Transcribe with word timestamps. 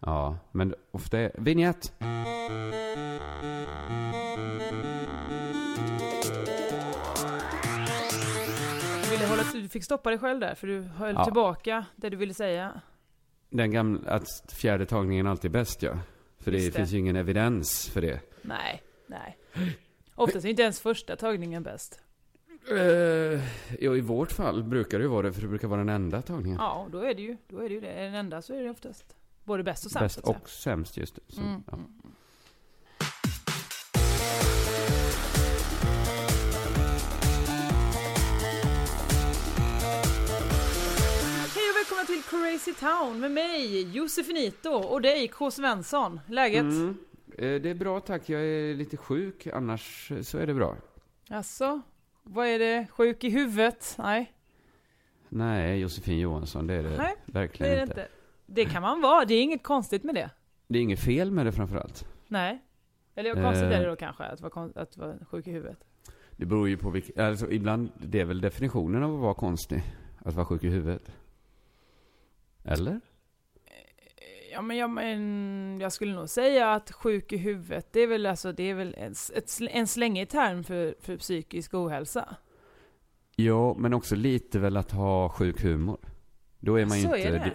Ja, 0.00 0.38
men 0.52 0.74
ofta 0.90 1.18
är... 1.18 1.32
Vignett. 1.38 1.92
Du, 9.02 9.10
ville 9.10 9.26
hålla, 9.26 9.42
du 9.54 9.68
fick 9.68 9.84
stoppa 9.84 10.10
dig 10.10 10.18
själv 10.18 10.40
där, 10.40 10.54
för 10.54 10.66
du 10.66 10.80
höll 10.80 11.14
Ja. 11.14 11.24
tillbaka 11.24 11.84
det 11.96 12.08
du 12.08 12.16
ville 12.16 12.34
säga. 12.34 12.80
Den 13.50 13.70
gamla, 13.70 14.10
att 14.10 14.52
fjärde 14.52 14.86
tagningen 14.86 15.26
alltid 15.26 15.48
är 15.50 15.52
bäst 15.52 15.82
ja. 15.82 15.98
För 16.38 16.50
det, 16.50 16.58
det. 16.58 16.70
finns 16.72 16.92
ju 16.92 16.98
ingen 16.98 17.16
evidens 17.16 17.88
för 17.88 18.00
det. 18.00 18.20
Nej, 18.42 18.82
nej. 19.06 19.38
Oftast 20.14 20.44
är 20.44 20.48
inte 20.50 20.62
ens 20.62 20.80
första 20.80 21.16
tagningen 21.16 21.62
bäst. 21.62 22.00
Uh, 22.72 22.78
ja, 23.80 23.96
i 23.96 24.00
vårt 24.00 24.32
fall 24.32 24.62
brukar 24.64 24.98
det 24.98 25.02
ju 25.04 25.08
vara 25.10 25.22
det, 25.26 25.32
för 25.32 25.42
det 25.42 25.48
brukar 25.48 25.68
vara 25.68 25.78
den 25.78 25.88
enda 25.88 26.22
tagningen. 26.22 26.58
Ja, 26.60 26.88
då 26.92 26.98
är 26.98 27.14
det 27.14 27.22
ju, 27.22 27.36
då 27.48 27.58
är 27.58 27.68
det 27.68 27.74
ju 27.74 27.80
det. 27.80 27.92
Är 27.92 28.04
den 28.04 28.14
enda 28.14 28.42
så 28.42 28.54
är 28.54 28.62
det 28.62 28.70
oftast 28.70 29.16
både 29.44 29.62
bäst 29.62 29.84
och 29.84 29.90
sämst. 29.90 30.16
Bäst 30.16 30.28
och 30.28 30.48
sämst 30.50 30.96
just 30.96 31.14
det. 31.14 31.20
Så, 31.34 31.40
Mm, 31.40 31.62
ja. 31.70 31.78
Hej 41.54 41.64
och 41.70 41.76
välkomna 41.76 42.04
till 42.06 42.22
Crazy 42.22 42.72
Town 42.74 43.20
med 43.20 43.30
mig, 43.30 43.90
Josefinito, 43.96 44.70
och 44.70 45.02
dig, 45.02 45.28
K. 45.28 45.50
Svensson. 45.50 46.20
Läget? 46.26 46.60
Mm. 46.60 46.96
Eh, 47.38 47.60
Det 47.60 47.70
är 47.70 47.74
bra 47.74 48.00
tack, 48.00 48.28
jag 48.28 48.40
är 48.40 48.74
lite 48.74 48.96
sjuk, 48.96 49.46
annars 49.46 50.12
så 50.22 50.38
är 50.38 50.46
det 50.46 50.54
bra. 50.54 50.76
Alltså, 51.30 51.80
vad 52.22 52.46
är 52.46 52.58
det? 52.58 52.86
Sjuk 52.90 53.24
i 53.24 53.30
huvudet? 53.30 53.94
Nej, 53.98 54.32
Nej, 55.28 55.80
Josefin 55.80 56.18
Johansson, 56.18 56.66
det 56.66 56.74
är 56.74 56.82
det 56.82 56.96
Nej, 56.96 57.14
det 57.26 57.32
verkligen 57.32 57.72
är 57.72 57.76
det 57.76 57.82
inte. 57.82 57.92
inte. 58.00 58.08
Det 58.52 58.64
kan 58.64 58.82
man 58.82 59.00
vara, 59.00 59.24
det 59.24 59.34
är 59.34 59.42
inget 59.42 59.62
konstigt 59.62 60.04
med 60.04 60.14
det. 60.14 60.30
Det 60.68 60.78
är 60.78 60.82
inget 60.82 61.00
fel 61.00 61.30
med 61.30 61.46
det 61.46 61.52
framförallt. 61.52 62.06
Nej. 62.28 62.62
Eller 63.14 63.34
konstigt 63.34 63.62
Eh. 63.64 63.76
är 63.78 63.80
det 63.80 63.86
då 63.90 63.96
kanske, 63.96 64.24
att 64.24 64.40
vara, 64.40 64.70
att 64.74 64.96
vara 64.96 65.14
sjuk 65.30 65.46
i 65.46 65.50
huvudet. 65.50 65.84
Det 66.36 66.46
beror 66.46 66.68
ju 66.68 66.76
på 66.76 66.90
vilket, 66.90 67.18
alltså 67.18 67.50
ibland, 67.50 67.90
det 67.96 68.20
är 68.20 68.24
väl 68.24 68.40
definitionen 68.40 69.02
av 69.02 69.14
att 69.14 69.20
vara 69.20 69.34
konstig. 69.34 69.82
Att 70.24 70.34
vara 70.34 70.46
sjuk 70.46 70.64
i 70.64 70.68
huvudet. 70.68 71.12
Eller? 72.64 73.00
Ja 74.52 74.62
men 74.62 74.76
jag, 74.76 74.90
men 74.90 75.80
jag 75.80 75.92
skulle 75.92 76.14
nog 76.14 76.28
säga 76.28 76.72
att 76.72 76.92
sjuk 76.92 77.32
i 77.32 77.36
huvudet, 77.36 77.92
det 77.92 78.00
är 78.00 78.06
väl, 78.06 78.26
alltså, 78.26 78.52
det 78.52 78.62
är 78.62 78.74
väl 78.74 78.94
en, 78.98 79.12
ett, 79.34 79.50
en 79.70 79.86
slängig 79.86 80.28
term 80.28 80.64
för, 80.64 80.94
för 81.00 81.16
psykisk 81.16 81.74
ohälsa. 81.74 82.36
Ja, 83.36 83.74
men 83.78 83.94
också 83.94 84.16
lite 84.16 84.58
väl 84.58 84.76
att 84.76 84.90
ha 84.92 85.28
sjuk 85.28 85.62
humor. 85.62 85.98
Då 86.60 86.76
är 86.78 86.86
man 86.86 86.98
ju 87.00 87.06
Så 87.08 87.16
inte... 87.16 87.28
är 87.28 87.32
det? 87.32 87.52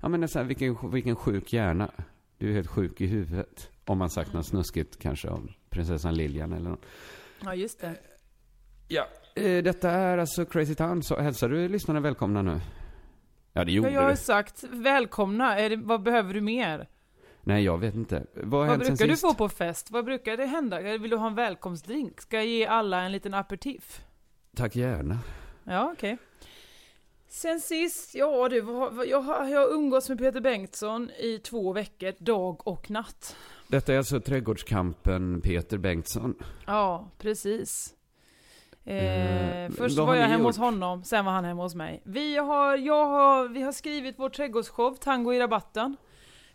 Ja, 0.00 0.08
men 0.08 0.28
så 0.28 0.38
här, 0.38 0.46
vilken, 0.46 0.90
vilken 0.90 1.16
sjuk 1.16 1.52
hjärna. 1.52 1.90
Du 2.38 2.50
är 2.50 2.54
helt 2.54 2.68
sjuk 2.68 3.00
i 3.00 3.06
huvudet. 3.06 3.70
Om 3.84 3.98
man 3.98 4.10
sagt 4.10 4.32
något 4.32 4.46
snuskigt 4.46 4.98
kanske 4.98 5.28
om 5.28 5.52
prinsessan 5.70 6.14
Lilian 6.14 6.52
eller 6.52 6.70
något. 6.70 6.86
Ja 7.44 7.54
just 7.54 7.80
det. 7.80 7.94
Ja. 8.88 9.06
Eh, 9.34 9.62
detta 9.62 9.90
är 9.90 10.18
alltså 10.18 10.44
Crazy 10.44 10.74
Town, 10.74 11.02
så 11.02 11.20
hälsar 11.20 11.48
du 11.48 11.68
lyssnarna 11.68 12.00
välkomna 12.00 12.42
nu? 12.42 12.60
Ja, 13.52 13.64
det 13.64 13.70
Ja, 13.72 13.76
gjorde 13.76 13.90
jag 13.90 14.02
har 14.02 14.10
du. 14.10 14.16
sagt 14.16 14.64
välkomna, 14.70 15.58
är 15.58 15.70
det, 15.70 15.76
vad 15.76 16.02
behöver 16.02 16.34
du 16.34 16.40
mer? 16.40 16.88
Nej, 17.42 17.64
jag 17.64 17.78
vet 17.78 17.94
inte. 17.94 18.26
Vad 18.34 18.68
Vad 18.68 18.78
brukar 18.78 19.06
du 19.06 19.16
få 19.16 19.34
på 19.34 19.48
fest? 19.48 19.90
Vad 19.90 20.04
brukar 20.04 20.36
det 20.36 20.46
hända? 20.46 20.80
Vill 20.80 21.10
du 21.10 21.16
ha 21.16 21.26
en 21.26 21.34
välkomstdrink? 21.34 22.20
Ska 22.20 22.36
jag 22.36 22.46
ge 22.46 22.66
alla 22.66 23.02
en 23.02 23.12
liten 23.12 23.34
aperitif? 23.34 24.04
Tack 24.56 24.76
gärna. 24.76 25.18
Ja, 25.64 25.90
okej. 25.96 26.18
Sen 27.32 27.60
sist, 27.60 28.14
ja 28.14 28.48
du, 28.48 28.56
jag 29.06 29.20
har, 29.20 29.72
umgåtts 29.72 30.08
med 30.08 30.18
Peter 30.18 30.40
Bengtsson 30.40 31.10
i 31.10 31.38
två 31.38 31.72
veckor, 31.72 32.12
dag 32.18 32.66
och 32.66 32.90
natt. 32.90 33.36
Detta 33.68 33.92
är 33.92 33.98
alltså 33.98 34.20
trädgårdskampen 34.20 35.40
Peter 35.40 35.78
Bengtsson. 35.78 36.34
Ja, 36.66 37.10
precis. 37.18 37.94
Eh, 38.84 39.64
Eh, 39.64 39.70
först 39.70 39.98
vad 39.98 40.06
var 40.06 40.14
jag 40.14 40.26
hemma 40.28 40.44
hos 40.44 40.56
gjort? 40.56 40.64
honom, 40.64 41.04
sen 41.04 41.24
var 41.24 41.32
han 41.32 41.44
hemma 41.44 41.62
hos 41.62 41.74
mig. 41.74 42.02
Vi 42.04 42.36
har, 42.36 42.76
jag 42.76 43.06
har, 43.06 43.48
vi 43.48 43.62
har 43.62 43.72
skrivit 43.72 44.14
vår 44.18 44.28
trädgårdsshow, 44.30 44.94
Tango 45.00 45.32
i 45.32 45.38
rabatten. 45.40 45.96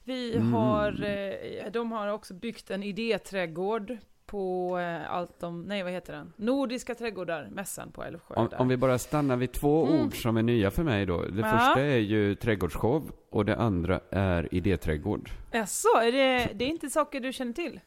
Vi 0.04 0.36
Mm. 0.36 0.54
har, 0.54 1.04
eh, 1.04 1.72
de 1.72 1.92
har 1.92 2.08
också 2.08 2.34
byggt 2.34 2.70
en 2.72 2.84
idéträdgård 2.84 3.98
på 4.36 4.78
eh, 4.80 5.12
allt 5.12 5.44
om, 5.44 5.62
nej 5.64 5.84
vad 5.84 5.92
heter 5.92 6.14
den? 6.14 6.34
Nordiska 6.36 6.96
trädgårdar, 6.96 7.48
mässan 7.52 7.92
på 7.92 8.04
Älvsjö. 8.04 8.34
Om, 8.36 8.50
om 8.58 8.68
vi 8.68 8.78
bara 8.78 8.98
stannar 8.98 9.36
vid 9.38 9.52
två 9.52 9.86
Mm. 9.86 10.02
ord 10.06 10.22
som 10.22 10.38
är 10.38 10.44
nya 10.44 10.72
för 10.72 10.84
mig 10.84 11.06
då. 11.06 11.22
Det 11.22 11.40
Ja. 11.42 11.50
första 11.58 11.82
är 11.82 11.98
ju 11.98 12.36
trädgårdsshow 12.36 13.12
och 13.30 13.46
det 13.46 13.56
andra 13.56 14.00
är 14.12 14.54
idéträdgård. 14.56 15.30
Jaså, 15.52 15.88
är 16.04 16.12
det, 16.12 16.50
det 16.54 16.66
är 16.66 16.70
inte 16.70 16.90
saker 16.90 17.20
du 17.20 17.34
känner 17.34 17.54
till? 17.54 17.80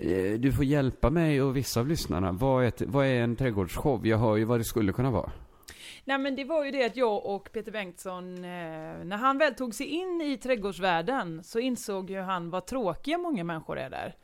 Eh, 0.00 0.40
Du 0.40 0.52
får 0.52 0.64
hjälpa 0.64 1.10
mig 1.10 1.42
och 1.42 1.56
vissa 1.56 1.80
av 1.80 1.86
lyssnarna. 1.88 2.32
Vad 2.32 2.64
är, 2.64 2.68
ett, 2.68 2.82
vad 2.86 3.06
är 3.06 3.20
en 3.20 3.36
trädgårdsshow? 3.36 4.06
Jag 4.06 4.18
hör 4.18 4.36
ju 4.36 4.44
vad 4.44 4.60
det 4.60 4.64
skulle 4.64 4.92
kunna 4.92 5.10
vara. 5.10 5.30
Nej 6.04 6.18
men 6.18 6.36
det 6.36 6.44
var 6.44 6.64
ju 6.64 6.70
det 6.70 6.84
att 6.86 6.96
jag 6.96 7.26
och 7.26 7.48
Peter 7.52 7.72
Bengtsson, 7.72 8.34
eh, 8.34 8.40
när 9.04 9.16
han 9.16 9.38
väl 9.38 9.54
tog 9.54 9.74
sig 9.74 9.86
in 9.86 10.20
i 10.20 10.36
trädgårdsvärlden 10.36 11.44
så 11.44 11.58
insåg 11.58 12.10
ju 12.10 12.20
han 12.20 12.50
vad 12.50 12.66
tråkiga 12.66 13.18
många 13.18 13.44
människor 13.44 13.78
är 13.78 13.90
där. 13.90 14.14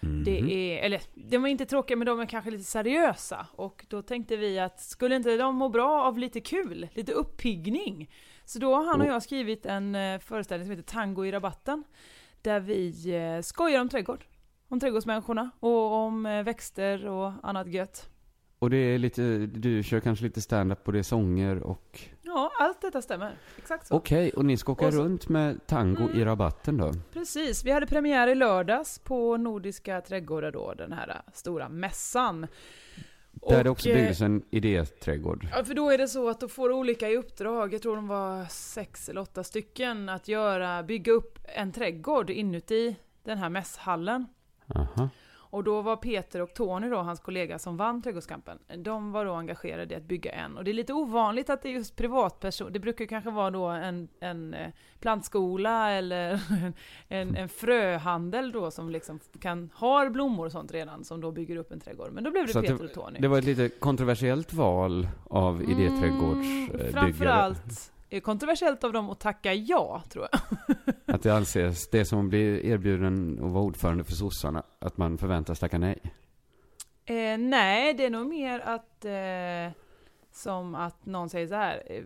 Det 0.00 0.40
Mhm. 0.40 0.50
är, 0.50 0.78
eller 0.78 1.02
de 1.14 1.38
var 1.38 1.48
inte 1.48 1.66
tråkiga 1.66 1.96
men 1.96 2.06
de 2.06 2.20
är 2.20 2.26
kanske 2.26 2.50
lite 2.50 2.64
seriösa. 2.64 3.46
Och 3.52 3.84
då 3.88 4.02
tänkte 4.02 4.36
vi 4.36 4.58
att 4.58 4.80
skulle 4.80 5.16
inte 5.16 5.36
de 5.36 5.54
må 5.56 5.68
bra 5.68 6.02
av 6.02 6.18
lite 6.18 6.40
kul, 6.40 6.88
lite 6.92 7.12
uppiggning? 7.12 8.10
Så 8.44 8.58
då 8.58 8.74
har 8.74 8.84
han 8.84 9.00
och 9.00 9.06
jag 9.06 9.22
skrivit 9.22 9.66
en 9.66 9.94
eh, 9.94 10.18
föreställning 10.18 10.66
som 10.66 10.76
heter 10.76 10.92
Tango 10.92 11.24
i 11.24 11.32
rabatten. 11.32 11.84
Där 12.42 12.60
vi 12.60 13.14
eh, 13.14 13.42
skojar 13.42 13.80
om 13.80 13.88
trädgård. 13.88 14.24
Om 14.68 14.80
trädgårdsmänniskorna 14.80 15.50
och 15.60 15.92
om 15.92 16.26
eh, 16.26 16.42
växter 16.42 17.06
och 17.06 17.32
annat 17.42 17.66
gött. 17.72 18.08
Och 18.58 18.70
det 18.70 18.76
är 18.76 18.98
lite, 18.98 19.22
du 19.46 19.82
kör 19.82 20.00
kanske 20.00 20.24
lite 20.24 20.40
stand-up 20.40 20.84
på 20.84 20.92
det, 20.92 21.04
sånger 21.04 21.62
och... 21.62 22.00
Ja, 22.22 22.50
allt 22.60 22.80
detta 22.80 23.02
stämmer. 23.02 23.36
Exakt 23.58 23.86
så. 23.86 23.94
Okej, 23.94 24.30
och 24.30 24.44
ni 24.44 24.56
ska 24.56 24.72
åka 24.72 24.92
så- 24.92 24.98
runt 24.98 25.28
med 25.28 25.66
tango 25.66 26.02
Mm. 26.04 26.18
i 26.20 26.24
rabatten 26.24 26.76
då? 26.76 26.92
Precis, 27.12 27.64
vi 27.64 27.70
hade 27.70 27.86
premiär 27.86 28.28
i 28.28 28.34
lördags 28.34 28.98
på 28.98 29.36
Nordiska 29.36 30.00
trädgårdar 30.00 30.50
då, 30.52 30.74
den 30.74 30.92
här 30.92 31.22
stora 31.32 31.68
mässan. 31.68 32.40
Där 32.40 33.58
Och, 33.58 33.64
det 33.64 33.70
också 33.70 33.88
eh, 33.88 33.94
byggdes 33.96 34.20
en 34.20 34.42
idéträdgård. 34.50 35.48
Ja, 35.56 35.64
för 35.64 35.74
då 35.74 35.90
är 35.90 35.98
det 35.98 36.08
så 36.08 36.28
att 36.28 36.40
då 36.40 36.48
får 36.48 36.72
olika 36.72 37.08
i 37.10 37.16
uppdrag, 37.16 37.74
jag 37.74 37.82
tror 37.82 37.96
de 37.96 38.08
var 38.08 38.44
sex 38.50 39.08
eller 39.08 39.20
åtta 39.20 39.44
stycken, 39.44 40.08
att 40.08 40.28
göra, 40.28 40.82
bygga 40.82 41.12
upp 41.12 41.38
en 41.54 41.72
trädgård 41.72 42.30
inuti 42.30 42.96
den 43.24 43.38
här 43.38 43.48
mässhallen. 43.48 44.26
Aha. 44.74 45.08
Och 45.56 45.64
då 45.64 45.82
var 45.82 45.96
Peter 45.96 46.42
och 46.42 46.54
Tony 46.54 46.88
då, 46.88 46.96
hans 46.96 47.20
kollega 47.20 47.58
som 47.58 47.76
vann 47.76 48.02
Trädgårdskampen, 48.02 48.58
de 48.76 49.12
var 49.12 49.24
då 49.24 49.32
engagerade 49.32 49.94
i 49.94 49.96
att 49.96 50.02
bygga 50.02 50.32
en. 50.32 50.56
Och 50.56 50.64
det 50.64 50.70
är 50.70 50.72
lite 50.72 50.92
ovanligt 50.92 51.50
att 51.50 51.62
det 51.62 51.68
är 51.68 51.72
just 51.72 51.96
privatperson, 51.96 52.72
det 52.72 52.78
brukar 52.78 53.06
kanske 53.06 53.30
vara 53.30 53.50
då 53.50 53.66
en, 53.66 54.08
en 54.20 54.54
eh, 54.54 54.68
plantskola 55.00 55.90
eller 55.90 56.40
en, 57.08 57.36
en 57.36 57.48
fröhandel 57.48 58.52
då 58.52 58.70
som 58.70 58.90
liksom 58.90 59.20
kan, 59.40 59.70
har 59.74 60.10
blommor 60.10 60.46
och 60.46 60.52
sånt 60.52 60.72
redan, 60.72 61.04
som 61.04 61.20
då 61.20 61.32
bygger 61.32 61.56
upp 61.56 61.72
en 61.72 61.80
trädgård. 61.80 62.12
Men 62.12 62.24
då 62.24 62.30
blev 62.30 62.46
det 62.46 62.52
Så 62.52 62.60
Peter 62.60 62.84
och 62.84 62.92
Tony. 62.92 63.18
Det 63.20 63.28
var 63.28 63.38
ett 63.38 63.44
lite 63.44 63.68
kontroversiellt 63.68 64.52
val 64.52 65.08
av 65.30 65.60
Mm, 65.60 65.70
idéträdgårdsbyggare. 65.70 66.92
Framförallt 66.92 67.66
är 67.66 67.95
kontroversiellt 68.22 68.84
av 68.84 68.92
dem 68.92 69.10
att 69.10 69.20
tacka 69.20 69.54
ja, 69.54 70.02
tror 70.08 70.28
jag. 70.32 70.40
Att 71.14 71.22
det 71.22 71.36
anses, 71.36 71.90
det 71.90 72.04
som 72.04 72.24
att 72.24 72.30
bli 72.30 72.70
erbjuden 72.70 73.38
att 73.44 73.50
vara 73.50 73.64
ordförande 73.64 74.04
för 74.04 74.12
sossarna, 74.12 74.62
att 74.78 74.96
man 74.96 75.18
förväntas 75.18 75.58
tacka 75.58 75.78
nej. 75.78 75.98
Eh, 77.04 77.38
nej, 77.38 77.94
det 77.94 78.04
är 78.04 78.10
nog 78.10 78.26
mer 78.26 78.60
att 78.60 79.04
eh, 79.04 79.82
som 80.32 80.74
att 80.74 81.06
någon 81.06 81.28
säger 81.28 81.46
så 81.46 81.54
här. 81.54 81.82
Eh, 81.86 82.02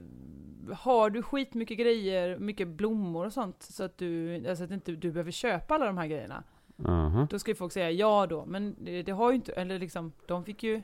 har 0.77 1.11
du 1.11 1.23
skitmycket 1.23 1.79
grejer, 1.79 2.39
mycket 2.39 2.69
blommor 2.69 3.27
och 3.27 3.33
sånt, 3.33 3.63
så 3.63 3.85
att 3.85 3.99
du, 3.99 4.37
alltså 4.49 4.65
att 4.65 4.71
inte 4.71 4.93
du 4.93 5.13
behöver 5.13 5.31
köpa 5.31 5.75
alla 5.75 5.87
de 5.87 5.99
här 5.99 6.07
grejerna. 6.07 6.45
Aha. 6.87 7.27
Då 7.31 7.39
ska 7.39 7.51
ju 7.51 7.55
folk 7.55 7.73
säga 7.73 7.91
ja 7.91 8.27
då, 8.27 8.45
men 8.47 8.77
det, 8.85 9.03
det 9.03 9.13
har 9.13 9.31
ju 9.31 9.37
inte, 9.37 9.53
eller 9.53 9.79
liksom, 9.79 10.13
de 10.27 10.45
fick 10.45 10.63
ju, 10.63 10.83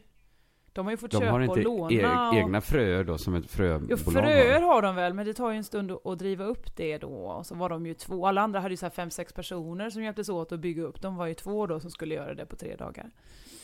de 0.76 0.86
har 0.86 0.90
ju 0.92 0.96
fått 0.96 1.10
De 1.10 1.20
köpa 1.20 1.32
har 1.32 1.40
och 1.40 1.44
inte 1.58 1.68
låna. 1.68 1.92
e- 1.92 2.28
och, 2.28 2.34
egna 2.34 2.60
fröer 2.60 3.04
då 3.04 3.18
som 3.18 3.34
ett 3.34 3.44
Jo, 3.44 3.48
fröbolag 3.48 3.98
fröer 4.12 4.60
har. 4.60 4.74
har 4.74 4.82
de 4.82 4.96
väl, 4.96 5.14
men 5.14 5.26
det 5.26 5.34
tar 5.34 5.50
ju 5.50 5.56
en 5.56 5.64
stund 5.64 5.92
att- 6.04 6.18
driva 6.18 6.44
upp 6.44 6.76
det 6.76 6.98
då. 6.98 7.08
Och 7.08 7.46
så 7.46 7.54
var 7.54 7.68
de 7.68 7.86
ju 7.86 7.94
två, 7.94 8.26
alla 8.26 8.40
andra 8.40 8.60
hade 8.60 8.72
ju 8.72 8.76
så 8.76 8.86
här 8.86 8.90
fem, 8.90 9.10
sex 9.10 9.32
personer 9.32 9.90
som 9.90 10.02
hjälptes 10.02 10.28
åt 10.28 10.52
att 10.52 10.60
bygga 10.60 10.82
upp. 10.82 11.02
De 11.02 11.16
var 11.16 11.26
ju 11.26 11.34
två 11.34 11.66
då 11.66 11.80
som 11.80 11.90
skulle 11.90 12.14
göra 12.14 12.34
det 12.34 12.46
på 12.46 12.56
tre 12.56 12.76
dagar. 12.76 13.10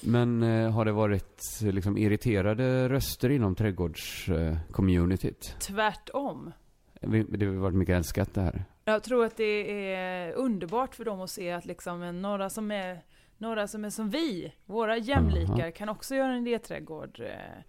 Men 0.00 0.42
eh, 0.42 0.70
har 0.70 0.84
det 0.84 0.92
varit 0.92 1.40
eh, 1.64 1.72
liksom 1.72 1.96
irriterade 1.96 2.88
röster 2.88 3.30
inom 3.30 3.54
trädgårdscommunityt? 3.54 5.56
Tvärtom. 5.60 6.52
det 7.00 7.46
har 7.46 7.52
varit 7.54 7.74
mycket 7.74 7.96
älskat 7.96 8.34
det 8.34 8.40
här. 8.40 8.64
Jag 8.84 9.02
tror 9.02 9.24
att 9.24 9.36
det 9.36 9.92
är 9.94 10.32
underbart 10.32 10.94
för 10.94 11.04
dem 11.04 11.20
att 11.20 11.30
se 11.30 11.50
att 11.52 11.64
liksom 11.64 12.02
en- 12.02 12.22
några 12.22 12.50
som 12.50 12.70
är 12.70 12.98
några 13.38 13.66
som 13.66 13.84
är 13.84 13.90
som 13.90 14.10
vi, 14.10 14.52
våra 14.66 14.96
jämlikar, 14.96 15.70
kan 15.70 15.88
också 15.88 16.14
göra 16.14 16.32
en 16.32 16.46
idéträdgård. 16.46 17.20
eh. 17.20 17.62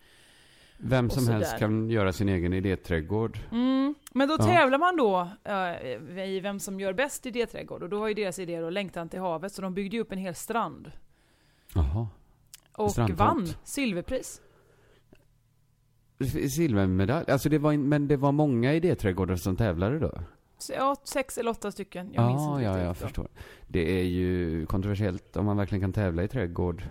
Vem 0.78 1.10
som 1.10 1.28
helst 1.28 1.58
kan 1.58 1.90
göra 1.90 2.14
sin 2.14 2.30
egen 2.30 2.54
idéträdgård. 2.54 3.40
Mm. 3.52 3.96
Men 4.14 4.28
då 4.28 4.36
Ja. 4.40 4.46
tävlar 4.46 4.78
man 4.80 4.96
då 4.98 5.28
eh, 5.44 6.28
i 6.30 6.40
vem 6.40 6.60
som 6.60 6.80
gör 6.80 6.94
bäst 6.94 7.26
idéträdgård. 7.26 7.84
Och 7.84 7.90
då 7.90 8.00
var 8.00 8.08
ju 8.08 8.14
deras 8.14 8.40
idé 8.40 8.60
då 8.62 8.70
Längtan 8.70 9.10
till 9.10 9.20
havet, 9.20 9.52
så 9.54 9.62
de 9.62 9.74
byggde 9.74 9.96
ju 9.98 10.02
upp 10.02 10.12
en 10.12 10.18
hel 10.18 10.36
strand. 10.36 10.92
Jaha. 11.76 12.08
Och 12.72 12.92
Strandtomt. 12.92 13.20
vann 13.20 13.48
silverpris. 13.64 14.42
Silvermedalj. 16.56 17.32
Alltså 17.32 17.50
det 17.50 17.58
var, 17.58 17.78
men 17.78 18.08
det 18.08 18.18
var 18.18 18.32
många 18.32 18.74
idéträdgårdar 18.74 19.36
som 19.36 19.56
tävlade 19.56 20.00
då? 20.00 20.12
Ja, 20.70 20.96
sex 21.04 21.38
eller 21.38 21.52
åtta 21.52 21.72
stycken. 21.72 22.14
Jag 22.14 22.26
minns 22.28 22.42
Ja, 22.42 22.52
inte 22.54 22.64
ja, 22.64 22.80
jag 22.80 22.98
förstår. 22.98 23.28
Det 23.68 24.00
är 24.00 24.04
ju 24.04 24.66
kontroversiellt 24.66 25.38
om 25.38 25.46
man 25.46 25.58
verkligen 25.58 25.82
kan 25.82 25.94
tävla 25.94 26.24
i 26.24 26.28
trädgård. 26.28 26.84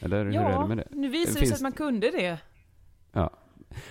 Eller 0.00 0.18
hur 0.24 0.26
är 0.26 0.30
det 0.30 0.50
Ja, 0.52 0.66
med 0.66 0.76
det? 0.76 0.88
nu 0.90 1.08
visar 1.08 1.40
det 1.40 1.46
sig 1.46 1.54
att 1.54 1.60
man 1.60 1.72
kunde 1.72 2.10
det. 2.10 2.38
Ja. 3.12 3.30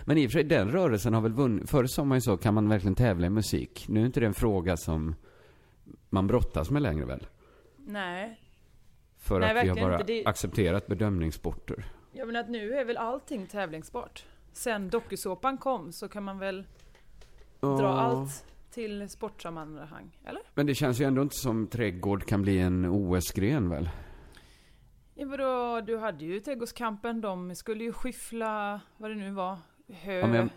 Men 0.05 0.17
i 0.17 0.27
och 0.27 0.31
för 0.31 0.39
sig, 0.39 0.43
den 0.43 0.71
rörelsen 0.71 1.13
har 1.13 1.21
väl 1.21 1.33
vunnit. 1.33 1.69
Förr 1.69 1.85
sa 1.85 2.03
man 2.03 2.17
ju 2.17 2.21
så, 2.21 2.37
kan 2.37 2.53
man 2.53 2.69
verkligen 2.69 2.95
tävla 2.95 3.27
i 3.27 3.29
musik? 3.29 3.85
Nu 3.89 4.01
är 4.01 4.05
inte 4.05 4.19
det 4.19 4.25
en 4.25 4.33
fråga 4.33 4.77
som 4.77 5.15
man 6.09 6.27
brottas 6.27 6.69
med 6.69 6.81
längre 6.81 7.05
väl? 7.05 7.27
Nej. 7.77 8.39
För 9.17 9.39
Nej, 9.39 9.57
att 9.57 9.63
vi 9.65 9.69
har 9.69 9.75
bara 9.75 9.93
inte. 9.99 10.13
Det- 10.13 10.25
accepterat 10.25 10.87
bedömningssporter. 10.87 11.85
Jag 12.11 12.27
menar 12.27 12.39
att 12.39 12.49
nu 12.49 12.73
är 12.73 12.85
väl 12.85 12.97
allting 12.97 13.47
tävlingsbart. 13.47 14.25
Sen 14.53 14.89
dokusåpan 14.89 15.57
kom 15.57 15.91
så 15.91 16.07
kan 16.07 16.23
man 16.23 16.39
väl 16.39 16.63
dra 17.59 17.81
Ja. 17.81 17.87
allt 17.99 18.45
till 18.71 19.09
sportsammanhang, 19.09 20.17
eller? 20.25 20.41
Men 20.53 20.65
det 20.65 20.75
känns 20.75 21.01
ju 21.01 21.05
ändå 21.05 21.21
inte 21.21 21.35
som 21.35 21.67
trädgård 21.67 22.25
kan 22.25 22.41
bli 22.41 22.59
en 22.59 22.85
OS-gren 22.85 23.69
väl? 23.69 23.89
Ja, 25.15 25.27
vadå, 25.27 25.81
du 25.81 25.97
hade 25.97 26.25
ju 26.25 26.39
Trädgårdskampen, 26.39 27.21
de 27.21 27.55
skulle 27.55 27.83
ju 27.83 27.93
skyffla, 27.93 28.81
vad 28.97 29.11
det 29.11 29.15
nu 29.15 29.31
var, 29.31 29.57
hö. 29.93 30.13
Ja, 30.13 30.27
men, 30.27 30.49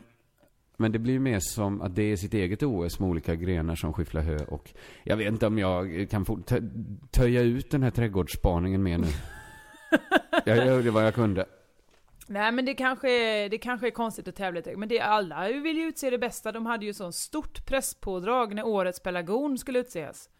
men 0.76 0.92
det 0.92 0.98
blir 0.98 1.12
ju 1.12 1.20
mer 1.20 1.38
som 1.40 1.80
att 1.82 1.94
det 1.94 2.02
är 2.02 2.16
sitt 2.16 2.34
eget 2.34 2.62
OS 2.62 3.00
med 3.00 3.08
olika 3.08 3.34
grenar 3.34 3.74
som 3.74 3.92
skyfflar 3.92 4.22
hö 4.22 4.44
och 4.44 4.74
jag 5.04 5.16
vet 5.16 5.28
inte 5.28 5.46
om 5.46 5.58
jag 5.58 6.06
kan 6.10 6.24
få 6.24 6.36
tö- 6.36 6.70
töja 7.10 7.40
ut 7.42 7.70
den 7.70 7.82
här 7.82 7.90
trädgårdsspaningen 7.90 8.82
mer 8.82 8.98
nu. 8.98 9.06
jag 10.44 10.76
gjorde 10.76 10.90
vad 10.90 11.06
jag 11.06 11.14
kunde. 11.14 11.46
Nej 12.26 12.52
men 12.52 12.64
det 12.64 12.74
kanske, 12.74 13.10
är, 13.10 13.48
det 13.48 13.58
kanske 13.58 13.86
är 13.86 13.90
konstigt 13.90 14.28
att 14.28 14.36
tävla 14.36 14.62
trädgård, 14.62 14.80
men 14.80 14.88
det, 14.88 15.00
alla 15.00 15.48
vill 15.48 15.76
ju 15.76 15.82
utse 15.88 16.10
det 16.10 16.18
bästa. 16.18 16.52
De 16.52 16.66
hade 16.66 16.84
ju 16.84 16.92
så 16.94 17.12
stort 17.12 17.66
presspådrag 17.66 18.54
när 18.54 18.66
årets 18.66 19.00
pelargon 19.00 19.58
skulle 19.58 19.78
utses. 19.78 20.30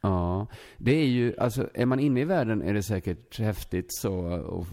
Ja, 0.00 0.46
det 0.76 0.92
är 0.92 1.06
ju, 1.06 1.36
alltså 1.38 1.70
är 1.74 1.86
man 1.86 2.00
inne 2.00 2.20
i 2.20 2.24
världen 2.24 2.62
är 2.62 2.74
det 2.74 2.82
säkert 2.82 3.38
häftigt 3.38 3.92
så, 3.92 4.14
och, 4.40 4.66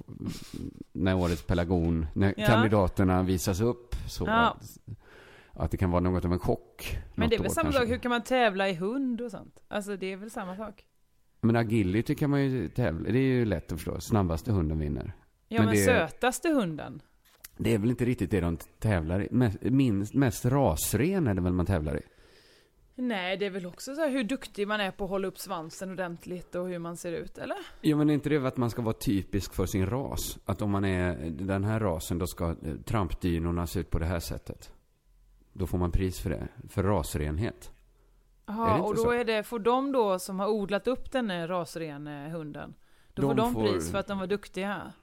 när 0.94 1.16
årets 1.16 1.44
pelargon, 1.44 2.06
när 2.14 2.34
Ja. 2.38 2.46
kandidaterna 2.48 3.24
visas 3.24 3.62
upp, 3.62 3.96
så 4.10 4.24
Ja. 4.28 4.32
att, 4.34 4.78
att 5.54 5.72
det 5.72 5.78
kan 5.78 5.92
vara 5.92 6.02
något 6.02 6.26
av 6.26 6.34
en 6.34 6.40
chock. 6.40 6.98
Men 7.16 7.30
det 7.30 7.36
är 7.36 7.40
väl 7.42 7.52
samma 7.52 7.72
sak, 7.72 7.88
hur 7.90 7.98
kan 7.98 8.10
man 8.10 8.22
tävla 8.24 8.70
i 8.70 8.74
hund 8.74 9.22
och 9.22 9.32
sånt? 9.32 9.60
Alltså 9.68 9.98
det 9.98 10.12
är 10.14 10.18
väl 10.18 10.32
samma 10.32 10.58
sak? 10.58 10.86
Men 11.42 11.56
agility 11.56 12.16
kan 12.16 12.30
man 12.30 12.42
ju 12.44 12.70
tävla, 12.70 13.10
det 13.12 13.20
är 13.20 13.24
ju 13.24 13.46
lätt 13.46 13.72
att 13.72 13.78
förstå, 13.78 14.00
snabbaste 14.00 14.52
hunden 14.52 14.80
vinner. 14.80 15.14
Ja 15.48 15.58
Men 15.60 15.66
men, 15.66 15.76
det- 15.76 15.86
sötaste 15.86 16.50
hunden? 16.50 17.02
Det 17.58 17.74
är 17.74 17.78
väl 17.78 17.90
inte 17.90 18.06
riktigt 18.06 18.32
det 18.32 18.42
de 18.42 18.58
tävlar 18.80 19.22
i. 19.24 19.28
Mest, 19.32 19.62
minst, 19.62 20.14
mest 20.14 20.46
rasren 20.46 21.28
är 21.28 21.34
det 21.34 21.42
väl 21.42 21.54
man 21.54 21.66
tävlar 21.66 21.98
i. 21.98 22.02
Nej, 22.98 23.38
det 23.38 23.46
är 23.46 23.50
väl 23.50 23.66
också 23.66 23.96
så 23.96 24.02
här 24.02 24.10
hur 24.10 24.24
duktig 24.24 24.68
man 24.68 24.80
är 24.80 24.92
på 24.92 25.04
att 25.04 25.10
hålla 25.10 25.28
upp 25.28 25.40
svansen 25.40 25.92
ordentligt 25.92 26.56
och 26.56 26.68
hur 26.70 26.80
man 26.80 26.98
ser 26.98 27.12
ut, 27.12 27.38
eller? 27.38 27.58
Jo 27.82 27.98
men 27.98 28.10
är 28.10 28.14
inte 28.14 28.30
det 28.30 28.48
att 28.48 28.58
man 28.58 28.70
ska 28.70 28.82
vara 28.82 28.94
typisk 28.94 29.54
för 29.54 29.66
sin 29.66 29.86
ras? 29.86 30.38
Att 30.46 30.62
om 30.62 30.72
man 30.72 30.86
är 30.86 31.30
den 31.30 31.64
här 31.64 31.80
rasen 31.80 32.18
då 32.18 32.28
ska 32.28 32.50
eh, 32.50 32.56
trampdynorna 32.86 33.68
se 33.68 33.80
ut 33.80 33.90
på 33.90 34.00
det 34.00 34.06
här 34.06 34.20
sättet. 34.20 34.72
Då 35.54 35.68
får 35.68 35.78
man 35.78 35.92
pris 35.92 36.20
för 36.20 36.30
det. 36.30 36.48
För 36.70 36.84
rasrenhet. 36.84 37.72
Inte 38.50 38.62
och 38.62 38.96
då 38.96 39.02
så? 39.04 39.12
är 39.12 39.26
det, 39.26 39.44
får 39.44 39.60
de 39.60 39.92
då 39.92 40.20
som 40.20 40.40
har 40.40 40.48
odlat 40.48 40.88
upp 40.88 41.12
den 41.12 41.30
här 41.30 41.48
rasrene 41.48 42.30
hunden, 42.30 42.74
då 43.14 43.22
De 43.22 43.28
får 43.28 43.36
de 43.36 43.54
får- 43.54 43.62
pris 43.74 43.92
för 43.92 43.98
att 43.98 44.08
de 44.08 44.20
var 44.20 44.28
duktiga? 44.28 44.94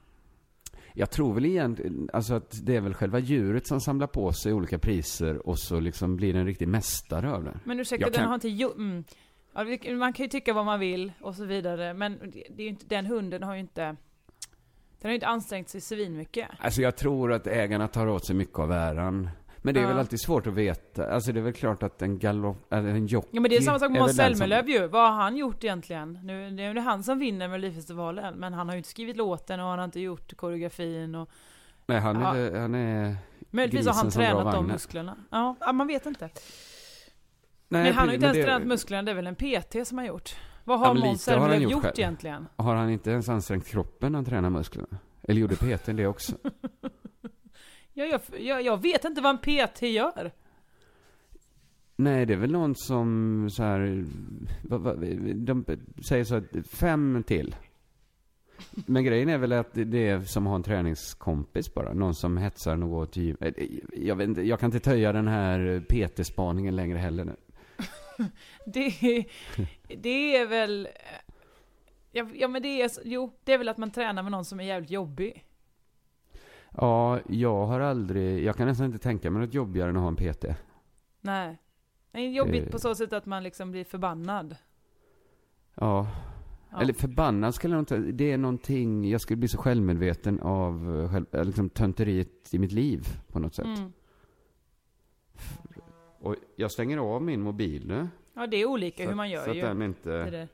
Jag 0.93 1.09
tror 1.11 1.33
väl 1.33 1.45
egentligen, 1.45 2.09
alltså 2.13 2.33
att 2.33 2.59
det 2.65 2.75
är 2.75 2.81
väl 2.81 2.93
själva 2.93 3.19
djuret 3.19 3.67
som 3.67 3.81
samlar 3.81 4.07
på 4.07 4.31
sig 4.33 4.53
olika 4.53 4.79
priser 4.79 5.47
och 5.47 5.59
så 5.59 5.79
liksom 5.79 6.15
blir 6.15 6.35
en 6.35 6.45
riktig 6.45 6.67
mästare 6.67 7.31
av 7.31 7.43
det. 7.43 7.59
Men 7.63 7.79
ursäkta, 7.79 8.05
Jag 8.05 8.11
den 8.13 8.19
kan- 8.19 8.27
har 8.27 8.35
inte 8.35 8.49
gjort... 8.49 8.75
Mm. 8.75 9.03
Ja, 9.55 9.93
man 9.95 10.13
kan 10.13 10.23
ju 10.23 10.29
tycka 10.29 10.53
vad 10.53 10.65
man 10.65 10.79
vill 10.79 11.11
och 11.21 11.35
så 11.35 11.45
vidare, 11.45 11.93
men 11.93 12.19
det 12.19 12.43
det 12.49 12.61
är 12.61 12.63
ju 12.63 12.69
inte, 12.69 12.85
den 12.85 13.05
hunden 13.05 13.43
har 13.43 13.53
ju 13.53 13.59
inte... 13.59 13.81
Den 13.81 13.95
har 15.03 15.09
ju 15.09 15.15
inte 15.15 15.27
ansträngt 15.27 15.69
sig 15.69 15.81
svinmycket. 15.81 16.47
Alltså 16.59 16.81
jag 16.81 16.95
tror 16.97 17.31
att 17.33 17.47
ägarna 17.47 17.87
tar 17.87 18.07
åt 18.07 18.25
sig 18.25 18.35
mycket 18.35 18.59
av 18.59 18.71
äran. 18.71 19.29
Men 19.65 19.73
det 19.73 19.79
är 19.79 19.81
Ja. 19.81 19.87
väl 19.87 19.99
alltid 19.99 20.21
svårt 20.21 20.47
att 20.47 20.53
veta. 20.53 21.13
Alltså 21.13 21.31
det 21.31 21.39
är 21.39 21.41
väl 21.41 21.53
klart 21.53 21.83
att 21.83 22.01
en 22.01 22.19
galopp, 22.19 22.73
eller 22.73 22.89
en 22.89 23.07
jockey 23.07 23.29
Ja 23.31 23.41
men 23.41 23.49
det 23.49 23.57
är 23.57 23.61
samma 23.61 23.79
sak 23.79 23.91
med 23.91 24.01
Måns 24.01 24.15
Zelmerlöw 24.15 24.69
ju. 24.69 24.87
Vad 24.87 25.01
har 25.13 25.21
han 25.21 25.37
gjort 25.37 25.63
egentligen? 25.63 26.19
Nu, 26.23 26.49
det 26.49 26.63
är 26.63 26.73
ju 26.73 26.79
han 26.79 27.03
som 27.03 27.19
vinner 27.19 27.47
Melodifestivalen, 27.47 28.35
men 28.35 28.53
han 28.53 28.67
har 28.67 28.75
ju 28.75 28.77
inte 28.77 28.89
skrivit 28.89 29.17
låten 29.17 29.59
och 29.59 29.65
han 29.65 29.77
har 29.79 29.85
inte 29.85 29.99
gjort 29.99 30.37
koreografin 30.37 31.15
och... 31.15 31.29
Nej, 31.85 31.99
han 31.99 32.21
Ja. 32.21 32.35
är, 32.37 32.59
han 32.59 32.75
är... 32.75 33.15
Möjligtvis 33.51 33.87
har 33.87 33.93
han 33.93 34.09
tränat 34.11 34.53
de 34.53 34.67
musklerna. 34.67 35.15
Ja, 35.31 35.55
ja, 35.59 35.71
man 35.73 35.87
vet 35.87 36.05
inte. 36.05 36.29
Nej, 37.69 37.83
men 37.83 37.93
han 37.93 37.95
har 38.07 38.07
ju 38.07 38.13
inte 38.15 38.25
ens 38.25 38.37
det- 38.37 38.43
tränat 38.43 38.67
musklerna, 38.67 39.03
det 39.03 39.11
är 39.11 39.15
väl 39.15 39.27
en 39.27 39.35
PT 39.35 39.87
som 39.87 39.97
har 39.97 40.05
gjort. 40.05 40.35
Vad 40.63 40.79
Ja, 40.79 40.85
har 40.85 40.93
men 40.93 41.03
Måns 41.03 41.23
Zelmerlöw 41.23 41.59
gjort 41.61 41.71
gjort, 41.71 41.81
själv. 41.83 41.93
egentligen? 41.99 42.47
Har 42.55 42.75
han 42.75 42.89
inte 42.89 43.11
ens 43.11 43.29
ansträngt 43.29 43.67
kroppen 43.67 44.11
när 44.11 44.17
han 44.17 44.25
tränar 44.25 44.49
musklerna? 44.49 44.87
Eller 45.23 45.41
gjorde 45.41 45.55
Peter 45.55 45.93
det 45.93 46.07
också? 46.07 46.31
Ja, 47.93 48.19
jag, 48.37 48.61
jag, 48.63 48.81
vet 48.81 49.05
inte 49.05 49.21
vad 49.21 49.29
en 49.29 49.67
PT 49.69 49.81
gör. 49.81 50.31
Nej, 51.95 52.25
det 52.25 52.33
är 52.33 52.37
väl 52.37 52.51
någon 52.51 52.75
som 52.75 53.47
så 53.51 53.63
här, 53.63 54.05
de 55.35 55.65
säger 56.07 56.23
så 56.23 56.35
att 56.35 56.67
fem 56.67 57.23
till. 57.27 57.55
Men 58.85 59.03
grejen 59.03 59.29
är 59.29 59.37
väl 59.37 59.51
att 59.51 59.73
det 59.73 60.07
är 60.07 60.19
som 60.21 60.47
att 60.47 60.49
ha 60.49 60.55
en 60.55 60.63
träningskompis 60.63 61.73
bara. 61.73 61.93
Någon 61.93 62.15
som 62.15 62.37
hetsar 62.37 62.75
något 62.75 63.11
till. 63.11 63.37
Eh, 63.39 63.53
Jag 63.93 64.15
vet 64.15 64.27
inte, 64.27 64.41
jag 64.41 64.59
kan 64.59 64.67
inte 64.67 64.89
töja 64.89 65.11
den 65.13 65.27
här 65.27 65.83
PT-spaningen 65.89 66.75
längre 66.75 66.97
heller 66.97 67.25
nu. 67.25 67.35
Det, 68.65 69.25
det 69.97 70.35
är 70.37 70.45
väl... 70.45 70.87
Ja, 72.11 72.47
men 72.47 72.61
det 72.61 72.81
är, 72.81 72.91
jo, 73.03 73.33
det 73.43 73.53
är 73.53 73.57
väl 73.57 73.69
att 73.69 73.77
man 73.77 73.91
tränar 73.91 74.23
med 74.23 74.31
någon 74.31 74.45
som 74.45 74.59
är 74.59 74.63
jävligt 74.63 74.91
jobbig. 74.91 75.45
Ja, 76.77 77.19
jag 77.29 77.65
har 77.65 77.79
aldrig, 77.79 78.43
jag 78.43 78.55
kan 78.55 78.67
nästan 78.67 78.85
inte 78.85 78.99
tänka 78.99 79.31
mig 79.31 79.41
något 79.41 79.53
jobbigare 79.53 79.89
än 79.89 79.95
att 79.95 80.01
ha 80.01 80.07
en 80.07 80.15
PT. 80.15 80.45
Nej. 81.21 81.57
Jobbigt 82.35 82.65
Det- 82.65 82.71
på 82.71 82.79
så 82.79 82.95
sätt 82.95 83.13
att 83.13 83.25
man 83.25 83.43
liksom 83.43 83.71
blir 83.71 83.83
förbannad. 83.83 84.55
Ja, 85.75 86.07
Ja. 86.75 86.81
Eller 86.81 86.93
förbannad 86.93 87.55
skulle 87.55 87.73
jag 87.73 87.81
inte, 87.81 87.97
det 87.97 88.31
är 88.31 88.37
någonting, 88.37 89.09
jag 89.09 89.21
skulle 89.21 89.37
bli 89.37 89.47
så 89.47 89.57
självmedveten 89.57 90.39
av 90.39 91.01
eh, 91.01 91.11
själv, 91.11 91.25
eh, 91.31 91.45
liksom 91.45 91.69
tönteriet 91.69 92.53
i 92.53 92.59
mitt 92.59 92.71
liv 92.71 93.07
på 93.31 93.39
något 93.39 93.55
sätt. 93.55 93.65
Mm. 93.65 93.93
Och 96.19 96.35
jag 96.55 96.71
stänger 96.71 96.97
av 96.97 97.21
min 97.21 97.41
mobil 97.41 97.87
nu. 97.87 98.07
Ja, 98.33 98.47
det 98.47 98.57
är 98.57 98.65
olika 98.65 99.03
så, 99.03 99.09
hur 99.09 99.15
man 99.15 99.29
gör 99.29 99.43
så 99.43 99.49
att 99.49 99.55
ju. 99.55 99.61
den 99.61 99.79
Det 99.79 99.83
är 99.85 99.87
inte... 99.87 100.29
det. 100.29 100.47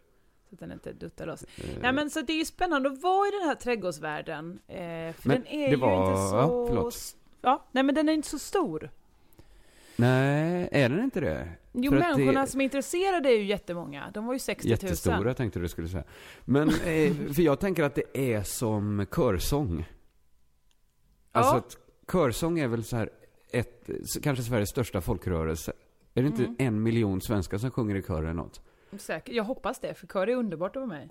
Så 0.49 0.55
att 0.55 0.59
den 0.59 0.71
inte 0.71 0.93
duttar 0.93 1.25
loss. 1.25 1.43
eh, 1.43 1.65
Nej 1.81 1.93
men 1.93 2.09
så 2.09 2.21
det 2.21 2.33
är 2.33 2.37
ju 2.37 2.45
spännande 2.45 2.89
att 2.89 3.01
vara 3.01 3.27
i 3.27 3.31
den 3.31 3.41
här 3.47 3.55
trädgårdsvärlden. 3.55 4.59
Eh, 4.67 4.77
för 4.77 5.27
Men 5.27 5.37
den 5.41 5.47
är 5.47 5.69
ju 5.69 5.75
var- 5.75 6.07
inte 6.09 6.29
så... 6.29 6.35
ja, 6.35 6.67
förlåt. 6.67 6.95
Ja, 7.41 7.65
nej 7.71 7.83
men 7.83 7.95
den 7.95 8.09
är 8.09 8.13
inte 8.13 8.27
så 8.27 8.39
stor. 8.39 8.89
Nej, 9.95 10.69
är 10.71 10.89
den 10.89 11.03
inte 11.03 11.19
det? 11.19 11.49
Jo, 11.71 11.91
För 11.91 11.97
att 11.97 12.03
det- 12.03 12.09
människorna 12.17 12.47
som 12.47 12.61
är 12.61 12.63
intresserade 12.65 13.29
är 13.29 13.37
ju 13.37 13.45
jättemånga. 13.45 14.11
De 14.13 14.25
var 14.25 14.33
ju 14.33 14.39
60 14.39 14.67
000. 14.67 14.71
Jättestora 14.71 15.33
tänkte 15.33 15.59
du 15.59 15.67
skulle 15.67 15.87
säga. 15.87 16.03
Men, 16.45 16.69
eh, 16.69 17.13
för 17.33 17.41
jag 17.41 17.59
tänker 17.59 17.83
att 17.83 17.95
det 17.95 18.17
är 18.33 18.43
som 18.43 19.05
körsång. 19.15 19.85
Alltså 21.31 21.55
Ja. 21.55 21.63
körsång 22.11 22.59
är 22.59 22.67
väl 22.67 22.83
så 22.83 22.95
här 22.95 23.09
ett, 23.51 23.89
kanske 24.23 24.43
Sveriges 24.43 24.69
största 24.69 25.01
folkrörelse. 25.01 25.71
Är 26.13 26.21
det 26.21 26.27
inte 26.27 26.43
Mm. 26.43 26.55
en 26.59 26.83
miljon 26.83 27.21
svenskar 27.21 27.57
som 27.57 27.71
sjunger 27.71 27.95
i 27.95 28.03
kör 28.03 28.23
eller 28.23 28.33
något? 28.33 28.61
Säkert. 28.97 29.35
Jag 29.35 29.43
hoppas 29.43 29.79
det, 29.79 29.93
för 29.93 30.07
kör 30.07 30.27
är 30.27 30.35
underbart 30.35 30.75
över 30.75 30.87
mig. 30.87 31.09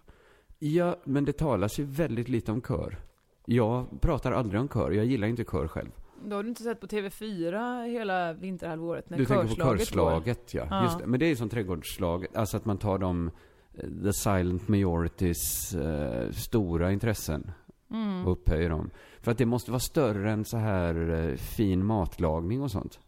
Ja, 0.58 0.96
men 1.04 1.24
det 1.24 1.32
talas 1.32 1.78
ju 1.78 1.84
väldigt 1.84 2.28
lite 2.28 2.52
om 2.52 2.62
kör. 2.62 2.98
Jag 3.44 4.00
pratar 4.00 4.32
aldrig 4.32 4.60
om 4.60 4.68
kör, 4.68 4.90
jag 4.90 5.04
gillar 5.04 5.28
inte 5.28 5.44
kör 5.44 5.68
själv. 5.68 5.90
Då 6.24 6.36
har 6.36 6.42
du 6.42 6.48
inte 6.48 6.62
sett 6.62 6.80
på 6.80 6.86
TV4 6.86 7.86
hela 7.86 8.32
vinterhalvåret 8.32 9.10
när 9.10 9.18
du 9.18 9.26
tänker 9.26 9.48
på 9.48 9.76
körslaget 9.76 10.54
ja. 10.54 10.66
Ja. 10.70 10.82
Just 10.84 10.98
det. 10.98 11.06
Men 11.06 11.20
det 11.20 11.26
är 11.26 11.28
ju 11.28 11.36
som 11.36 11.48
trädgårdsslaget, 11.48 12.36
alltså 12.36 12.56
att 12.56 12.64
man 12.64 12.78
tar 12.78 12.98
de 12.98 13.30
eh, 13.74 13.88
the 14.04 14.12
silent 14.12 14.68
majorities 14.68 15.74
eh, 15.74 16.30
stora 16.30 16.92
intressen. 16.92 17.50
Mm. 17.90 18.26
och 18.26 18.32
upphöjer 18.32 18.70
dem. 18.70 18.90
För 19.20 19.30
att 19.30 19.38
det 19.38 19.46
måste 19.46 19.70
vara 19.70 19.80
större 19.80 20.30
än 20.30 20.44
så 20.44 20.56
här 20.56 21.10
eh, 21.10 21.36
fin 21.36 21.84
matlagning 21.84 22.62
och 22.62 22.70
sånt. 22.70 23.00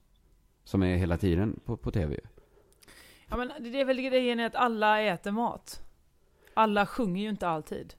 Som 0.64 0.82
är 0.82 0.96
hela 0.96 1.16
tiden 1.16 1.60
på, 1.64 1.76
på 1.76 1.90
tv. 1.90 2.16
Ja, 3.30 3.36
men 3.36 3.52
det 3.60 3.80
är 3.80 3.84
väl 3.84 4.00
grejen 4.00 4.40
att 4.40 4.54
alla 4.54 5.00
äter 5.00 5.30
mat. 5.30 5.82
Alla 6.54 6.86
sjunger 6.86 7.22
ju 7.22 7.28
inte 7.28 7.48
alltid. 7.48 7.94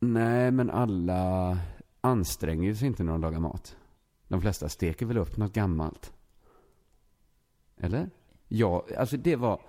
Nej, 0.00 0.50
men 0.50 0.70
alla 0.70 1.58
anstränger 2.00 2.74
sig 2.74 2.86
inte 2.88 3.02
när 3.02 3.12
de 3.12 3.20
lagar 3.20 3.40
mat. 3.40 3.76
De 4.28 4.40
flesta 4.40 4.68
steker 4.68 5.06
väl 5.06 5.18
upp 5.18 5.36
något 5.36 5.52
gammalt. 5.52 6.12
Eller? 7.76 8.10
Ja, 8.48 8.86
alltså 8.98 9.16
det 9.16 9.36
var... 9.36 9.60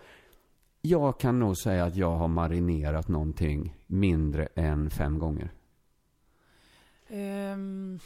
Jag 0.81 1.19
kan 1.19 1.39
nog 1.39 1.57
säga 1.57 1.85
att 1.85 1.95
jag 1.95 2.11
har 2.11 2.27
marinerat 2.27 3.07
någonting 3.07 3.75
mindre 3.87 4.47
än 4.55 4.89
fem 4.89 5.19
gånger. 5.19 5.51
Ehm, 7.07 7.99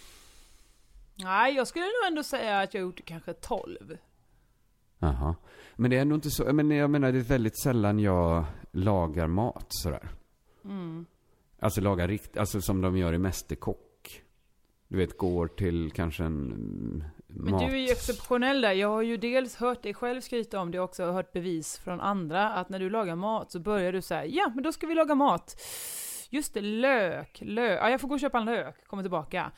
nej, 1.15 1.55
jag 1.55 1.67
skulle 1.67 1.85
nog 1.85 2.07
ändå 2.07 2.23
säga 2.23 2.59
att 2.59 2.73
jag 2.73 2.81
har 2.81 2.85
gjort 2.85 3.05
kanske 3.05 3.33
12. 3.33 3.97
Jaha. 5.03 5.35
Men 5.75 5.91
det 5.91 5.97
är 5.97 6.01
ändå 6.01 6.15
inte 6.15 6.29
så... 6.29 6.53
Men 6.53 6.71
jag 6.71 6.89
menar, 6.89 7.11
det 7.11 7.17
är 7.17 7.23
väldigt 7.23 7.61
sällan 7.61 7.99
jag 7.99 8.45
lagar 8.71 9.27
mat 9.27 9.65
sådär. 9.69 10.09
Mm. 10.65 11.05
Alltså 11.59 11.81
lagar 11.81 12.07
rikt... 12.07 12.37
Alltså 12.37 12.61
som 12.61 12.81
de 12.81 12.97
gör 12.97 13.13
i 13.13 13.17
Mästerkock. 13.17 14.21
Du 14.87 14.97
vet, 14.97 15.17
går 15.17 15.47
till 15.47 15.91
kanske 15.91 16.23
en 16.23 16.51
mm, 16.51 17.03
Men 17.27 17.51
mat... 17.51 17.61
du 17.61 17.75
är 17.75 17.79
ju 17.79 17.89
exceptionell 17.89 18.61
där. 18.61 18.71
Jag 18.71 18.87
har 18.87 19.01
ju 19.01 19.17
dels 19.17 19.55
hört 19.55 19.83
dig 19.83 19.93
själv 19.93 20.21
skryta 20.21 20.59
om 20.59 20.71
det 20.71 20.79
och 20.79 20.85
också 20.85 21.11
hört 21.11 21.31
bevis 21.31 21.77
från 21.77 21.99
andra 21.99 22.49
att 22.49 22.69
när 22.69 22.79
du 22.79 22.89
lagar 22.89 23.15
mat 23.15 23.51
så 23.51 23.59
börjar 23.59 23.93
du 23.93 24.01
säga 24.01 24.25
ja, 24.25 24.51
men 24.55 24.63
då 24.63 24.71
ska 24.71 24.87
vi 24.87 24.95
laga 24.95 25.15
mat. 25.15 25.61
Just 26.29 26.53
det, 26.53 26.61
lök, 26.61 27.41
lök. 27.41 27.79
Ja, 27.81 27.89
jag 27.89 28.01
får 28.01 28.07
gå 28.07 28.13
och 28.13 28.19
köpa 28.19 28.37
en 28.37 28.45
lök, 28.45 28.87
kommer 28.87 29.03
tillbaka. 29.03 29.51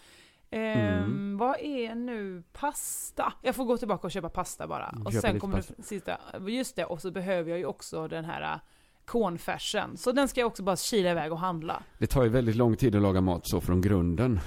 Ehm, 0.52 1.04
Mm. 1.04 1.38
Vad 1.38 1.56
är 1.60 1.96
nu 1.96 2.44
pasta? 2.54 3.34
Jag 3.42 3.56
får 3.56 3.66
gå 3.66 3.78
tillbaka 3.78 4.08
och 4.08 4.12
köpa 4.12 4.30
pasta 4.30 4.68
bara. 4.68 4.90
Och 5.06 5.12
Köpa 5.12 5.22
sen 5.22 5.34
lite 5.34 5.40
kommer 5.40 5.56
pasta. 5.56 5.74
det 5.78 5.84
sista. 5.84 6.18
Just 6.48 6.76
det, 6.76 6.86
och 6.86 7.02
så 7.02 7.12
behöver 7.12 7.50
jag 7.50 7.60
ju 7.60 7.66
också 7.66 8.08
den 8.08 8.26
här 8.26 8.54
äh, 8.54 8.60
cornfärsen. 9.06 9.98
Så 9.98 10.12
den 10.12 10.28
ska 10.28 10.40
jag 10.42 10.48
också 10.48 10.64
bara 10.64 10.76
kila 10.76 11.12
iväg 11.12 11.32
och 11.32 11.40
handla. 11.40 11.84
Det 12.00 12.08
tar 12.08 12.24
ju 12.24 12.30
väldigt 12.30 12.56
lång 12.56 12.76
tid 12.76 12.96
att 12.96 13.02
laga 13.02 13.22
mat 13.22 13.48
så 13.48 13.62
från 13.62 13.82
grunden. 13.82 14.40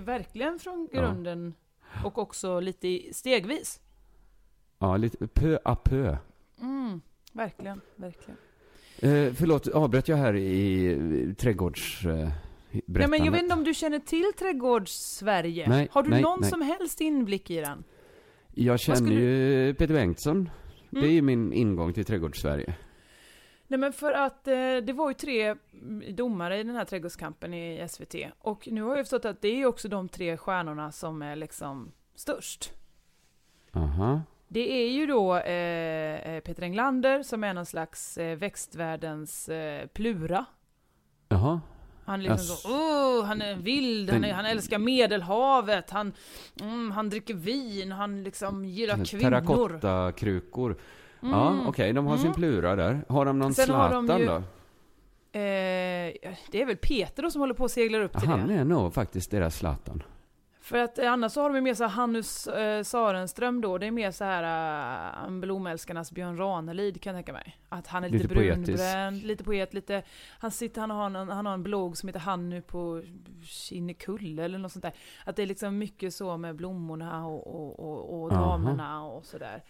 Verkligen 0.00 0.58
från 0.58 0.88
Ja. 0.92 1.00
grunden 1.00 1.54
och 2.04 2.18
också 2.18 2.60
lite 2.60 2.88
i- 2.88 3.10
stegvis. 3.14 3.80
Ja, 4.78 4.96
lite 4.96 5.26
peu 5.26 5.58
à 5.64 5.74
peu. 5.76 6.16
Mm, 6.60 7.00
verkligen, 7.32 7.80
verkligen. 7.96 8.36
Eh, 8.98 9.32
förlåt, 9.34 9.68
avbröt 9.68 10.08
jag 10.08 10.16
här 10.16 10.34
i 10.36 10.86
eh, 11.28 11.34
trädgårds... 11.34 12.04
Eh, 12.06 12.28
Ja, 12.72 13.08
men 13.08 13.24
jag 13.24 13.32
vet 13.32 13.42
inte 13.42 13.54
om 13.54 13.64
du 13.64 13.74
känner 13.74 13.98
till 13.98 14.32
Trädgårds-Sverige? 14.38 15.68
Nej, 15.68 15.88
Har 15.92 16.02
du 16.02 16.10
nej, 16.10 16.22
någon 16.22 16.40
nej. 16.40 16.50
som 16.50 16.62
helst 16.62 17.00
inblick 17.00 17.50
i 17.50 17.60
den? 17.60 17.84
Jag 18.54 18.80
känner 18.80 18.96
skulle- 18.96 19.14
ju 19.20 19.74
Peter 19.74 19.94
Bengtsson. 19.94 20.50
Det 20.90 20.98
är 20.98 21.02
Mm. 21.02 21.14
ju 21.14 21.22
min 21.22 21.52
ingång 21.52 21.92
till 21.92 22.04
Trädgårdssverige. 22.04 22.74
Nej 23.66 23.78
men 23.78 23.92
för 23.92 24.12
att 24.12 24.48
eh, 24.48 24.54
det 24.82 24.92
var 24.92 25.10
ju 25.10 25.14
tre 25.14 25.42
mm, 25.72 26.16
domare 26.16 26.58
i 26.58 26.62
den 26.62 26.76
här 26.76 26.84
trädgårdskampen 26.84 27.54
i 27.54 27.88
SVT. 27.88 28.14
Och 28.38 28.68
nu 28.70 28.82
har 28.82 28.96
jag 28.96 29.04
förstått 29.06 29.24
att 29.24 29.40
det 29.42 29.48
är 29.48 29.66
också 29.66 29.88
de 29.88 30.08
tre 30.08 30.36
stjärnorna 30.36 30.92
som 30.92 31.22
är 31.22 31.36
liksom 31.36 31.92
störst. 32.14 32.72
Aha. 33.72 34.22
Det 34.48 34.72
är 34.72 34.90
ju 34.90 35.06
då 35.06 35.36
eh, 35.36 36.34
eh, 36.34 36.40
Peter 36.40 36.62
Englander 36.62 37.22
som 37.22 37.44
är 37.44 37.54
någon 37.54 37.66
slags 37.66 38.18
eh, 38.18 38.36
växtvärldens 38.36 39.48
eh, 39.48 39.86
Plura. 39.86 40.44
Jaha. 41.28 41.60
Han 42.04 42.14
är 42.14 42.18
liksom 42.24 42.34
Ass. 42.34 42.62
så, 42.62 42.68
oh, 42.68 43.24
han 43.24 43.42
är 43.42 43.54
vild, 43.54 44.10
han, 44.10 44.24
är, 44.24 44.32
han 44.32 44.44
älskar 44.46 44.78
medelhavet, 44.78 45.90
han, 45.90 46.12
mm, 46.60 46.90
han 46.90 47.10
dricker 47.10 47.34
vin, 47.34 47.92
han 47.92 48.22
liksom 48.24 48.64
gillar 48.64 49.04
kvinnor. 49.04 49.22
Terrakottakrukor. 49.30 50.76
Ja, 51.20 51.50
Mm. 51.50 51.66
okej, 51.68 51.92
de 51.92 52.06
har 52.06 52.16
sin 52.16 52.26
Mm. 52.26 52.34
plura 52.34 52.76
där. 52.76 53.04
Har 53.08 53.24
de 53.24 53.38
någon 53.38 53.54
Sen 53.54 53.64
Zlatan 53.66 54.06
de 54.06 54.20
ju- 54.20 54.26
då? 54.26 54.34
Eh, 54.34 55.40
det 56.50 56.60
är 56.62 56.66
väl 56.66 56.76
Peter 56.76 57.22
då 57.22 57.30
som 57.30 57.40
håller 57.40 57.54
på 57.54 57.64
och 57.64 57.70
seglar 57.70 58.00
upp 58.00 58.18
till 58.20 58.28
Han 58.28 58.48
det. 58.48 58.54
är 58.54 58.64
nog 58.64 58.94
faktiskt 58.94 59.30
deras 59.30 59.56
Zlatan. 59.56 60.02
För 60.62 60.78
att 60.78 60.98
eh, 60.98 61.12
annars 61.12 61.32
så 61.32 61.40
har 61.40 61.48
de 61.48 61.54
ju 61.54 61.60
mer 61.60 61.74
så 61.74 61.84
här 61.84 61.90
Hannes 61.90 62.46
eh, 62.46 62.82
Sarenström 62.82 63.60
då, 63.60 63.78
det 63.78 63.86
är 63.86 63.90
mer 63.90 64.10
så 64.10 64.24
här 64.24 65.24
eh, 65.24 65.30
blomälskarnas 65.30 66.12
Björn 66.12 66.36
Ranelid 66.36 67.00
kan 67.00 67.14
jag 67.14 67.18
tänka 67.18 67.32
mig. 67.32 67.56
Att 67.68 67.86
han 67.86 68.04
är 68.04 68.08
lite, 68.08 68.22
Lite 68.22 68.34
brunbränd, 68.34 69.22
lite 69.22 69.44
poet, 69.44 69.74
lite... 69.74 70.02
Han 70.38 70.50
sitter, 70.50 70.80
han 70.80 70.90
har, 70.90 71.06
en, 71.06 71.28
han 71.28 71.46
har 71.46 71.54
en 71.54 71.62
blogg 71.62 71.96
som 71.96 72.08
heter 72.08 72.20
Hannu 72.20 72.62
på 72.62 73.02
Kinnekulle 73.42 74.44
eller 74.44 74.58
något 74.58 74.72
sånt 74.72 74.82
där. 74.82 74.92
Att 75.24 75.36
det 75.36 75.42
är 75.42 75.46
liksom 75.46 75.78
mycket 75.78 76.14
så 76.14 76.36
med 76.36 76.56
blommorna 76.56 77.26
och, 77.26 77.46
och, 77.46 77.80
och, 77.80 78.22
och 78.22 78.30
damerna 78.30 79.04
och 79.04 79.24
sådär. 79.24 79.62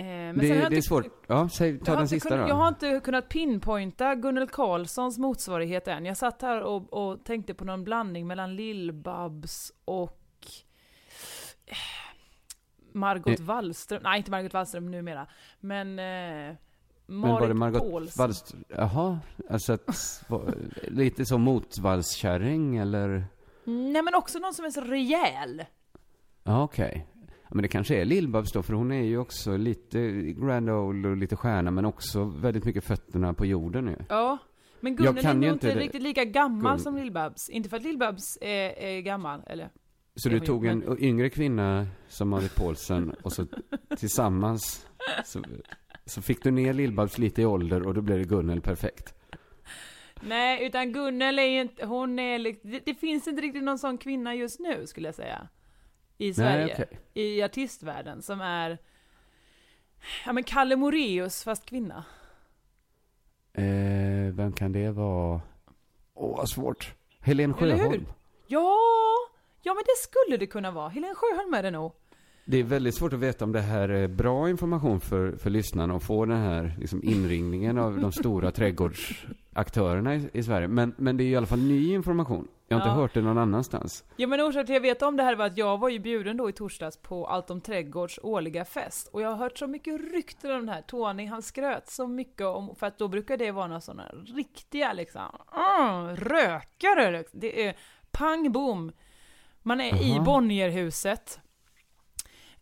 Eh, 0.00 0.04
men 0.06 0.38
Det, 0.38 0.48
det 0.48 0.54
är 0.54 0.64
inte- 0.66 0.82
svårt. 0.82 1.04
Ja, 1.26 1.48
säg, 1.48 1.78
ta 1.78 1.84
jag 1.84 1.90
har 1.92 1.96
den 1.96 2.02
inte 2.04 2.08
sista 2.14 2.28
kunnat, 2.28 2.46
då. 2.46 2.50
Jag 2.50 2.56
har 2.56 2.68
inte 2.68 3.00
kunnat 3.04 3.28
pinpointa 3.28 4.14
Gunnel 4.14 4.48
Carlssons 4.48 5.18
motsvarighet 5.18 5.88
än. 5.88 6.04
Jag 6.04 6.16
satt 6.16 6.42
här 6.42 6.62
och, 6.62 6.92
och 6.92 7.24
tänkte 7.24 7.54
på 7.54 7.64
någon 7.64 7.84
blandning 7.84 8.26
mellan 8.26 8.56
Lill-Babs 8.56 9.72
och 9.84 10.20
eh, 11.66 11.76
Margot 12.92 13.40
Eh. 13.40 13.44
Wallström. 13.46 14.02
Nej, 14.02 14.18
inte 14.18 14.30
Margot 14.30 14.54
Wallström 14.54 14.90
numera. 14.90 15.26
Men 15.60 15.88
eh, 15.98 16.56
Men 17.06 17.20
var 17.30 17.48
det 17.48 17.54
Marit 17.54 17.56
Margot 17.56 17.90
Paulsen. 17.90 18.22
Wallström? 18.22 18.64
Jaha, 18.68 19.18
alltså 19.50 19.72
att, 19.72 20.22
lite 20.88 21.26
som 21.26 21.42
motvallskärring 21.42 22.76
eller? 22.76 23.24
Nej, 23.64 24.02
men 24.02 24.14
också 24.14 24.38
någon 24.38 24.54
som 24.54 24.64
är 24.64 24.70
så 24.70 24.80
rejäl. 24.80 25.64
Ja, 26.44 26.62
okej. 26.62 27.06
Ja, 27.14 27.17
men 27.50 27.62
det 27.62 27.68
kanske 27.68 27.96
är 28.00 28.04
Lill-Babs 28.04 28.52
då, 28.52 28.62
för 28.62 28.72
hon 28.72 28.92
är 28.92 29.02
ju 29.02 29.18
också 29.18 29.56
lite 29.56 30.10
grand 30.22 30.70
old 30.70 31.06
och 31.06 31.16
lite 31.16 31.36
stjärna, 31.36 31.70
men 31.70 31.84
också 31.84 32.24
väldigt 32.24 32.64
mycket 32.64 32.84
fötterna 32.84 33.34
på 33.34 33.46
jorden 33.46 33.86
ju. 33.88 33.96
Ja. 34.08 34.38
Men 34.80 34.96
Gunnel 34.96 35.26
är 35.26 35.34
nog 35.34 35.44
inte 35.44 35.74
riktigt 35.74 36.02
lika 36.02 36.24
gammal 36.24 36.76
Gun- 36.76 36.82
som 36.82 36.96
Lill-Babs. 36.96 37.50
Inte 37.50 37.68
för 37.68 37.76
att 37.76 37.82
Lill-Babs 37.82 38.38
är, 38.40 38.78
är 38.78 39.00
gammal, 39.00 39.40
eller? 39.46 39.70
Så 40.14 40.28
du 40.28 40.40
tog 40.40 40.66
en 40.66 40.78
men- 40.78 41.02
yngre 41.02 41.30
kvinna 41.30 41.86
som 42.08 42.28
Marit 42.28 42.54
Paulsen 42.54 43.10
och 43.22 43.32
så 43.32 43.46
tillsammans 43.96 44.86
så, 45.24 45.42
så 46.04 46.22
fick 46.22 46.42
du 46.42 46.50
ner 46.50 46.72
Lill-Babs 46.72 47.18
lite 47.20 47.42
i 47.42 47.46
ålder 47.46 47.86
och 47.86 47.94
då 47.94 48.00
blev 48.00 48.18
det 48.18 48.24
Gunnel 48.24 48.60
perfekt. 48.60 49.14
Nej, 50.20 50.66
utan 50.66 50.92
Gunnel 50.92 51.38
är 51.38 51.42
ju 51.42 51.60
inte, 51.60 51.86
hon 51.86 52.18
är 52.18 52.38
det, 52.38 52.80
det 52.86 52.94
finns 52.94 53.28
inte 53.28 53.42
riktigt 53.42 53.62
någon 53.64 53.78
sån 53.78 53.98
kvinna 53.98 54.34
just 54.34 54.60
nu 54.60 54.86
skulle 54.86 55.08
jag 55.08 55.14
säga. 55.14 55.48
I 56.18 56.34
Sverige. 56.34 56.64
Nej, 56.64 56.74
okej. 56.74 56.98
I 57.14 57.42
artistvärlden 57.42 58.22
som 58.22 58.40
är, 58.40 58.78
ja 60.26 60.32
men 60.32 60.44
Kalle 60.44 60.76
Moreus 60.76 61.44
fast 61.44 61.66
kvinna. 61.66 62.04
Eh, 63.52 64.34
vem 64.34 64.52
kan 64.52 64.72
det 64.72 64.90
vara? 64.90 65.40
Åh, 66.14 66.36
vad 66.36 66.48
svårt. 66.48 66.94
Helen? 67.20 67.54
Sjöholm. 67.54 68.06
Ja, 68.46 68.76
ja 69.62 69.74
men 69.74 69.82
det 69.86 69.96
skulle 70.02 70.36
det 70.36 70.46
kunna 70.46 70.70
vara. 70.70 70.88
Helen 70.88 71.14
Sjöholm 71.14 71.54
är 71.54 71.62
det 71.62 71.70
nog. 71.70 71.92
Det 72.50 72.58
är 72.58 72.64
väldigt 72.64 72.94
svårt 72.94 73.12
att 73.12 73.18
veta 73.18 73.44
om 73.44 73.52
det 73.52 73.60
här 73.60 73.88
är 73.88 74.08
bra 74.08 74.50
information 74.50 75.00
för, 75.00 75.36
för 75.36 75.50
lyssnarna 75.50 75.94
och 75.94 76.02
få 76.02 76.24
den 76.24 76.38
här 76.38 76.74
liksom, 76.78 77.00
inringningen 77.04 77.78
av 77.78 78.00
de 78.00 78.12
stora 78.12 78.50
trädgårdsaktörerna 78.50 80.14
i, 80.16 80.30
i 80.32 80.42
Sverige. 80.42 80.68
Men, 80.68 80.94
men 80.96 81.16
det 81.16 81.24
är 81.24 81.26
i 81.26 81.36
alla 81.36 81.46
fall 81.46 81.58
ny 81.58 81.94
information. 81.94 82.48
Jag 82.68 82.76
har 82.78 82.86
Ja. 82.86 82.90
inte 82.90 83.00
hört 83.00 83.14
det 83.14 83.20
någon 83.22 83.38
annanstans. 83.38 84.04
Ja 84.16 84.26
men 84.26 84.40
orsaken 84.40 84.66
till 84.66 84.74
att 84.74 84.76
jag 84.76 84.80
vet 84.90 85.02
om 85.02 85.16
det 85.16 85.22
här 85.22 85.36
var 85.36 85.46
att 85.46 85.56
jag 85.58 85.78
var 85.78 85.88
ju 85.88 85.98
bjuden 85.98 86.36
då 86.36 86.48
i 86.48 86.52
torsdags 86.52 86.96
på 86.96 87.26
Allt 87.26 87.50
om 87.50 87.60
Trädgårds 87.60 88.18
årliga 88.22 88.64
fest. 88.64 89.08
Och 89.12 89.22
jag 89.22 89.28
har 89.28 89.36
hört 89.36 89.58
så 89.58 89.66
mycket 89.66 90.00
rykten 90.12 90.50
om 90.50 90.66
det 90.66 90.72
här. 90.72 90.82
Tony 90.82 91.26
han 91.26 91.42
skröt 91.42 91.90
så 91.90 92.06
mycket 92.06 92.46
om, 92.46 92.74
för 92.76 92.86
att 92.86 92.98
då 92.98 93.08
brukar 93.08 93.36
det 93.36 93.50
vara 93.50 93.66
några 93.66 93.80
sådana 93.80 94.04
riktiga 94.36 94.92
liksom, 94.92 95.22
mm, 95.80 96.16
rökare 96.16 97.10
liksom. 97.18 97.40
Det 97.40 97.66
är 97.66 97.76
pang 98.10 98.52
bom. 98.52 98.92
Man 99.62 99.80
är 99.80 100.02
i 100.02 100.12
Aha. 100.12 100.24
Bonnierhuset. 100.24 101.40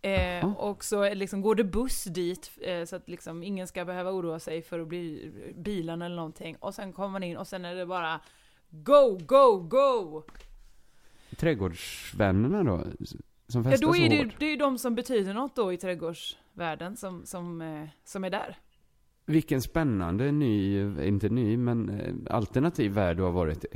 Eh, 0.03 0.55
och 0.57 0.85
så 0.85 1.15
liksom 1.15 1.41
går 1.41 1.55
det 1.55 1.65
buss 1.65 2.05
dit 2.05 2.51
eh, 2.61 2.85
så 2.85 2.97
att 2.97 3.09
liksom 3.09 3.43
ingen 3.43 3.67
ska 3.67 3.85
behöva 3.85 4.11
oroa 4.11 4.39
sig 4.39 4.63
för 4.63 4.81
att 4.81 4.89
bli 4.89 5.33
bilen 5.57 6.03
eller 6.03 6.17
någonting. 6.17 6.57
Och 6.61 6.75
sen 6.75 6.93
kommer 6.93 7.09
man 7.09 7.23
in 7.23 7.37
och 7.37 7.47
sen 7.47 7.65
är 7.65 7.75
det 7.75 7.87
bara 7.87 8.21
Go, 8.71 9.19
go, 9.27 9.57
go! 9.61 10.23
Trädgårdsvännerna 11.37 12.65
då? 12.65 12.85
Som 13.49 13.63
Ja, 13.63 13.71
festar 13.71 13.87
då 13.87 13.93
så 13.95 14.01
är 14.03 14.09
det, 14.09 14.15
ju- 14.17 14.25
hårt. 14.25 14.35
det 14.39 14.47
är 14.47 14.51
ju 14.51 14.57
de 14.57 14.79
som 14.79 14.95
betyder 14.95 15.35
något 15.35 15.57
då 15.57 15.73
i 15.73 15.77
trädgårdsvärlden 15.77 16.97
som, 16.97 17.27
som, 17.27 17.63
eh, 17.63 17.89
som 18.05 18.25
är 18.25 18.31
där. 18.31 18.59
Vilken 19.27 19.63
spännande 19.63 20.33
ny, 20.33 20.81
inte 21.07 21.29
ny, 21.29 21.57
men 21.57 21.89
eh, 22.01 22.35
alternativ 22.37 22.93
värld 22.93 23.17
du 23.17 23.23
har 23.23 23.31
varit 23.33 23.65
i. 23.65 23.69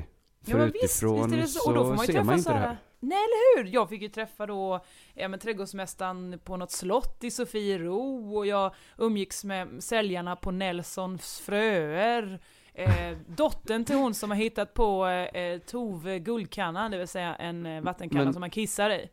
För 0.45 0.51
Ja 0.51 0.57
men 0.57 0.71
visst, 0.73 0.85
utifrån 0.85 1.15
visst 1.31 1.33
är 1.35 1.41
det 1.41 1.47
så. 1.49 1.69
Och 1.71 1.75
då 1.77 1.85
får 1.85 1.95
man 1.95 2.07
ju 2.07 2.13
träffa 2.13 2.25
man 2.25 2.43
så 2.43 2.51
här. 2.51 2.77
Nej 3.01 3.19
eller 3.19 3.57
hur! 3.63 3.71
Jag 3.75 3.89
fick 3.89 4.03
ju 4.03 4.09
träffa 4.09 4.47
då 4.47 4.85
ja, 5.15 5.29
men, 5.29 5.39
trädgårdsmästaren 5.41 6.41
på 6.45 6.57
något 6.57 6.71
slott 6.71 7.25
i 7.25 7.31
Sofiero 7.31 8.35
och 8.37 8.47
jag 8.47 8.75
umgicks 8.99 9.45
med 9.45 9.83
säljarna 9.83 10.37
på 10.37 10.51
Nelsons 10.51 11.41
fröer. 11.41 12.41
Eh, 12.75 13.17
dottern 13.27 13.85
till 13.85 13.97
hon 13.97 14.15
som 14.15 14.31
har 14.31 14.37
hittat 14.37 14.75
på 14.75 15.07
eh, 15.07 15.59
Tove 15.59 16.19
Guldkannan, 16.19 16.91
det 16.91 16.99
vill 16.99 17.09
säga 17.09 17.35
en 17.35 17.67
eh, 17.67 17.83
vattenkanna 17.83 18.25
Men- 18.25 18.33
som 18.33 18.41
man 18.41 18.51
kissar 18.51 18.91
i. 18.91 19.09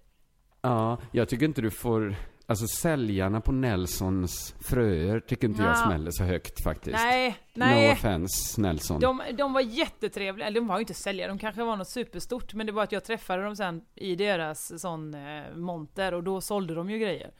Ja, 0.62 0.98
jag 1.12 1.30
tycker 1.30 1.46
inte 1.46 1.62
du 1.62 1.72
får... 1.72 2.16
Alltså 2.50 2.68
säljarna 2.68 3.42
på 3.42 3.52
Nelsons 3.52 4.56
fröer 4.60 5.20
tycker 5.20 5.48
inte 5.48 5.62
jag 5.62 5.70
Nja. 5.70 5.76
smäller 5.86 6.12
så 6.12 6.24
högt 6.24 6.64
faktiskt. 6.64 6.96
Nej, 6.98 7.30
No 7.54 7.60
nej. 7.60 7.92
offense, 7.92 8.62
Nelson. 8.62 9.00
De, 9.02 9.22
de 9.38 9.54
var 9.54 9.62
jättetrevliga, 9.62 10.48
eller 10.48 10.60
de 10.62 10.68
var 10.68 10.76
ju 10.78 10.80
inte 10.82 10.94
säljare, 10.94 11.30
de 11.30 11.38
kanske 11.40 11.64
var 11.64 11.76
något 11.76 11.90
superstort, 11.90 12.54
men 12.54 12.66
det 12.66 12.72
var 12.72 12.84
att 12.84 12.92
jag 12.92 13.04
träffade 13.04 13.44
dem 13.44 13.56
sen 13.56 13.82
i 13.96 14.16
deras 14.16 14.82
sån 14.82 15.14
eh, 15.14 15.56
monter 15.56 16.14
och 16.14 16.24
då 16.24 16.42
sålde 16.42 16.74
de 16.76 16.90
ju 16.90 17.00
grejer. 17.00 17.32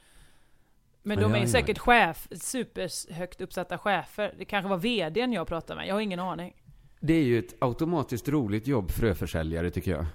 Men 1.02 1.18
Ja, 1.18 1.22
de 1.22 1.32
är 1.32 1.36
ja, 1.36 1.42
ja. 1.42 1.48
säkert 1.48 1.78
chef, 1.78 2.28
superhögt 2.30 3.40
uppsatta 3.40 3.78
chefer. 3.78 4.34
Det 4.38 4.44
kanske 4.44 4.68
var 4.68 4.76
VDn 4.78 5.32
jag 5.32 5.46
pratade 5.46 5.78
med, 5.80 5.88
jag 5.88 5.94
har 5.94 6.00
ingen 6.00 6.20
aning. 6.20 6.54
Det 7.00 7.14
är 7.14 7.22
ju 7.24 7.38
ett 7.38 7.54
automatiskt 7.58 8.28
roligt 8.28 8.66
jobb 8.66 8.90
fröförsäljare 8.90 9.70
tycker 9.70 9.90
jag. 9.90 10.06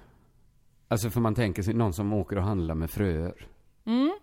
Alltså 0.87 1.09
för 1.09 1.19
man 1.21 1.35
tänker 1.35 1.63
sig 1.63 1.73
någon 1.73 1.93
som 1.93 2.13
åker 2.13 2.35
och 2.37 2.43
handlar 2.43 2.75
med 2.75 2.91
fröer. 2.91 3.47
Mm. 3.85 4.13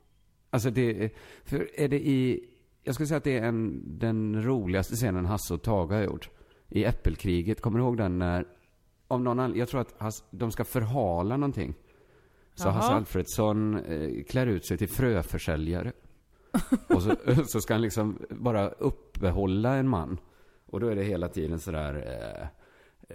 Alltså 0.50 0.70
det 0.70 1.14
för 1.44 1.80
är 1.80 1.88
det 1.88 2.06
i, 2.06 2.48
jag 2.82 2.94
skulle 2.94 3.06
säga 3.06 3.18
att 3.18 3.24
det 3.24 3.38
är 3.38 3.42
en, 3.42 3.82
den 3.98 4.44
roligaste 4.44 4.94
scenen 4.94 5.26
Hasse 5.26 5.54
och 5.54 5.62
Tage 5.62 5.92
har 5.92 6.02
gjort. 6.02 6.30
I 6.68 6.84
Äppelkriget, 6.84 7.60
kommer 7.60 7.78
du 7.78 7.84
ihåg 7.84 7.96
den 7.96 8.18
när, 8.18 8.46
av 9.08 9.20
någon 9.20 9.40
anledning, 9.40 9.60
jag 9.60 9.68
tror 9.68 9.80
att 9.80 10.00
Hasse, 10.00 10.24
de 10.30 10.52
ska 10.52 10.64
förhala 10.64 11.36
någonting. 11.36 11.74
Så 12.54 12.68
Jaha. 12.68 12.72
Hasse 12.72 12.92
Alfredsson 12.92 13.84
eh, 13.84 14.24
klär 14.24 14.46
ut 14.46 14.66
sig 14.66 14.78
till 14.78 14.88
fröförsäljare. 14.88 15.92
och 16.88 17.02
så, 17.02 17.16
så 17.46 17.60
ska 17.60 17.74
han 17.74 17.82
liksom 17.82 18.18
bara 18.30 18.68
uppehålla 18.68 19.74
en 19.74 19.88
man. 19.88 20.18
Och 20.66 20.80
då 20.80 20.88
är 20.88 20.96
det 20.96 21.02
hela 21.02 21.28
tiden 21.28 21.60
sådär, 21.60 21.94
eh, 22.06 22.46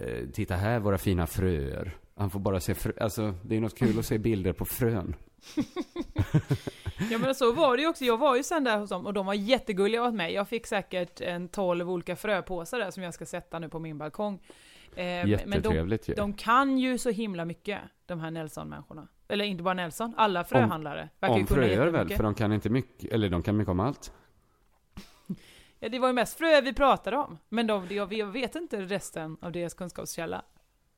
eh, 0.02 0.28
titta 0.32 0.54
här 0.54 0.80
våra 0.80 0.98
fina 0.98 1.26
fröer. 1.26 1.96
Han 2.14 2.30
får 2.30 2.40
bara 2.40 2.60
se 2.60 2.74
frö, 2.74 2.92
alltså 3.00 3.34
det 3.42 3.56
är 3.56 3.60
något 3.60 3.78
kul 3.78 3.98
att 3.98 4.06
se 4.06 4.18
bilder 4.18 4.52
på 4.52 4.64
frön. 4.64 5.14
Ja 7.10 7.18
men 7.18 7.34
så 7.34 7.52
var 7.52 7.76
det 7.76 7.82
ju 7.82 7.88
också, 7.88 8.04
jag 8.04 8.18
var 8.18 8.36
ju 8.36 8.42
sen 8.42 8.64
där 8.64 8.78
hos 8.78 8.90
dem 8.90 9.06
och 9.06 9.12
de 9.14 9.26
var 9.26 9.34
jättegulliga 9.34 10.02
åt 10.04 10.14
mig. 10.14 10.32
Jag 10.34 10.48
fick 10.48 10.66
säkert 10.66 11.20
en 11.20 11.48
12 11.48 11.90
olika 11.90 12.16
fröpåsar 12.16 12.78
där 12.78 12.90
som 12.90 13.02
jag 13.02 13.14
ska 13.14 13.26
sätta 13.26 13.58
nu 13.58 13.68
på 13.68 13.78
min 13.78 13.98
balkong. 13.98 14.34
Eh, 14.34 14.94
men 14.94 15.26
de, 15.26 15.30
Jättetrevligt 15.30 16.08
ju. 16.08 16.14
de 16.14 16.32
kan 16.32 16.78
ju 16.78 16.98
så 16.98 17.10
himla 17.10 17.44
mycket, 17.44 17.80
de 18.06 18.20
här 18.20 18.30
Nelson-människorna. 18.30 19.08
Eller 19.28 19.44
inte 19.44 19.62
bara 19.62 19.74
Nelson, 19.74 20.14
alla 20.16 20.44
fröhandlare. 20.44 21.08
Om 21.20 21.46
kunna 21.46 21.60
fröer 21.60 21.86
väl, 21.86 22.08
för 22.08 22.22
de 22.22 22.34
kan 22.34 22.52
inte 22.52 22.70
mycket, 22.70 23.12
eller 23.12 23.28
de 23.28 23.42
kan 23.42 23.56
mycket 23.56 23.70
om 23.70 23.80
allt. 23.80 24.12
Ja, 25.80 25.88
det 25.88 25.98
var 25.98 26.08
ju 26.08 26.14
mest 26.14 26.38
fröer 26.38 26.62
vi 26.62 26.72
pratade 26.74 27.16
om. 27.16 27.38
Men 27.48 27.66
de, 27.66 27.86
jag, 27.90 28.12
jag 28.12 28.26
vet 28.26 28.54
inte 28.54 28.80
resten 28.80 29.36
av 29.40 29.52
deras 29.52 29.74
kunskapskälla. 29.74 30.42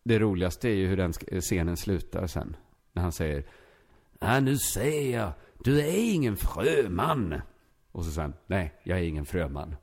Det 0.03 0.19
roligaste 0.19 0.69
är 0.69 0.75
ju 0.75 0.87
hur 0.87 0.97
den 0.97 1.13
scenen 1.41 1.77
slutar 1.77 2.27
sen. 2.27 2.57
När 2.93 3.03
han 3.03 3.13
säger 3.13 3.45
Ja, 4.21 4.41
nu 4.41 4.57
ser 4.57 5.13
jag. 5.13 5.33
Du 5.59 5.81
är 5.81 6.13
ingen 6.15 6.37
fröman. 6.37 7.41
Och 7.93 8.05
så 8.05 8.11
säger 8.11 8.23
han, 8.29 8.35
nej, 8.47 8.75
jag 8.83 8.99
är 8.99 9.03
ingen 9.03 9.27
fröman. 9.27 9.77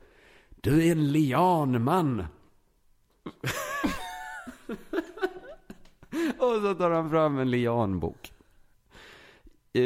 Du 0.60 0.86
är 0.86 0.92
en 0.92 1.12
lianman. 1.12 2.20
och 6.38 6.60
så 6.62 6.74
tar 6.74 6.90
han 6.90 7.10
fram 7.10 7.38
en 7.38 7.50
lianbok. 7.50 8.32
Eh, 9.72 9.82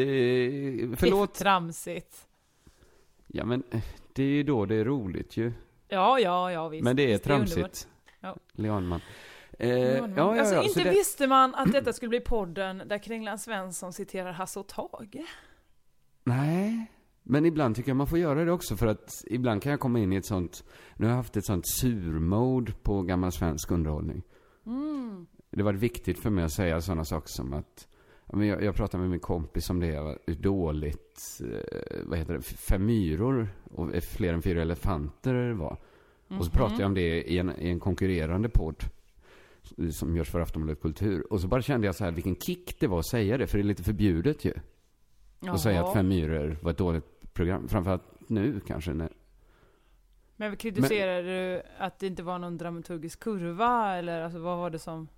förlåt. 0.96 1.34
Det 1.34 1.40
är 1.40 1.44
tramsigt. 1.44 2.26
Ja, 3.26 3.44
men 3.44 3.62
eh, 3.70 3.80
det 4.12 4.22
är 4.22 4.26
ju 4.28 4.42
då 4.42 4.66
det 4.66 4.74
är 4.74 4.84
roligt 4.84 5.36
ju. 5.36 5.52
Ja, 5.88 6.18
ja, 6.18 6.52
ja 6.52 6.68
visst. 6.68 6.84
Men 6.84 6.96
det 6.96 7.02
är 7.02 7.08
Visst, 7.08 7.24
tramsigt. 7.24 7.88
Ja. 8.20 8.36
Lianman. 8.52 9.00
Eh, 9.58 9.68
Ja, 9.68 9.96
ja, 9.96 10.10
ja, 10.16 10.40
alltså, 10.40 10.54
så 10.54 10.62
inte 10.62 10.84
det- 10.84 10.90
visste 10.90 11.26
man 11.26 11.54
att 11.54 11.72
detta 11.72 11.92
skulle 11.92 12.08
bli 12.08 12.20
podden 12.20 12.82
där 12.86 12.98
Kringlan 12.98 13.38
Svensson 13.38 13.92
citerar 13.92 14.32
Hasse 14.32 14.60
och 14.60 14.66
Tage. 14.68 15.24
Nej, 16.30 16.86
men 17.22 17.46
ibland 17.46 17.76
tycker 17.76 17.90
jag 17.90 17.96
man 17.96 18.06
får 18.06 18.18
göra 18.18 18.44
det 18.44 18.52
också 18.52 18.76
för 18.76 18.86
att 18.86 19.24
ibland 19.26 19.62
kan 19.62 19.70
jag 19.70 19.80
komma 19.80 19.98
in 19.98 20.12
i 20.12 20.16
ett 20.16 20.26
sånt, 20.26 20.64
nu 20.96 21.06
har 21.06 21.10
jag 21.10 21.16
haft 21.16 21.36
ett 21.36 21.44
sånt 21.44 21.64
surmode 21.66 22.72
på 22.72 23.02
gammal 23.02 23.32
svensk 23.32 23.70
underhållning. 23.70 24.22
Mm. 24.66 25.26
Det 25.50 25.62
var 25.62 25.72
viktigt 25.72 26.18
för 26.18 26.30
mig 26.30 26.44
att 26.44 26.52
säga 26.52 26.80
sådana 26.80 27.04
saker 27.04 27.28
som 27.28 27.52
att, 27.52 27.88
jag, 28.26 28.62
jag 28.62 28.74
pratade 28.74 29.00
med 29.00 29.10
min 29.10 29.20
kompis 29.20 29.70
om 29.70 29.80
det, 29.80 30.18
hur 30.26 30.34
dåligt, 30.34 31.20
eh, 31.40 31.98
vad 32.06 32.18
heter 32.18 32.34
det, 32.34 32.42
fem 32.42 32.86
myror 32.86 33.48
och 33.74 33.90
fler 34.02 34.34
än 34.34 34.42
fyra 34.42 34.62
elefanter 34.62 35.52
var. 35.52 35.78
Och 36.38 36.44
så 36.44 36.50
pratade 36.50 36.80
jag 36.80 36.86
om 36.86 36.94
det 36.94 37.30
i 37.30 37.38
en, 37.38 37.50
i 37.58 37.68
en 37.68 37.80
konkurrerande 37.80 38.48
podd 38.48 38.84
som 39.92 40.16
görs 40.16 40.30
för 40.30 40.40
Aftonbladet 40.40 40.82
Kultur. 40.82 41.32
Och 41.32 41.40
så 41.40 41.48
bara 41.48 41.62
kände 41.62 41.86
jag 41.86 41.94
så 41.94 42.04
här, 42.04 42.12
vilken 42.12 42.36
kick 42.36 42.80
det 42.80 42.86
var 42.86 42.98
att 42.98 43.06
säga 43.06 43.38
det, 43.38 43.46
för 43.46 43.58
det 43.58 43.62
är 43.62 43.66
lite 43.66 43.82
förbjudet 43.82 44.44
ju. 44.44 44.52
Och 45.48 45.60
säga 45.60 45.84
att 45.84 45.92
Fem 45.92 46.08
myror 46.08 46.58
var 46.62 46.70
ett 46.70 46.78
dåligt 46.78 47.32
program. 47.32 47.68
Framförallt 47.68 48.02
nu 48.26 48.60
kanske. 48.66 48.94
När, 48.94 49.08
Men 50.36 50.56
kritiserar 50.56 51.22
du 51.22 51.62
att 51.78 51.98
det 51.98 52.06
inte 52.06 52.22
var 52.22 52.38
någon 52.38 52.56
dramaturgisk 52.58 53.20
kurva 53.20 53.96
eller 53.96 54.22
alltså, 54.22 54.38
vad 54.38 54.58
var 54.58 54.70
det 54.70 54.78
som... 54.78 55.08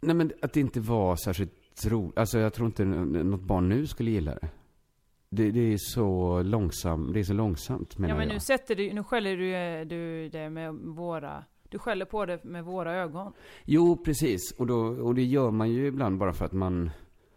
nej 0.00 0.14
men 0.16 0.32
att 0.42 0.52
det 0.52 0.60
inte 0.60 0.80
var 0.80 1.16
särskilt 1.16 1.86
roligt. 1.86 2.18
Alltså 2.18 2.38
jag 2.38 2.52
tror 2.52 2.66
inte 2.66 2.84
något 2.84 3.40
barn 3.40 3.68
nu 3.68 3.86
skulle 3.86 4.10
gilla 4.10 4.34
det. 4.34 4.48
Det, 5.32 5.50
det 5.50 5.72
är 5.72 5.76
så 5.78 6.42
långsamt, 6.42 7.14
det 7.14 7.20
är 7.20 7.24
så 7.24 7.32
långsamt 7.32 7.98
menar 7.98 8.14
Ja 8.14 8.18
men 8.18 8.28
jag. 8.28 8.34
nu 8.34 8.40
sätter 8.40 8.74
du, 8.76 8.92
nu 8.92 9.04
skäller 9.04 9.36
du, 9.36 9.54
eh, 9.54 9.86
du 9.86 10.28
det 10.28 10.50
med 10.50 10.74
våra, 10.74 11.44
du 11.68 11.78
skäller 11.78 12.04
på 12.04 12.26
det 12.26 12.44
med 12.44 12.64
våra 12.64 12.94
ögon. 12.94 13.32
Jo, 13.64 13.96
precis. 14.04 14.52
Och, 14.58 14.66
då, 14.66 14.76
och 14.78 15.14
det 15.14 15.24
gör 15.24 15.50
man 15.50 15.70
ju 15.70 15.86
ibland 15.86 16.18
bara 16.18 16.32
för 16.32 16.44
att 16.44 16.52
man, 16.52 16.90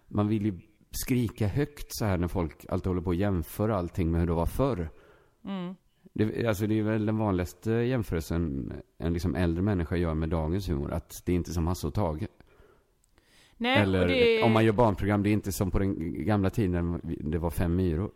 man 0.08 0.27
vill 0.27 0.45
ju 0.45 0.60
skrika 0.95 1.47
högt 1.47 1.95
så 1.95 2.06
här 2.06 2.17
när 2.17 2.27
folk 2.27 2.65
alltid 2.69 2.88
håller 2.88 3.01
på 3.01 3.10
att 3.10 3.17
jämföra 3.17 3.75
allting 3.75 4.12
med 4.12 4.19
hur 4.19 4.27
det 4.27 4.34
var 4.34 4.45
förr. 4.45 4.89
Mm. 5.45 5.75
Det, 6.13 6.47
alltså 6.47 6.67
det 6.67 6.79
är 6.79 6.84
väl 6.84 7.06
den 7.06 7.17
vanligaste 7.17 7.71
jämförelsen 7.71 8.73
en 8.97 9.13
liksom 9.13 9.36
äldre 9.36 9.63
människa 9.63 9.95
gör 9.95 10.13
med 10.13 10.29
dagens 10.29 10.69
humor. 10.69 10.91
Att 10.91 11.21
det 11.25 11.32
är 11.32 11.36
inte 11.36 11.53
som 11.53 11.67
Hasse 11.67 11.88
och 11.88 11.93
Tage. 11.93 12.27
Nej, 13.58 13.77
Eller 13.77 14.01
och 14.01 14.08
det, 14.08 14.43
om 14.43 14.51
man 14.51 14.65
gör 14.65 14.73
barnprogram, 14.73 15.23
det 15.23 15.29
är 15.29 15.34
inte 15.34 15.51
som 15.51 15.71
på 15.71 15.79
den 15.79 16.25
gamla 16.25 16.49
tiden 16.49 17.01
när 17.03 17.32
det 17.32 17.38
var 17.38 17.49
fem 17.49 17.75
myror. 17.75 18.12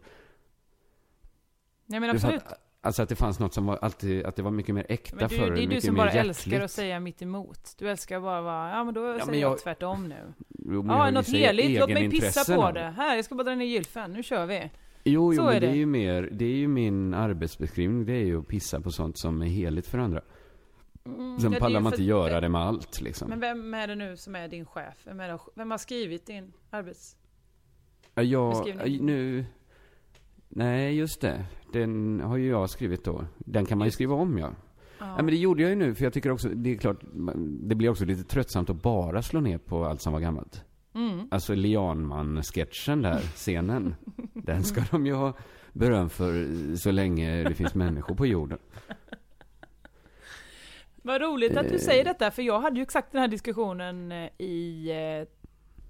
Nej 1.86 2.00
men 2.00 2.10
är 2.10 2.14
absolut. 2.14 2.44
Att, 2.44 2.67
alltså 2.82 3.02
att 3.04 3.10
det 3.10 3.16
fanns 3.16 3.40
något 3.40 3.54
som 3.54 3.66
var 3.66 3.78
alltid, 3.82 4.26
att 4.26 4.36
det 4.36 4.42
var 4.42 4.52
mycket 4.52 4.76
mer 4.76 4.86
äkta 4.90 5.16
Men 5.16 5.30
du, 5.30 5.36
förr. 5.36 5.46
det 5.52 5.52
är 5.52 5.62
du 5.62 5.68
mycket 5.68 5.84
som 5.84 5.94
mer 5.94 6.02
bara 6.02 6.14
hjärtligt. 6.14 6.30
älskar 6.30 6.62
att 6.62 6.72
säga 6.72 7.00
mitt 7.00 7.22
emot. 7.22 7.76
Du 7.78 7.90
älskar 7.90 8.20
bara 8.20 8.42
vara, 8.42 8.70
ja 8.70 8.84
men 8.84 8.94
då 8.94 9.02
men 9.02 9.26
säger 9.26 9.42
jag, 9.42 9.52
jag- 9.52 9.58
tvärtom 9.60 10.08
nu. 10.08 10.34
Jo, 10.50 10.84
men 10.84 10.98
Ja, 10.98 11.12
något 11.12 11.28
heligt, 11.30 11.80
låt 11.80 11.90
mig 11.90 12.10
pissa 12.10 12.56
på 12.56 12.72
det. 12.72 12.94
Här, 12.98 13.16
jag 13.16 13.26
ska 13.26 13.36
bara 13.36 13.44
dra 13.44 13.56
ner 13.56 13.66
gylfen, 13.66 14.12
nu 14.14 14.24
kör 14.24 14.46
vi. 14.46 14.70
Jo, 15.04 15.34
jo 15.34 15.38
Så 15.38 15.44
men 15.46 15.56
är 15.56 15.60
det. 15.60 15.68
det. 15.68 15.72
är 15.74 15.76
ju 15.76 15.86
mer, 15.86 16.30
det 16.32 16.46
är 16.46 16.56
ju 16.56 16.68
min 16.68 17.14
arbetsbeskrivning, 17.14 18.06
det 18.06 18.14
är 18.14 18.26
ju 18.26 18.40
att 18.40 18.48
pissa 18.48 18.82
på 18.82 18.92
sånt 18.92 19.18
som 19.18 19.42
är 19.42 19.46
heligt 19.46 19.88
för 19.88 19.98
andra. 19.98 20.22
Mm, 21.06 21.40
Sen 21.40 21.52
ja, 21.54 21.60
pallar 21.60 21.80
man 21.80 21.94
inte 21.94 22.04
göra 22.04 22.42
det 22.42 22.50
med 22.50 22.62
allt 22.62 23.02
liksom. 23.02 23.30
Men 23.30 23.40
vem 23.40 23.74
är 23.74 23.88
det 23.88 23.96
nu 23.96 24.18
som 24.18 24.36
är 24.36 24.48
din 24.48 24.66
chef? 24.66 24.94
Vem, 25.04 25.20
är 25.20 25.28
det, 25.28 25.40
vem 25.56 25.72
har 25.72 25.78
skrivit 25.78 26.26
din 26.26 26.54
arbets... 26.70 27.16
Ja, 28.16 28.66
nu... 28.86 29.46
Nej, 30.50 30.96
just 30.98 31.22
det. 31.22 31.46
Den 31.74 32.22
har 32.24 32.38
ju 32.38 32.50
jag 32.50 32.70
skrivit 32.70 33.04
då. 33.04 33.26
Den 33.38 33.66
kan 33.66 33.78
man 33.78 33.88
ju 33.88 33.92
skriva 33.92 34.16
om, 34.16 34.38
ja. 34.38 34.50
Ja. 35.00 35.06
Ja, 35.06 35.16
men 35.16 35.26
det 35.26 35.36
gjorde 35.36 35.62
jag 35.62 35.70
ju 35.70 35.76
nu, 35.76 35.96
för 35.96 36.04
jag 36.04 36.14
tycker 36.14 36.32
också, 36.32 36.50
det 36.50 36.70
är 36.70 36.78
klart, 36.78 37.00
det 37.62 37.76
blir 37.76 37.90
också 37.90 38.06
lite 38.06 38.24
tröttsamt 38.24 38.70
att 38.70 38.82
bara 38.82 39.22
slå 39.22 39.40
ner 39.40 39.58
på 39.58 39.86
allt 39.86 40.02
som 40.02 40.14
var 40.14 40.20
gammalt. 40.20 40.64
Mm. 40.96 41.28
Alltså 41.32 41.54
Lianman-sketchen 41.56 43.02
där, 43.02 43.20
scenen, 43.20 43.96
den 44.34 44.64
ska 44.64 44.82
de 44.92 45.06
ju 45.06 45.14
ha 45.14 45.34
beröm 45.74 46.10
för 46.10 46.48
så 46.76 46.92
länge 46.92 47.44
det 47.44 47.54
finns 47.54 47.76
människor 47.76 48.16
på 48.16 48.26
jorden. 48.26 48.58
Vad 50.96 51.22
roligt 51.22 51.58
att 51.58 51.70
du 51.70 51.76
Eh. 51.76 51.80
säger 51.82 52.04
detta, 52.04 52.32
för 52.32 52.42
jag 52.42 52.60
hade 52.60 52.76
ju 52.76 52.82
exakt 52.82 53.12
den 53.12 53.22
här 53.22 53.28
diskussionen 53.28 54.12
eh, 54.12 54.30
i 54.38 54.90
eh, 54.92 55.28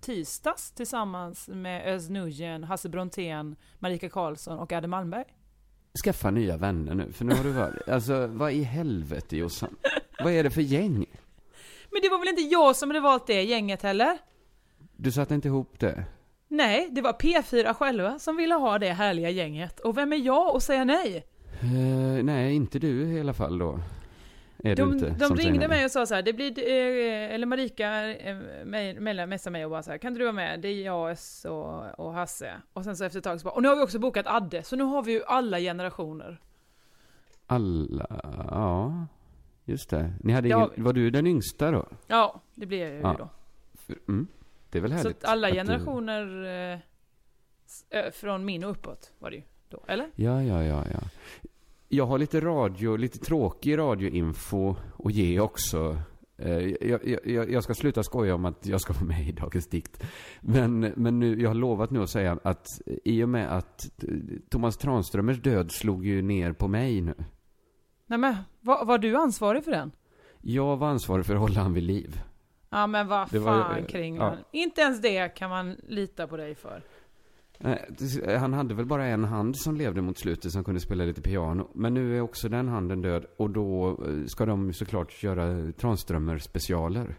tisdags 0.02 0.72
tillsammans 0.72 1.48
med 1.48 1.96
Özz 1.96 2.10
Nujen, 2.10 2.64
Hasse 2.64 2.90
Brontén, 2.90 3.56
Marika 3.80 4.10
Karlsson 4.10 4.60
och 4.60 4.72
Adde 4.72 4.88
Malmberg. 4.88 5.26
Skaffa 6.04 6.32
nya 6.32 6.58
vänner 6.58 6.96
nu, 6.96 7.12
för 7.12 7.26
nu 7.26 7.36
har 7.36 7.44
du 7.44 7.52
varit... 7.52 7.88
Alltså, 7.90 8.28
vad 8.28 8.52
i 8.52 8.64
helvete 8.64 9.38
Jossan? 9.38 9.76
Vad 10.20 10.34
är 10.34 10.44
det 10.44 10.50
för 10.50 10.62
gäng? 10.62 11.06
Men 11.92 12.02
det 12.02 12.10
var 12.10 12.20
väl 12.20 12.28
inte 12.28 12.42
jag 12.42 12.76
som 12.76 12.90
hade 12.90 13.00
valt 13.00 13.28
det 13.28 13.44
gänget 13.44 13.82
heller? 13.82 14.18
Du 14.96 15.12
satte 15.12 15.34
inte 15.36 15.48
ihop 15.48 15.80
det? 15.80 16.06
Nej, 16.48 16.88
det 16.92 17.02
var 17.02 17.14
P4 17.14 17.74
själva 17.74 18.20
som 18.20 18.38
ville 18.38 18.56
ha 18.56 18.80
det 18.80 18.92
härliga 18.92 19.30
gänget. 19.30 19.80
Och 19.80 19.98
vem 19.98 20.14
är 20.14 20.18
jag 20.18 20.56
att 20.56 20.64
säga 20.64 20.84
nej? 20.84 21.26
Eh, 21.62 22.24
nej, 22.24 22.54
inte 22.56 22.80
du 22.80 23.04
i 23.14 23.20
alla 23.20 23.34
fall 23.34 23.58
då. 23.58 23.80
Är 24.64 24.76
De, 24.76 24.90
du 24.90 24.94
inte, 25.08 25.10
de 25.28 25.36
ringde 25.36 25.68
mig 25.68 25.86
och 25.86 25.92
sa 25.92 26.06
så 26.06 26.16
här, 26.16 26.22
det 26.22 26.34
blir, 26.34 26.60
eh, 26.60 27.34
eller 27.36 27.46
Marika 27.46 28.16
eh, 28.16 29.28
messade 29.28 29.52
mig 29.52 29.66
och 29.66 29.72
bara 29.72 29.84
så 29.84 29.92
här, 29.92 29.98
kan 29.98 30.14
du 30.14 30.20
vara 30.24 30.32
med? 30.32 30.60
Det 30.60 30.68
är 30.68 30.86
jag, 30.86 31.12
S 31.12 31.46
och, 31.50 32.00
och 32.00 32.14
Hasse. 32.14 32.54
Och 32.74 32.84
sen 32.84 32.98
så 32.98 33.04
efter 33.04 33.18
ett 33.20 33.24
tag 33.24 33.40
så 33.42 33.46
bara, 33.46 33.54
och 33.54 33.62
nu 33.62 33.68
har 33.68 33.76
vi 33.76 33.82
också 33.82 34.00
bokat 34.00 34.28
Adde, 34.28 34.64
så 34.64 34.76
nu 34.76 34.84
har 34.84 35.04
vi 35.04 35.12
ju 35.12 35.24
alla 35.26 35.60
generationer. 35.60 36.42
Alla, 37.48 38.08
ja. 38.52 39.06
Just 39.66 39.90
det. 39.90 40.14
Ni 40.24 40.34
hade 40.34 40.48
ingen, 40.48 40.70
var 40.78 40.94
du 40.94 41.10
den 41.10 41.28
yngsta 41.28 41.72
då? 41.72 41.86
Ja, 42.08 42.42
det 42.56 42.66
blir 42.66 42.80
jag 42.80 42.90
ju 42.92 43.00
Ja, 43.00 43.16
då. 43.18 43.30
Mm, 44.08 44.28
det 44.70 44.78
är 44.78 44.82
väl 44.82 44.92
Så 44.92 44.98
härligt? 44.98 45.24
att 45.24 45.30
alla 45.30 45.48
du- 45.48 45.54
generationer 45.56 46.82
s- 47.66 47.86
eh, 47.90 48.12
från 48.12 48.46
min 48.46 48.64
och 48.64 48.72
uppåt 48.72 49.12
var 49.20 49.30
det 49.32 49.36
ju 49.38 49.44
då, 49.70 49.84
eller? 49.88 50.10
Ja, 50.16 50.44
ja, 50.44 50.64
ja, 50.64 50.84
ja. 50.94 51.00
Jag 51.90 52.06
har 52.06 52.18
lite 52.18 52.40
radio, 52.42 52.96
lite 52.98 53.20
tråkig 53.20 53.78
radioinfo 53.78 54.76
att 55.04 55.14
ge 55.14 55.40
också. 55.40 55.98
Eh, 56.38 56.58
Jag, 56.58 57.20
jag, 57.26 57.52
jag 57.52 57.64
ska 57.64 57.74
sluta 57.74 58.04
skoja 58.04 58.36
om 58.36 58.46
att 58.46 58.66
jag 58.66 58.82
ska 58.82 58.94
vara 58.94 59.06
med 59.06 59.28
i 59.28 59.32
Dagens 59.32 59.68
Dikt. 59.68 60.04
Men, 60.42 60.80
men 60.80 61.20
nu, 61.20 61.42
jag 61.42 61.50
har 61.50 61.56
lovat 61.56 61.92
nu 61.92 62.02
att 62.02 62.10
säga 62.10 62.40
att 62.44 62.66
i 63.06 63.24
och 63.24 63.30
med 63.30 63.58
att 63.58 64.04
eh, 64.04 64.10
Thomas 64.50 64.78
Tranströmers 64.78 65.42
död 65.42 65.72
slog 65.72 66.06
ju 66.06 66.22
ner 66.22 66.54
på 66.54 66.68
mig 66.68 67.02
nu. 67.02 67.14
Nej 68.08 68.20
men, 68.20 68.36
var, 68.62 68.86
var 68.86 68.98
du 68.98 69.16
ansvarig 69.18 69.64
för 69.64 69.72
den? 69.72 69.92
Jag 70.42 70.78
var 70.78 70.88
ansvarig 70.88 71.26
för 71.26 71.34
att 71.36 71.42
hålla 71.42 71.60
han 71.62 71.74
vid 71.74 71.84
liv. 71.84 72.22
Ja 72.70 72.88
men 72.88 73.08
vad 73.08 73.30
Det 73.32 73.40
var- 73.40 73.64
fan 73.64 73.84
kring 73.86 74.16
ja. 74.16 74.36
Inte 74.52 74.82
ens 74.82 75.02
det 75.02 75.30
kan 75.30 75.50
man 75.50 75.76
lita 75.88 76.28
på 76.28 76.38
dig 76.38 76.56
för. 76.56 76.84
Han 78.40 78.54
hade 78.54 78.74
väl 78.74 78.86
bara 78.86 79.06
en 79.06 79.24
hand 79.24 79.58
som 79.58 79.76
levde 79.76 80.02
mot 80.02 80.18
slutet 80.20 80.52
som 80.52 80.64
kunde 80.64 80.80
spela 80.80 81.04
lite 81.04 81.22
piano. 81.22 81.68
Men 81.74 81.94
nu 81.94 82.18
är 82.18 82.22
också 82.22 82.50
den 82.50 82.68
handen 82.68 83.02
död 83.02 83.26
och 83.38 83.50
då 83.50 83.90
eh, 84.08 84.26
ska 84.26 84.46
de 84.46 84.74
såklart 84.74 85.24
göra 85.24 85.72
Tranströmer 85.72 86.38
specialer. 86.38 87.16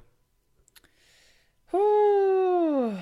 Oh. 1.72 2.94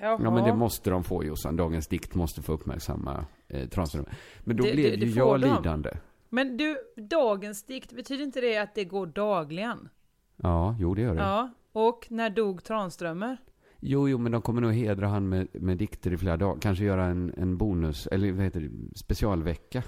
Ja 0.00 0.18
men 0.30 0.44
det 0.44 0.54
måste 0.54 0.90
de 0.90 1.04
få 1.04 1.24
Jossan. 1.24 1.56
Dagens 1.56 1.86
dikt 1.88 2.14
måste 2.14 2.42
få 2.42 2.52
uppmärksamma 2.52 3.26
eh, 3.48 3.68
Tranströmer. 3.68 4.14
Men 4.40 4.56
då 4.56 4.64
Det- 4.64 4.72
blev 4.72 4.98
det- 4.98 5.06
ju 5.06 5.12
jag 5.12 5.40
de. 5.40 5.46
lidande. 5.56 5.90
Men 6.28 6.56
du, 6.56 6.76
dagens 6.96 7.62
dikt, 7.62 7.92
betyder 7.92 8.24
inte 8.24 8.40
det 8.40 8.56
att 8.58 8.74
det 8.74 8.84
går 8.84 9.06
dagligen? 9.06 9.88
Ja, 10.36 10.76
jo 10.80 10.94
det 10.94 11.02
gör 11.02 11.14
det. 11.14 11.20
Ja. 11.22 11.50
Och 11.72 12.06
när 12.10 12.30
dog 12.30 12.64
Tranströmer? 12.64 13.36
Jo, 13.86 14.08
jo, 14.08 14.18
men 14.18 14.32
de 14.32 14.42
kommer 14.42 14.60
nog 14.60 14.72
hedra 14.72 15.06
han 15.06 15.28
med, 15.28 15.48
med 15.52 15.78
dikter 15.78 16.12
i 16.12 16.16
flera 16.16 16.36
dagar. 16.36 16.60
Kanske 16.60 16.84
göra 16.84 17.04
en, 17.04 17.34
en 17.36 17.56
bonus, 17.56 18.06
eller 18.06 18.32
vad 18.32 18.44
heter 18.44 18.60
det, 18.60 18.98
specialvecka. 18.98 19.82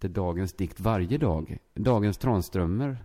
Är 0.00 0.08
dagens 0.08 0.52
dikt 0.52 0.80
varje 0.80 1.18
dag. 1.18 1.58
Dagens 1.74 2.18
Tranströmer. 2.18 2.96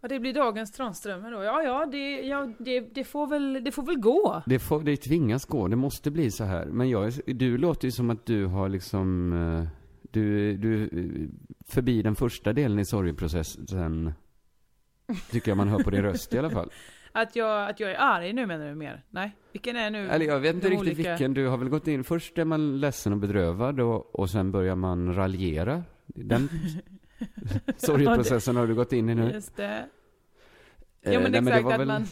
Ja, 0.00 0.08
det 0.08 0.20
blir 0.20 0.34
dagens 0.34 0.72
Tranströmer 0.72 1.30
då. 1.30 1.42
Ja, 1.42 1.62
ja, 1.62 1.86
det, 1.86 2.20
ja 2.20 2.52
det, 2.58 2.80
det, 2.80 3.04
får 3.04 3.26
väl, 3.26 3.64
det 3.64 3.72
får 3.72 3.82
väl 3.82 3.98
gå. 3.98 4.42
Det, 4.46 4.58
får, 4.58 4.80
det 4.82 4.96
tvingas 4.96 5.44
gå, 5.44 5.68
det 5.68 5.76
måste 5.76 6.10
bli 6.10 6.30
så 6.30 6.44
här. 6.44 6.66
Men 6.66 6.90
jag, 6.90 7.12
du 7.26 7.58
låter 7.58 7.88
ju 7.88 7.92
som 7.92 8.10
att 8.10 8.26
du 8.26 8.46
har 8.46 8.68
liksom, 8.68 9.32
eh, 9.32 9.68
du, 10.10 10.56
du 10.56 10.82
eh, 10.82 11.28
förbi 11.66 12.02
den 12.02 12.14
första 12.14 12.52
delen 12.52 12.78
i 12.78 12.84
sorgeprocessen. 12.84 14.12
Tycker 15.30 15.50
jag 15.50 15.56
man 15.56 15.68
hör 15.68 15.82
på 15.82 15.90
din 15.90 16.02
röst 16.02 16.34
i 16.34 16.38
alla 16.38 16.50
fall. 16.50 16.70
Att 17.16 17.36
jag, 17.36 17.70
att 17.70 17.80
jag 17.80 17.90
är 17.90 17.96
arg 17.98 18.32
nu 18.32 18.46
menar 18.46 18.68
du 18.68 18.74
mer? 18.74 19.02
Nej? 19.10 19.36
Vilken 19.52 19.76
är 19.76 19.90
nu 19.90 20.08
Eller 20.08 20.26
jag 20.26 20.40
vet 20.40 20.54
inte 20.54 20.68
riktigt 20.68 20.80
olika- 20.80 21.10
vilken, 21.10 21.34
du 21.34 21.46
har 21.46 21.56
väl 21.56 21.68
gått 21.68 21.86
in, 21.88 22.04
först 22.04 22.38
är 22.38 22.44
man 22.44 22.80
ledsen 22.80 23.12
och 23.12 23.18
bedrövad 23.18 23.80
och, 23.80 24.14
och 24.20 24.30
sen 24.30 24.52
börjar 24.52 24.74
man 24.76 25.14
raljera. 25.14 25.82
Den 26.06 26.48
sorgeprocessen 27.76 28.56
har 28.56 28.66
du 28.66 28.74
gått 28.74 28.92
in 28.92 29.08
i 29.08 29.14
nu. 29.14 29.30
Just 29.32 29.56
det. 29.56 29.86
Eh, 31.02 31.12
Ja 31.12 31.20
men 31.20 31.32
nej, 31.32 31.40
exakt, 31.40 31.66
att 31.66 31.80
väl- 31.80 31.86
man... 31.88 32.04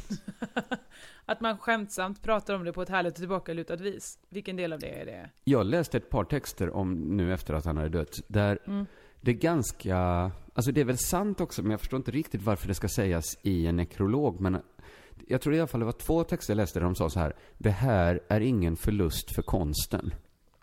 att 1.24 1.40
man 1.40 1.58
skämtsamt 1.58 2.22
pratar 2.22 2.54
om 2.54 2.64
det 2.64 2.72
på 2.72 2.82
ett 2.82 2.88
härligt 2.88 3.12
och 3.12 3.18
tillbakalutat 3.18 3.80
vis. 3.80 4.18
Vilken 4.28 4.56
del 4.56 4.72
av 4.72 4.78
det 4.80 5.00
är 5.00 5.06
det? 5.06 5.30
Jag 5.44 5.66
läste 5.66 5.96
ett 5.96 6.10
par 6.10 6.24
texter 6.24 6.70
om 6.70 6.94
nu 7.16 7.32
efter 7.34 7.54
att 7.54 7.64
han 7.64 7.76
hade 7.76 7.88
dött, 7.88 8.20
där 8.28 8.58
Mm. 8.66 8.86
det 9.20 9.30
är 9.30 9.34
ganska, 9.34 9.96
alltså 10.54 10.72
det 10.72 10.80
är 10.80 10.84
väl 10.84 10.98
sant 10.98 11.40
också, 11.40 11.62
men 11.62 11.70
jag 11.70 11.80
förstår 11.80 11.96
inte 11.96 12.10
riktigt 12.10 12.42
varför 12.42 12.68
det 12.68 12.74
ska 12.74 12.88
sägas 12.88 13.38
i 13.42 13.66
en 13.66 13.76
nekrolog, 13.76 14.40
men 14.40 14.56
jag 15.28 15.40
tror 15.40 15.54
i 15.54 15.58
alla 15.58 15.66
fall 15.66 15.80
det 15.80 15.86
var 15.86 15.92
två 15.92 16.24
texter 16.24 16.52
jag 16.52 16.56
läste 16.56 16.78
där 16.78 16.84
de 16.84 16.94
sa 16.94 17.10
så 17.10 17.20
här, 17.20 17.32
det 17.58 17.70
här 17.70 18.20
är 18.28 18.40
ingen 18.40 18.76
förlust 18.76 19.34
för 19.34 19.42
konsten. 19.42 20.14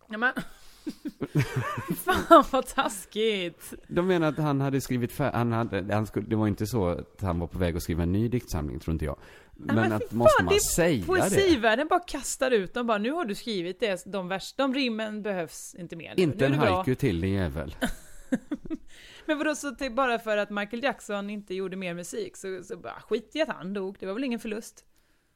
Ja 0.10 0.18
men... 0.18 0.34
Fan 2.06 2.44
vad 2.52 2.68
taskigt! 2.68 3.74
De 3.88 4.08
menar 4.08 4.28
att 4.28 4.38
han 4.38 4.62
hade 4.62 4.82
skrivit 4.82 5.12
fär- 5.12 5.34
han 5.34 5.52
hade, 5.52 5.94
han 5.96 6.08
skulle, 6.08 6.28
det 6.28 6.36
var 6.36 6.48
inte 6.48 6.68
så 6.68 6.88
att 6.88 7.22
han 7.22 7.40
var 7.40 7.48
på 7.48 7.58
väg 7.60 7.78
att 7.78 7.84
skriva 7.84 8.04
en 8.04 8.12
ny 8.12 8.28
diktsamling, 8.28 8.80
tror 8.80 8.94
inte 8.94 9.06
jag. 9.06 9.18
Men, 9.52 9.76
men 9.76 9.92
att 9.92 10.10
fy 10.10 10.16
måste 10.16 10.34
fan, 10.38 10.46
man 10.46 10.54
det 10.54 10.60
säga 10.60 11.00
det? 11.00 11.06
Poesivärlden 11.06 11.88
bara 11.88 12.00
kastar 12.00 12.52
ut 12.52 12.74
dem 12.74 12.88
bara, 12.88 12.98
nu 12.98 13.12
har 13.12 13.26
du 13.26 13.36
skrivit 13.36 13.80
det, 13.80 14.04
de 14.06 14.28
vers, 14.28 14.54
de 14.58 14.74
rimmen 14.74 15.22
behövs 15.22 15.76
inte 15.80 15.96
mer 15.96 16.14
nu. 16.18 16.24
Inte 16.24 16.50
nu 16.50 16.56
en 16.56 16.62
haiku 16.62 16.96
till 16.96 17.22
din 17.22 17.34
jävel. 17.34 17.76
Men 19.26 19.38
vadå, 19.38 19.56
så 19.56 19.76
till, 19.76 19.92
bara 19.96 20.20
för 20.20 20.38
att 20.38 20.50
Michael 20.50 20.84
Jackson 20.84 21.30
inte 21.30 21.54
gjorde 21.56 21.78
mer 21.78 21.94
musik, 21.94 22.38
så, 22.38 22.64
så 22.64 22.78
bara 22.78 23.02
skit 23.02 23.32
i 23.36 23.42
att 23.42 23.50
han 23.50 23.74
dog, 23.74 23.98
det 24.00 24.06
var 24.06 24.14
väl 24.14 24.24
ingen 24.24 24.40
förlust? 24.40 24.86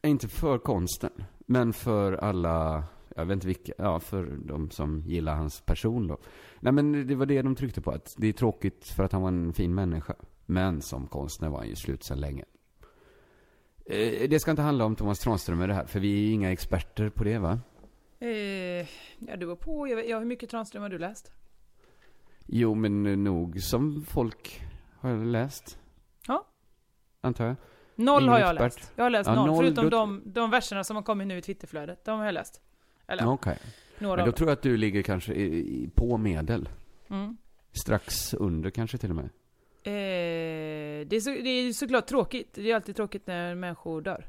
Inte 0.03 0.27
för 0.27 0.58
konsten, 0.58 1.12
men 1.45 1.73
för 1.73 2.13
alla, 2.13 2.84
jag 3.15 3.25
vet 3.25 3.34
inte 3.34 3.47
vilka, 3.47 3.73
ja 3.77 3.99
för 3.99 4.25
de 4.45 4.69
som 4.71 5.03
gillar 5.05 5.36
hans 5.36 5.62
person 5.62 6.08
då. 6.08 6.17
Nej 6.60 6.73
men 6.73 7.08
det 7.08 7.15
var 7.15 7.25
det 7.25 7.41
de 7.41 7.55
tryckte 7.55 7.81
på, 7.81 7.91
att 7.91 8.15
det 8.17 8.27
är 8.27 8.34
tråkigt 8.34 8.88
för 8.88 9.03
att 9.03 9.12
han 9.12 9.21
var 9.21 9.29
en 9.29 9.53
fin 9.53 9.75
människa. 9.75 10.15
Men 10.45 10.81
som 10.81 11.08
konstnär 11.08 11.49
var 11.49 11.58
han 11.58 11.67
ju 11.67 11.75
slut 11.75 12.03
sedan 12.03 12.19
länge. 12.19 12.45
Eh, 13.86 14.29
Det 14.29 14.39
ska 14.39 14.51
inte 14.51 14.63
handla 14.63 14.86
om 14.86 14.95
Thomas 14.95 15.19
Tranströmer 15.19 15.67
det 15.67 15.73
här, 15.73 15.86
för 15.86 15.99
vi 15.99 16.29
är 16.29 16.34
inga 16.34 16.51
experter 16.51 17.10
på 17.10 17.23
det 17.23 17.38
va? 17.39 17.60
Eh, 18.19 18.29
ja, 19.19 19.36
du 19.38 19.45
var 19.45 19.55
på, 19.55 19.88
jag, 19.88 20.10
ja, 20.10 20.19
hur 20.19 20.25
mycket 20.25 20.49
Tranström 20.49 20.81
har 20.84 20.89
du 20.89 20.97
läst? 20.97 21.31
Jo 22.45 22.75
men 22.75 23.23
nog 23.23 23.62
som 23.62 24.05
folk 24.05 24.62
har 24.99 25.25
läst. 25.25 25.79
Ja. 26.27 26.45
Antar 27.21 27.45
jag. 27.45 27.55
Noll 27.95 28.21
Ingen 28.21 28.34
har 28.34 28.39
jag 28.39 28.51
expert. 28.51 28.75
läst. 28.81 28.91
Jag 28.95 29.03
har 29.05 29.10
läst 29.10 29.27
Ja, 29.29 29.36
noll, 29.36 29.47
noll, 29.47 29.63
förutom 29.65 29.84
då- 29.84 29.89
de, 29.89 30.21
de 30.25 30.49
verserna 30.49 30.84
som 30.84 30.95
har 30.95 31.03
kommit 31.03 31.27
nu 31.27 31.38
i 31.38 31.41
Twitterflödet. 31.41 32.05
De 32.05 32.19
har 32.19 32.25
jag 32.25 32.34
läst. 32.34 32.62
Eller 33.08 33.27
Okej. 33.27 33.58
några 33.99 34.15
Men 34.15 34.25
då 34.25 34.31
tror 34.31 34.49
jag 34.49 34.55
att 34.55 34.62
du 34.62 34.77
ligger 34.77 35.01
kanske 35.03 35.34
i, 35.34 35.43
i, 35.84 35.89
på 35.95 36.17
medel. 36.17 36.69
Mm. 37.08 37.38
Strax 37.71 38.34
under 38.34 38.69
kanske 38.69 38.97
till 38.97 39.10
och 39.10 39.15
med. 39.15 39.25
Eh, 39.84 41.08
det, 41.08 41.15
är 41.15 41.19
så, 41.19 41.29
det 41.29 41.49
är 41.49 41.73
såklart 41.73 42.08
tråkigt. 42.08 42.53
Det 42.53 42.71
är 42.71 42.75
alltid 42.75 42.95
tråkigt 42.95 43.27
när 43.27 43.55
människor 43.55 44.01
dör. 44.01 44.25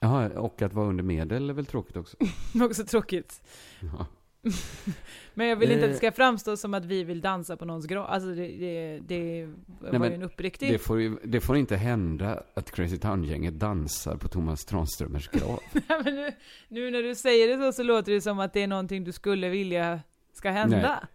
Jaha, 0.00 0.28
och 0.28 0.62
att 0.62 0.72
vara 0.72 0.86
under 0.88 1.04
medel 1.04 1.50
är 1.50 1.54
väl 1.54 1.66
tråkigt 1.66 1.96
också? 1.96 2.16
Också 2.64 2.84
tråkigt. 2.84 3.42
Ja. 3.80 4.06
Men 5.34 5.46
jag 5.46 5.56
vill 5.56 5.70
inte 5.70 5.84
att 5.84 5.90
det 5.90 5.94
Eh. 5.94 5.98
ska 5.98 6.12
framstå 6.12 6.56
som 6.56 6.74
att 6.74 6.84
vi 6.84 7.04
vill 7.04 7.20
dansa 7.20 7.56
på 7.56 7.64
någons 7.64 7.86
grav. 7.86 8.06
Alltså 8.06 8.28
det, 8.34 8.46
det, 8.48 9.00
det 9.06 9.46
var 9.80 9.98
men 9.98 10.08
ju 10.08 10.14
en 10.14 10.22
uppriktig... 10.22 10.72
Det 10.72 10.78
får, 10.78 11.00
ju, 11.00 11.16
det 11.24 11.40
får 11.40 11.56
inte 11.56 11.76
hända 11.76 12.42
att 12.54 12.70
Crazy 12.70 12.98
Town-gänget 12.98 13.54
dansar 13.54 14.16
på 14.16 14.28
Thomas 14.28 14.64
Tranströmers 14.64 15.28
grav. 15.28 15.60
Nej, 15.72 16.00
men 16.04 16.14
nu, 16.14 16.32
nu 16.68 16.90
när 16.90 17.02
du 17.02 17.14
säger 17.14 17.48
det 17.48 17.64
så, 17.64 17.72
så 17.72 17.82
låter 17.82 18.12
det 18.12 18.20
som 18.20 18.38
att 18.38 18.52
det 18.52 18.62
är 18.62 18.66
någonting 18.66 19.04
du 19.04 19.12
skulle 19.12 19.48
vilja 19.48 20.00
ska 20.32 20.50
hända. 20.50 21.08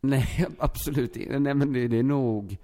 Nej, 0.00 0.46
absolut 0.58 1.16
inte. 1.16 1.38
Nej, 1.38 1.54
men 1.54 1.72
det, 1.72 1.88
det 1.88 1.98
är 1.98 2.02
nog... 2.02 2.56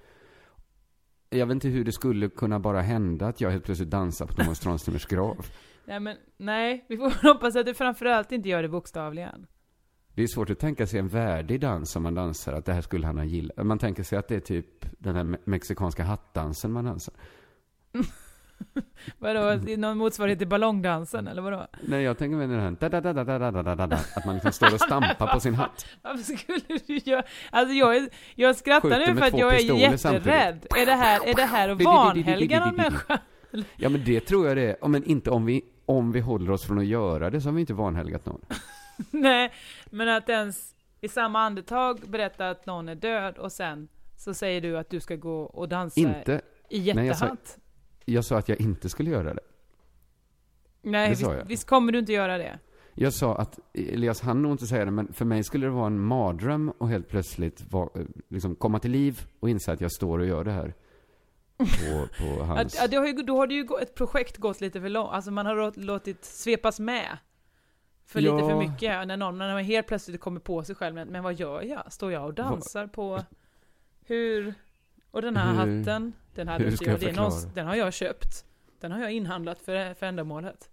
Jag 1.31 1.47
vet 1.47 1.55
inte 1.55 1.69
hur 1.69 1.85
det 1.85 1.93
skulle 1.93 2.29
kunna 2.29 2.61
bara 2.61 2.81
hända 2.81 3.27
att 3.27 3.41
jag 3.41 3.51
helt 3.51 3.65
plötsligt 3.65 3.91
dansar 3.91 4.27
på 4.27 4.33
Thomas 4.35 4.61
Tranströmers 4.61 5.07
grav. 5.07 5.47
Nej 5.85 6.01
men, 6.01 6.17
nej. 6.37 6.85
Vi 6.89 6.97
får 6.97 7.29
hoppas 7.29 7.57
att 7.57 7.67
du 7.67 7.75
framförallt 7.75 8.33
inte 8.33 8.49
gör 8.49 8.63
det 8.63 8.69
bokstavligen. 8.69 9.47
Det 10.19 10.25
är 10.25 10.27
svårt 10.27 10.51
att 10.51 10.59
tänka 10.59 10.87
sig 10.87 10.99
en 10.99 11.09
värdig 11.09 11.61
dans 11.61 11.91
som 11.91 12.03
man 12.03 12.15
dansar, 12.15 12.53
att 12.53 12.65
det 12.65 12.73
här 12.73 12.81
skulle 12.81 13.07
han 13.07 13.19
ha 13.19 13.25
gillat. 13.25 13.67
Man 13.67 13.79
tänker 13.79 14.03
sig 14.03 14.19
att 14.19 14.29
det 14.29 14.35
är 14.35 14.41
typ 14.41 14.67
den 14.99 15.17
här 15.17 15.39
mexikanska 15.45 16.05
hattdansen 16.05 16.73
man 16.73 16.85
dansar. 16.85 17.15
vadå, 19.19 19.61
någon 19.77 19.99
motsvarighet 19.99 20.39
till 20.39 20.49
ballongdansen 20.49 21.29
eller 21.29 21.43
vadå? 21.43 21.67
Nej, 21.81 22.03
jag 22.03 22.19
tänker 22.19 22.37
mig 22.37 22.47
den 22.47 22.61
här 22.61 22.67
att 24.17 24.27
man 24.27 24.35
liksom 24.35 24.53
står 24.53 24.75
och 24.75 24.81
stampar 24.81 25.33
på 25.35 25.41
sin 25.41 25.55
hatt. 25.55 25.87
Varför 26.03 26.23
skulle 26.23 26.79
du 26.87 27.11
göra? 27.11 27.23
Alltså 27.51 27.75
jag, 27.75 27.97
är, 27.97 28.09
jag 28.35 28.57
skrattar 28.57 29.07
nu 29.07 29.17
för 29.17 29.27
att 29.27 29.39
jag 29.39 29.55
är 29.55 29.79
jätterädd. 29.79 30.67
Är 30.77 30.87
det 30.87 30.95
här, 30.95 31.29
är 31.29 31.35
det 31.35 31.45
här 31.45 31.69
att 31.69 31.83
vanhelga 31.83 32.65
någon 32.65 32.77
människa? 32.77 33.19
Ja 33.77 33.89
men 33.89 34.05
det 34.05 34.21
tror 34.21 34.49
jag 34.49 34.57
det 34.57 34.77
är, 34.83 34.89
men 34.89 35.05
inte 35.05 35.31
om 35.31 35.45
vi, 35.45 35.63
om 35.87 36.13
vi 36.13 36.21
håller 36.21 36.51
oss 36.51 36.67
från 36.67 36.79
att 36.79 36.87
göra 36.87 37.31
det 37.31 37.41
så 37.41 37.49
har 37.49 37.55
vi 37.55 37.61
inte 37.61 37.75
vanhelgat 37.75 38.27
någon. 38.27 38.41
Nej, 39.11 39.53
men 39.91 40.09
att 40.09 40.29
ens 40.29 40.75
i 41.01 41.09
samma 41.09 41.41
andetag 41.41 42.01
berätta 42.09 42.51
att 42.51 42.67
någon 42.67 42.89
är 42.89 42.95
död 42.95 43.39
och 43.39 43.53
sen 43.53 43.89
så 44.17 44.35
säger 44.35 44.61
du 44.61 44.79
att 44.79 44.91
du 44.91 45.01
ska 45.01 45.17
gå 45.17 45.41
och 45.43 45.69
dansa 45.69 46.01
Inte, 46.01 46.41
i 46.71 46.95
Nej, 46.95 47.07
jag 47.07 47.17
sa- 47.17 47.25
jättehatt. 47.25 47.59
jag 48.05 48.25
sa 48.25 48.39
att 48.39 48.49
jag 48.49 48.61
inte 48.61 48.89
skulle 48.89 49.11
göra 49.11 49.35
det. 49.35 49.41
Nej, 50.83 51.05
det 51.11 51.15
visst, 51.15 51.31
visst 51.47 51.67
kommer 51.67 51.93
du 51.93 51.99
inte 51.99 52.13
göra 52.13 52.39
det. 52.39 52.59
Jag 52.95 53.13
sa 53.13 53.37
att, 53.37 53.59
Elias 53.75 54.21
han 54.21 54.43
nog 54.43 54.53
inte 54.53 54.67
säga 54.67 54.85
det, 54.85 54.91
men 54.91 55.13
för 55.13 55.25
mig 55.25 55.45
skulle 55.45 55.67
det 55.67 55.71
vara 55.71 55.87
en 55.87 56.01
mardröm 56.01 56.71
och 56.79 56.89
helt 56.89 57.09
plötsligt 57.09 57.73
va, 57.73 57.91
liksom 58.29 58.55
komma 58.55 58.79
till 58.79 58.91
liv 58.91 59.21
och 59.41 59.51
inse 59.51 59.73
att 59.73 59.81
jag 59.81 59.93
står 59.93 60.19
och 60.19 60.27
gör 60.27 60.45
det 60.45 60.51
här. 60.53 60.75
På, 61.59 62.09
på 62.19 62.43
hans... 62.45 62.77
Ja, 62.81 62.87
det 62.89 62.97
har 62.97 63.07
ju, 63.07 63.13
då 63.13 63.37
har 63.37 63.47
det 63.47 63.55
ju 63.55 63.67
ett 63.83 63.95
projekt 63.95 64.37
gått 64.37 64.61
lite 64.61 64.81
för 64.81 64.89
långt. 64.89 65.11
Alltså 65.13 65.31
man 65.31 65.47
har 65.47 65.55
låt- 65.57 65.77
låtit 65.77 66.25
svepas 66.25 66.81
med. 66.81 67.19
För 68.09 68.21
lite 68.21 68.35
Ja. 68.35 68.49
för 68.49 68.57
mycket. 68.59 69.07
När 69.09 69.17
någon 69.17 69.39
när 69.39 69.55
man 69.55 69.65
helt 69.65 69.87
plötsligt 69.87 70.21
kommer 70.21 70.41
på 70.41 70.65
sig 70.65 70.75
själv. 70.75 70.95
Men, 70.95 71.23
vad 71.23 71.35
gör 71.35 71.63
jag? 71.63 71.93
Står 71.93 72.13
jag 72.13 72.25
och 72.27 72.35
dansar 72.35 72.87
på... 72.87 73.25
Hur... 74.07 74.55
Och 75.11 75.23
den 75.23 75.37
här 75.37 75.51
Hur- 75.53 75.79
hatten. 75.79 76.13
Den, 76.35 76.49
hade 76.49 76.69
inte 76.69 76.85
jag 76.85 77.17
någon, 77.17 77.33
den 77.55 77.67
har 77.67 77.75
jag 77.75 77.93
köpt. 77.93 78.45
Den 78.81 78.93
har 78.93 79.01
jag 79.01 79.13
inhandlat 79.13 79.59
för, 79.63 79.95
för 79.95 80.07
ändamålet. 80.07 80.71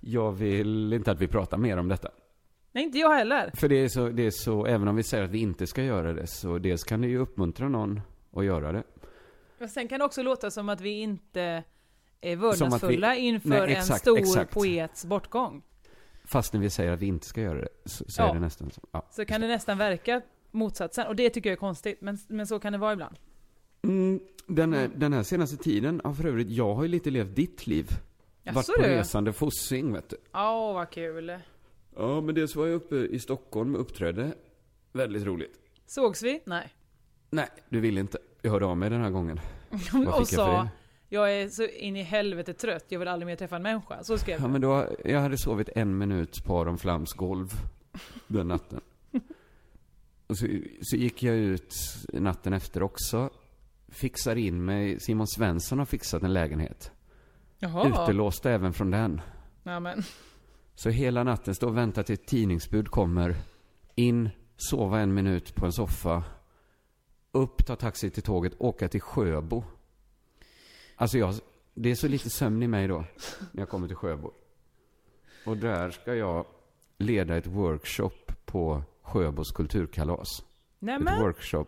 Jag 0.00 0.32
vill 0.32 0.92
inte 0.92 1.10
att 1.10 1.20
vi 1.20 1.28
pratar 1.28 1.58
mer 1.58 1.76
om 1.76 1.88
detta. 1.88 2.10
Nej, 2.72 2.84
inte 2.84 2.98
jag 2.98 3.14
heller. 3.14 3.50
För 3.54 3.68
det 3.68 3.84
är, 3.84 3.88
så, 3.88 4.08
det 4.08 4.26
är 4.26 4.30
så, 4.30 4.66
även 4.66 4.88
om 4.88 4.96
vi 4.96 5.02
säger 5.02 5.24
att 5.24 5.30
vi 5.30 5.38
inte 5.38 5.66
ska 5.66 5.82
göra 5.82 6.12
det, 6.12 6.26
så 6.26 6.58
dels 6.58 6.84
kan 6.84 7.00
det 7.00 7.08
ju 7.08 7.18
uppmuntra 7.18 7.68
någon 7.68 8.00
att 8.32 8.44
göra 8.44 8.72
det. 8.72 8.82
Men 9.58 9.68
sen 9.68 9.88
kan 9.88 9.98
det 9.98 10.04
också 10.04 10.22
låta 10.22 10.50
som 10.50 10.68
att 10.68 10.80
vi 10.80 10.90
inte 10.90 11.64
är 12.20 12.36
vördnadsfulla 12.36 13.16
inför 13.16 13.48
Nej, 13.48 13.60
en 13.60 13.68
exakt, 13.68 14.00
stor 14.00 14.18
exakt. 14.18 14.54
poets 14.54 15.04
bortgång. 15.04 15.62
Fast 16.30 16.52
när 16.52 16.60
vi 16.60 16.70
säger 16.70 16.92
att 16.92 17.00
vi 17.00 17.06
inte 17.06 17.26
ska 17.26 17.40
göra 17.40 17.60
det, 17.60 17.68
så, 17.84 18.04
så 18.08 18.22
Ja. 18.22 18.30
är 18.30 18.34
det 18.34 18.40
nästan 18.40 18.70
så. 18.70 18.80
Ja. 18.92 19.06
Så 19.10 19.24
kan 19.24 19.40
det 19.40 19.48
nästan 19.48 19.78
verka 19.78 20.22
motsatsen. 20.50 21.06
Och 21.06 21.16
det 21.16 21.30
tycker 21.30 21.50
jag 21.50 21.56
är 21.56 21.60
konstigt. 21.60 22.00
Men, 22.00 22.18
men 22.28 22.46
så 22.46 22.58
kan 22.60 22.72
det 22.72 22.78
vara 22.78 22.92
ibland. 22.92 23.16
Mm, 23.82 24.20
den, 24.46 24.72
här, 24.72 24.90
den 24.96 25.12
här 25.12 25.22
senaste 25.22 25.56
tiden, 25.56 26.00
ja, 26.04 26.14
för 26.14 26.26
övrigt, 26.26 26.48
jag 26.50 26.74
har 26.74 26.82
ju 26.82 26.88
lite 26.88 27.10
levt 27.10 27.36
ditt 27.36 27.66
liv. 27.66 27.86
Varit 28.44 28.56
Jaså 28.56 28.72
på 28.76 28.82
du? 28.82 28.88
resande 28.88 29.32
fossing, 29.32 29.92
vet 29.92 30.08
du. 30.10 30.16
Åh, 30.34 30.74
vad 30.74 30.90
kul. 30.90 31.38
Ja, 31.96 32.20
men 32.20 32.34
dels 32.34 32.56
var 32.56 32.66
jag 32.66 32.74
uppe 32.74 32.96
i 32.96 33.18
Stockholm 33.18 33.74
och 33.74 33.80
uppträdde. 33.80 34.32
Väldigt 34.92 35.24
roligt. 35.24 35.52
Sågs 35.86 36.22
vi? 36.22 36.40
Nej. 36.46 36.68
Nej, 37.30 37.48
du 37.68 37.80
vill 37.80 37.98
inte. 37.98 38.18
Jag 38.42 38.50
hörde 38.50 38.66
av 38.66 38.76
mig 38.76 38.90
den 38.90 39.00
här 39.02 39.10
gången. 39.10 39.40
Vad 39.70 39.80
fick 39.80 39.94
och 39.94 40.04
jag 40.04 40.28
för 40.28 40.36
sa? 40.36 40.68
Jag 41.08 41.32
är 41.34 41.48
så 41.48 41.66
in 41.66 41.96
i 41.96 42.02
helvete 42.02 42.52
trött, 42.54 42.84
jag 42.88 42.98
vill 42.98 43.08
aldrig 43.08 43.26
mer 43.26 43.36
träffa 43.36 43.56
en 43.56 43.62
människa. 43.62 44.04
Så 44.04 44.18
skrev 44.18 44.36
Ja, 44.36 44.42
jag. 44.44 44.50
men 44.50 44.60
då, 44.60 44.88
jag 45.04 45.20
hade 45.20 45.38
sovit 45.38 45.68
en 45.74 45.98
minut 45.98 46.44
på 46.44 46.60
Aron 46.60 46.78
Flams 46.78 47.12
golv 47.12 47.48
den 48.26 48.48
natten. 48.48 48.80
Och 50.26 50.38
så, 50.38 50.46
så 50.82 50.96
gick 50.96 51.22
jag 51.22 51.36
ut 51.36 51.74
natten 52.12 52.52
efter 52.52 52.82
också. 52.82 53.30
Fixar 53.88 54.36
in 54.36 54.64
mig. 54.64 55.00
Simon 55.00 55.26
Svensson 55.26 55.78
har 55.78 55.86
fixat 55.86 56.22
en 56.22 56.32
lägenhet. 56.32 56.92
Jaha. 57.58 57.88
Utelåst 58.04 58.46
även 58.46 58.72
från 58.72 58.90
den. 58.90 59.20
Ja, 59.62 59.80
men. 59.80 60.02
Så 60.74 60.90
hela 60.90 61.24
natten 61.24 61.54
stå 61.54 61.68
och 61.68 61.76
vänta 61.76 62.02
till 62.02 62.12
ett 62.14 62.26
tidningsbud 62.26 62.88
kommer. 62.88 63.36
In, 63.94 64.30
sova 64.56 65.00
en 65.00 65.14
minut 65.14 65.54
på 65.54 65.66
en 65.66 65.72
soffa. 65.72 66.24
Upp, 67.32 67.66
ta 67.66 67.76
taxi 67.76 68.10
till 68.10 68.22
tåget, 68.22 68.52
åka 68.58 68.88
till 68.88 69.00
Sjöbo. 69.00 69.64
Alltså 71.00 71.18
jag, 71.18 71.34
det 71.74 71.90
är 71.90 71.94
så 71.94 72.08
lite 72.08 72.30
sömn 72.30 72.62
i 72.62 72.66
mig 72.68 72.88
då, 72.88 73.04
när 73.52 73.62
jag 73.62 73.68
kommer 73.68 73.86
till 73.86 73.96
Sjöbo. 73.96 74.32
Och 75.46 75.56
där 75.56 75.90
ska 75.90 76.14
jag 76.14 76.46
leda 76.98 77.36
ett 77.36 77.46
workshop 77.46 78.10
på 78.44 78.82
Sjöbos 79.02 79.52
kulturkalas. 79.52 80.42
Nej 80.78 80.94
Ett 80.96 81.20
workshop 81.20 81.66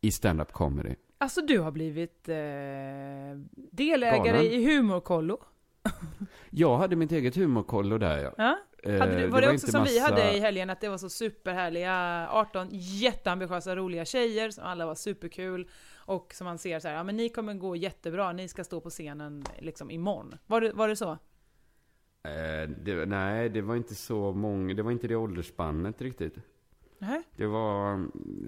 i 0.00 0.10
stand-up 0.10 0.52
comedy. 0.52 0.94
alltså 1.18 1.40
du 1.40 1.58
har 1.58 1.70
blivit 1.70 2.28
eh, 2.28 2.36
delägare 3.72 4.28
Galen. 4.28 4.42
i 4.44 4.64
Humorkollo. 4.76 5.38
Jag 6.50 6.78
hade 6.78 6.96
mitt 6.96 7.12
eget 7.12 7.36
humorkollo 7.36 7.98
där 7.98 8.18
ja. 8.18 8.32
Ja? 8.36 8.58
Eh, 8.82 9.06
du, 9.16 9.26
var 9.26 9.40
det, 9.40 9.46
också 9.46 9.52
inte 9.52 9.66
som 9.72 9.84
vi 9.84 10.00
massa- 10.00 10.14
hade 10.14 10.36
i 10.36 10.40
helgen, 10.40 10.70
att 10.70 10.80
det 10.80 10.88
var 10.88 10.98
så 10.98 11.10
superhärliga 11.10 12.28
18 12.30 12.68
jätteambitiösa 12.72 13.76
roliga 13.76 14.04
tjejer 14.04 14.50
som 14.50 14.64
alla 14.64 14.86
var 14.86 14.94
superkul 14.94 15.68
och 16.08 16.34
som 16.34 16.44
man 16.44 16.58
ser 16.58 16.80
så 16.80 16.88
här, 16.88 16.94
ja 16.94 17.02
men 17.02 17.16
ni 17.16 17.28
kommer 17.28 17.54
gå 17.54 17.76
jättebra, 17.76 18.32
ni 18.32 18.48
ska 18.48 18.64
stå 18.64 18.80
på 18.80 18.90
scenen 18.90 19.44
liksom 19.58 19.90
imorgon. 19.90 20.34
Var 20.46 20.60
det, 20.60 20.72
var 20.72 20.88
det 20.88 20.96
så? 20.96 21.10
Eh, 22.22 22.68
det, 22.82 23.06
nej, 23.06 23.48
det 23.48 23.60
var 23.62 23.76
inte 23.76 23.94
så 23.94 24.32
många, 24.32 24.74
det 24.74 24.82
var 24.82 24.90
inte 24.90 25.08
det 25.08 25.16
åldersspannet 25.16 26.02
riktigt. 26.02 26.34
Nej? 26.98 27.22
Det 27.36 27.46
var 27.46 27.92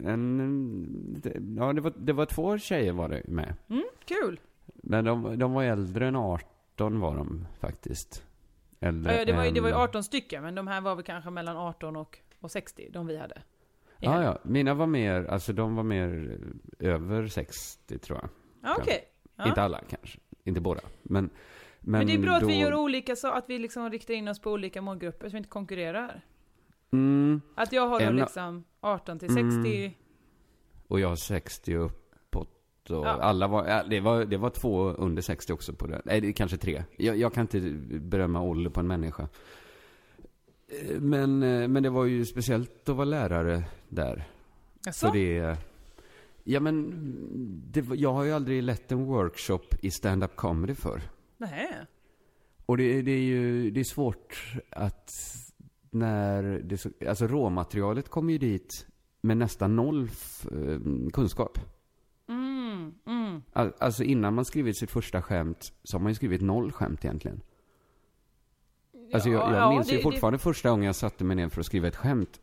en, 0.04 1.20
det, 1.22 1.32
ja 1.62 1.72
det 1.72 1.80
var, 1.80 1.92
det 1.96 2.12
var 2.12 2.26
två 2.26 2.58
tjejer 2.58 2.92
var 2.92 3.08
det 3.08 3.22
med. 3.28 3.54
Mm, 3.68 3.84
kul! 4.04 4.40
Men 4.74 5.04
de, 5.04 5.38
de 5.38 5.52
var 5.52 5.64
äldre 5.64 6.06
än 6.08 6.16
18 6.16 7.00
var 7.00 7.16
de 7.16 7.46
faktiskt. 7.60 8.24
Äldre 8.80 9.16
Ja, 9.18 9.24
det, 9.24 9.32
var, 9.32 9.44
ju- 9.44 9.50
det 9.50 9.60
var 9.60 9.68
ju 9.68 9.74
än- 9.74 9.80
18 9.80 10.04
stycken, 10.04 10.42
men 10.42 10.54
de 10.54 10.66
här 10.66 10.80
var 10.80 10.94
väl 10.94 11.04
kanske 11.04 11.30
mellan 11.30 11.56
18 11.56 11.96
och, 11.96 12.18
och 12.40 12.50
60, 12.50 12.88
de 12.92 13.06
vi 13.06 13.16
hade. 13.16 13.42
Ja, 14.00 14.22
ja. 14.22 14.38
Mina 14.42 14.74
var 14.74 14.86
mer, 14.86 15.24
alltså 15.24 15.52
de 15.52 15.76
var 15.76 15.82
mer 15.82 16.38
över 16.78 17.26
60 17.26 17.98
tror 17.98 18.18
jag. 18.22 18.28
Ja, 18.62 18.76
okej. 18.80 19.04
Ja. 19.36 19.48
Inte 19.48 19.62
alla 19.62 19.80
kanske. 19.90 20.18
Inte 20.44 20.60
båda. 20.60 20.80
Men, 21.02 21.30
men, 21.80 21.98
Men 21.98 22.06
det 22.06 22.14
är 22.14 22.18
bra 22.18 22.32
att 22.34 22.40
då, 22.40 22.46
vi 22.46 22.58
gör 22.58 22.74
olika, 22.74 23.16
så 23.16 23.30
att 23.30 23.44
vi 23.48 23.58
liksom 23.58 23.90
riktar 23.90 24.14
in 24.14 24.28
oss 24.28 24.40
på 24.40 24.50
olika 24.52 24.82
målgrupper, 24.82 25.28
så 25.28 25.32
vi 25.32 25.36
inte 25.38 25.48
konkurrerar. 25.50 26.20
Mm, 26.92 27.40
Att 27.54 27.72
jag 27.72 27.88
har 27.88 28.00
då 28.00 28.06
En- 28.06 28.16
liksom 28.16 28.64
18 28.80 29.18
till 29.18 29.28
60, 29.34 29.44
Mm. 29.84 29.92
och 30.88 31.00
jag 31.00 31.08
har 31.08 31.16
60 31.16 31.74
uppåt. 31.76 32.90
Och 32.90 32.96
Ja. 33.06 33.08
alla 33.08 33.46
var, 33.48 33.84
det 33.90 34.00
var, 34.00 34.24
det 34.24 34.36
var 34.36 34.50
två 34.50 34.80
under 34.90 35.22
60 35.22 35.52
också 35.52 35.72
på 35.72 35.86
det. 35.86 36.02
Nej, 36.04 36.20
det 36.20 36.28
är 36.28 36.32
kanske 36.32 36.56
tre. 36.56 36.84
Jag, 36.96 37.16
jag 37.16 37.34
kan 37.34 37.40
inte 37.42 37.60
berömma 38.00 38.40
ålder 38.42 38.70
på 38.70 38.80
en 38.80 38.86
människa. 38.86 39.28
Men, 41.00 41.42
eh, 41.42 41.68
men 41.68 41.82
det 41.82 41.90
var 41.90 42.04
ju 42.04 42.24
speciellt 42.26 42.88
att 42.88 42.96
vara 42.96 43.04
lärare 43.04 43.64
där. 43.88 44.28
Jaså? 44.86 45.06
För 45.06 45.14
det... 45.14 45.56
Ja 46.44 46.60
men, 46.60 46.92
det, 47.72 47.84
jag 47.94 48.12
har 48.12 48.24
ju 48.24 48.32
aldrig 48.32 48.62
lett 48.62 48.92
en 48.92 49.04
workshop 49.04 49.60
i 49.82 49.90
stand-up 49.90 50.36
comedy 50.36 50.74
för. 50.74 51.02
Nej. 51.38 51.68
Och 52.66 52.76
det, 52.76 53.02
det 53.02 53.10
är 53.12 53.22
ju 53.22 53.70
det 53.70 53.80
är 53.80 53.84
svårt 53.84 54.56
att 54.70 55.12
när 55.90 56.42
det 56.42 56.78
så, 56.78 56.90
alltså 57.08 57.26
råmaterialet 57.26 58.08
kommer 58.08 58.32
ju 58.32 58.38
dit 58.38 58.86
med 59.22 59.36
nästan 59.36 59.76
noll 59.76 60.04
f, 60.12 60.46
eh, 60.52 60.78
kunskap. 61.12 61.58
Mm, 62.28 62.94
mm. 63.06 63.42
Al- 63.52 63.72
Alltså 63.78 64.04
innan 64.04 64.34
man 64.34 64.44
skrivit 64.44 64.76
sitt 64.76 64.90
första 64.90 65.22
skämt 65.22 65.72
så 65.84 65.96
har 65.96 66.02
man 66.02 66.10
ju 66.10 66.14
skrivit 66.16 66.42
noll 66.42 66.72
skämt 66.72 67.04
egentligen. 67.04 67.40
Alltså 69.12 69.28
jag, 69.28 69.52
jag 69.52 69.56
ja, 69.60 69.70
minns 69.70 69.88
det- 69.88 69.94
ju 69.94 70.02
fortfarande 70.02 70.38
första 70.38 70.70
gången 70.70 70.86
jag 70.86 70.96
satte 70.96 71.24
mig 71.24 71.36
ner 71.36 71.48
för 71.48 71.60
att 71.60 71.66
skriva 71.66 71.88
ett 71.88 71.96
skämt. 71.96 72.40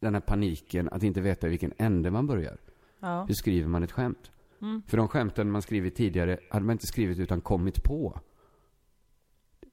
Den 0.00 0.14
här 0.14 0.20
paniken 0.20 0.88
att 0.88 1.02
inte 1.02 1.20
veta 1.20 1.46
i 1.46 1.50
vilken 1.50 1.72
ände 1.78 2.10
man 2.10 2.26
börjar. 2.26 2.56
Ja. 3.00 3.24
Hur 3.24 3.34
skriver 3.34 3.68
man 3.68 3.82
ett 3.82 3.92
skämt? 3.92 4.30
Mm. 4.62 4.82
För 4.86 4.96
de 4.96 5.08
skämten 5.08 5.50
man 5.50 5.62
skrivit 5.62 5.94
tidigare 5.96 6.38
hade 6.50 6.64
man 6.64 6.72
inte 6.72 6.86
skrivit 6.86 7.18
utan 7.18 7.40
kommit 7.40 7.84
på. 7.84 8.20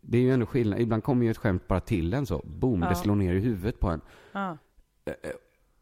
Det 0.02 0.18
är 0.18 0.22
ju 0.22 0.32
ändå 0.32 0.46
skillnad. 0.46 0.80
Ibland 0.80 1.04
kommer 1.04 1.26
ju 1.26 1.32
ett 1.32 1.38
skämt 1.38 1.68
bara 1.68 1.80
till 1.80 2.14
en 2.14 2.26
så. 2.26 2.42
Boom, 2.46 2.82
Ja. 2.82 2.90
det 2.90 2.96
slår 2.96 3.16
ner 3.16 3.34
i 3.34 3.40
huvudet 3.40 3.80
på 3.80 3.88
en. 3.90 4.02
Ja. 4.32 4.58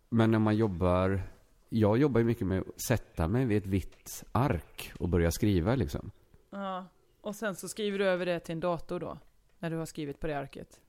Men 0.10 0.32
när 0.32 0.40
man 0.40 0.56
jobbar... 0.56 1.22
Jag 1.70 1.98
jobbar 1.98 2.20
ju 2.20 2.26
mycket 2.26 2.48
med 2.48 2.60
att 2.60 2.82
sätta 2.82 3.28
mig 3.28 3.46
vid 3.46 3.58
ett 3.58 3.66
vitt 3.68 4.24
ark 4.32 4.92
och 5.00 5.10
börja 5.10 5.32
skriva 5.32 5.76
liksom. 5.76 6.12
ja. 6.50 6.86
Och 7.22 7.36
sen 7.36 7.56
så 7.56 7.68
skriver 7.68 8.00
du 8.00 8.06
över 8.06 8.26
det 8.26 8.40
till 8.40 8.54
en 8.54 8.60
dator 8.60 9.00
då? 9.00 9.18
När 9.60 9.70
du 9.70 9.76
har 9.76 9.86
skrivit 9.86 10.20
på 10.20 10.28
det 10.28 10.40
arket? 10.40 10.80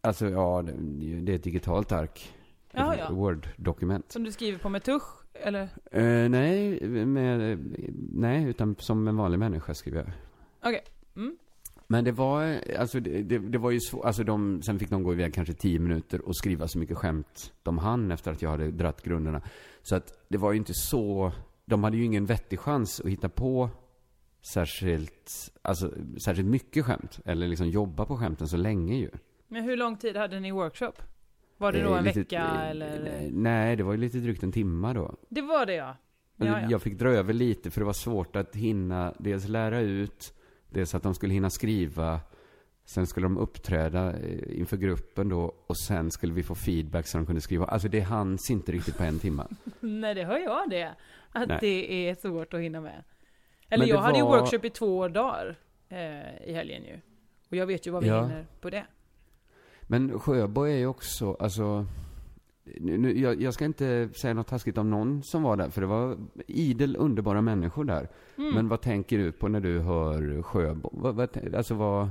Alltså, 0.00 0.28
ja, 0.28 0.62
det, 0.62 1.32
är 1.32 1.36
ett 1.36 1.44
digitalt 1.44 1.92
ark. 1.92 2.34
Ja, 2.72 2.94
Ett 2.94 3.00
ja. 3.00 3.14
Word-dokument. 3.14 4.12
Som 4.12 4.24
du 4.24 4.32
skriver 4.32 4.58
på 4.58 4.68
med 4.68 4.82
tusch? 4.82 5.22
Eller? 5.34 5.62
Eh, 5.90 6.28
nej, 6.28 6.80
med, 7.06 7.58
nej, 8.12 8.44
utan 8.44 8.76
som 8.78 9.08
en 9.08 9.16
vanlig 9.16 9.38
människa 9.38 9.74
skriver 9.74 9.98
jag. 9.98 10.10
Okej. 10.70 10.84
Mm. 11.16 11.36
Men 11.86 12.04
det 12.04 12.12
var, 12.12 12.60
alltså 12.78 13.00
det, 13.00 13.22
det, 13.22 13.38
det 13.38 13.58
var 13.58 13.70
ju 13.70 13.80
så, 13.80 14.02
alltså 14.02 14.24
de, 14.24 14.62
sen 14.62 14.78
fick 14.78 14.90
de 14.90 15.02
gå 15.02 15.12
iväg 15.12 15.34
kanske 15.34 15.54
tio 15.54 15.78
minuter 15.78 16.28
och 16.28 16.36
skriva 16.36 16.68
så 16.68 16.78
mycket 16.78 16.98
skämt 16.98 17.52
de 17.62 17.78
hann 17.78 18.10
efter 18.10 18.32
att 18.32 18.42
jag 18.42 18.50
hade 18.50 18.70
dratt 18.70 19.02
grunderna. 19.02 19.42
Så 19.82 19.96
att 19.96 20.26
det 20.28 20.38
var 20.38 20.52
ju 20.52 20.58
inte 20.58 20.74
så, 20.74 21.32
de 21.64 21.84
hade 21.84 21.96
ju 21.96 22.04
ingen 22.04 22.26
vettig 22.26 22.58
chans 22.58 23.00
att 23.00 23.10
hitta 23.10 23.28
på 23.28 23.70
särskilt, 24.42 25.52
alltså 25.62 25.92
särskilt 26.24 26.48
mycket 26.48 26.84
skämt. 26.84 27.20
Eller 27.24 27.48
liksom 27.48 27.68
jobba 27.68 28.04
på 28.06 28.16
skämten 28.16 28.48
så 28.48 28.56
länge 28.56 28.96
ju. 28.96 29.10
Men 29.48 29.64
hur 29.64 29.76
lång 29.76 29.96
tid 29.96 30.16
hade 30.16 30.40
ni 30.40 30.50
workshop? 30.52 30.92
Var 31.58 31.72
det 31.72 31.82
då 31.82 31.92
Eh, 31.92 31.98
en 31.98 32.04
lite- 32.04 32.18
vecka 32.20 32.42
eh, 32.42 32.70
eller? 32.70 33.28
Nej, 33.32 33.76
det 33.76 33.82
var 33.82 33.92
ju 33.92 33.98
lite 33.98 34.18
drygt 34.18 34.42
en 34.42 34.52
timma 34.52 34.94
då. 34.94 35.14
Det 35.28 35.42
var 35.42 35.66
det 35.66 35.74
ja. 35.74 35.96
Ja, 36.36 36.46
ja. 36.46 36.70
Jag 36.70 36.82
fick 36.82 36.98
dra 36.98 37.08
över 37.10 37.32
lite 37.32 37.70
för 37.70 37.80
det 37.80 37.84
var 37.84 37.92
svårt 37.92 38.36
att 38.36 38.56
hinna 38.56 39.14
dels 39.18 39.48
lära 39.48 39.80
ut, 39.80 40.34
dels 40.70 40.94
att 40.94 41.02
de 41.02 41.14
skulle 41.14 41.34
hinna 41.34 41.50
skriva 41.50 42.20
Sen 42.84 43.06
skulle 43.06 43.24
de 43.26 43.38
uppträda 43.38 44.12
eh, 44.12 44.58
inför 44.60 44.76
gruppen 44.76 45.28
då 45.28 45.54
och 45.66 45.76
sen 45.78 46.10
skulle 46.10 46.32
vi 46.32 46.42
få 46.42 46.54
feedback 46.54 47.06
så 47.06 47.18
de 47.18 47.26
kunde 47.26 47.40
skriva. 47.40 47.64
Alltså 47.64 47.88
det 47.88 48.00
hanns 48.00 48.50
inte 48.50 48.72
riktigt 48.72 48.96
på 48.98 49.02
en 49.04 49.18
timme. 49.18 49.46
Nej, 49.80 50.14
det 50.14 50.24
hör 50.24 50.38
jag 50.38 50.70
det. 50.70 50.94
Att 51.32 51.48
Nej. 51.48 51.58
det 51.60 52.08
är 52.08 52.14
svårt 52.14 52.54
att 52.54 52.60
hinna 52.60 52.80
med. 52.80 53.04
Eller 53.74 53.86
jag 53.86 53.98
hade 53.98 54.18
ju 54.18 54.24
var- 54.24 54.38
workshop 54.40 54.64
i 54.64 54.70
två 54.70 55.08
dagar 55.08 55.56
eh, 55.88 56.48
i 56.48 56.52
helgen 56.52 56.84
ju. 56.84 57.00
Och 57.50 57.56
jag 57.56 57.66
vet 57.66 57.86
ju 57.86 57.90
vad 57.90 58.02
vi 58.02 58.08
Ja. 58.08 58.22
hinner 58.22 58.46
på 58.60 58.70
det. 58.70 58.84
Men 59.82 60.20
Sjöbo 60.20 60.62
är 60.62 60.76
ju 60.76 60.86
också, 60.86 61.36
alltså, 61.40 61.86
nu, 62.64 63.18
jag, 63.20 63.42
jag 63.42 63.54
ska 63.54 63.64
inte 63.64 64.08
säga 64.14 64.34
något 64.34 64.46
taskigt 64.46 64.78
om 64.78 64.90
någon 64.90 65.22
som 65.22 65.42
var 65.42 65.56
där, 65.56 65.68
för 65.70 65.80
det 65.80 65.86
var 65.86 66.16
idel 66.46 66.96
underbara 66.96 67.40
människor 67.40 67.84
där. 67.84 68.08
Mm. 68.38 68.54
Men 68.54 68.68
vad 68.68 68.80
tänker 68.80 69.18
du 69.18 69.32
på 69.32 69.48
när 69.48 69.60
du 69.60 69.78
hör 69.80 70.42
Sjöbo? 70.42 70.90
Vad, 70.92 71.14
vad, 71.14 71.54
alltså 71.56 71.74
vad, 71.74 72.08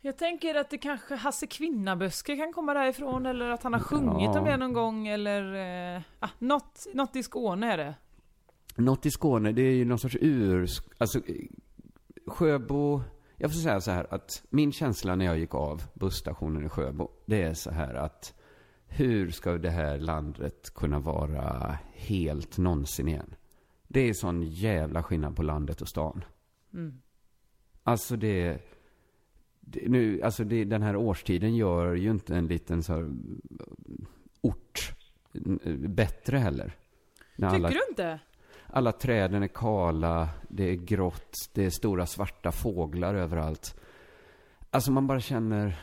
Jag 0.00 0.16
tänker 0.18 0.54
att 0.54 0.70
det 0.70 0.78
kanske 0.78 1.14
Hasse 1.14 1.46
Kvinnaböske 1.46 2.36
kan 2.36 2.52
komma 2.52 2.74
därifrån, 2.74 3.26
eller 3.26 3.48
att 3.50 3.62
han 3.62 3.72
har 3.72 3.80
sjungit 3.80 4.30
Ja. 4.34 4.38
om 4.38 4.44
det 4.44 4.56
någon 4.56 4.72
gång, 4.72 5.08
eller... 5.08 5.54
Eh, 5.96 6.02
ah, 6.18 6.28
något, 6.38 6.86
något 6.94 7.16
i 7.16 7.22
Skåne 7.22 7.72
är 7.72 7.76
det. 7.76 7.94
Något 8.80 9.06
i 9.06 9.10
Skåne, 9.10 9.52
det 9.52 9.62
är 9.62 9.72
ju 9.72 9.84
någon 9.84 9.98
sorts 9.98 10.16
ur, 10.20 10.68
alltså 10.98 11.18
eh, 11.18 11.34
Sjöbo, 12.26 13.02
jag 13.36 13.52
får 13.52 13.58
säga 13.58 13.80
så 13.80 13.90
här 13.90 14.14
att 14.14 14.42
min 14.50 14.72
känsla 14.72 15.14
när 15.14 15.24
jag 15.24 15.38
gick 15.38 15.54
av 15.54 15.82
busstationen 15.94 16.66
i 16.66 16.68
Sjöbo, 16.68 17.08
det 17.26 17.42
är 17.42 17.54
så 17.54 17.70
här 17.70 17.94
att 17.94 18.34
hur 18.86 19.30
ska 19.30 19.58
det 19.58 19.70
här 19.70 19.98
landet 19.98 20.74
kunna 20.74 20.98
vara 20.98 21.78
helt 21.92 22.58
någonsin 22.58 23.08
igen? 23.08 23.34
Det 23.88 24.00
är 24.00 24.12
sån 24.12 24.42
jävla 24.42 25.02
skillnad 25.02 25.36
på 25.36 25.42
landet 25.42 25.80
och 25.80 25.88
stan. 25.88 26.24
Mm. 26.74 27.00
Alltså 27.82 28.16
det, 28.16 28.58
det 29.60 29.88
nu, 29.88 30.22
alltså 30.22 30.44
det, 30.44 30.64
den 30.64 30.82
här 30.82 30.96
årstiden 30.96 31.56
gör 31.56 31.94
ju 31.94 32.10
inte 32.10 32.36
en 32.36 32.46
liten 32.46 32.82
så 32.82 32.94
här, 32.94 33.10
ort 34.40 34.92
eh, 35.64 35.74
bättre 35.74 36.38
heller. 36.38 36.76
När 37.36 37.50
Tycker 37.50 37.64
alla, 37.64 37.68
du 37.68 37.80
inte? 37.90 38.20
Alla 38.72 38.92
träden 38.92 39.42
är 39.42 39.48
kala, 39.48 40.28
det 40.48 40.70
är 40.70 40.74
grått, 40.74 41.36
det 41.52 41.64
är 41.64 41.70
stora 41.70 42.06
svarta 42.06 42.52
fåglar 42.52 43.14
överallt. 43.14 43.74
Alltså 44.70 44.92
man 44.92 45.06
bara 45.06 45.20
känner, 45.20 45.76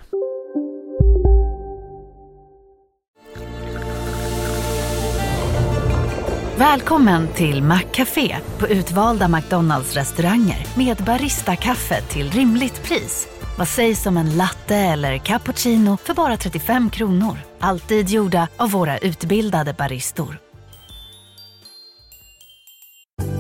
Välkommen 6.58 7.28
till 7.28 7.64
Maccafé 7.64 8.38
på 8.60 8.68
utvalda 8.68 9.28
McDonalds 9.28 9.96
restauranger 9.96 10.68
med 10.78 10.98
Baristakaffe 10.98 12.02
till 12.02 12.32
rimligt 12.32 12.84
pris. 12.84 13.28
Vad 13.58 13.68
sägs 13.68 14.06
om 14.06 14.18
en 14.18 14.38
latte 14.38 14.76
eller 14.76 15.18
cappuccino 15.18 15.98
för 15.98 16.14
bara 16.14 16.38
35 16.38 16.90
kronor? 16.90 17.38
Alltid 17.60 18.10
gjorda 18.10 18.48
av 18.58 18.72
våra 18.72 18.98
utbildade 18.98 19.74
baristor. 19.74 20.47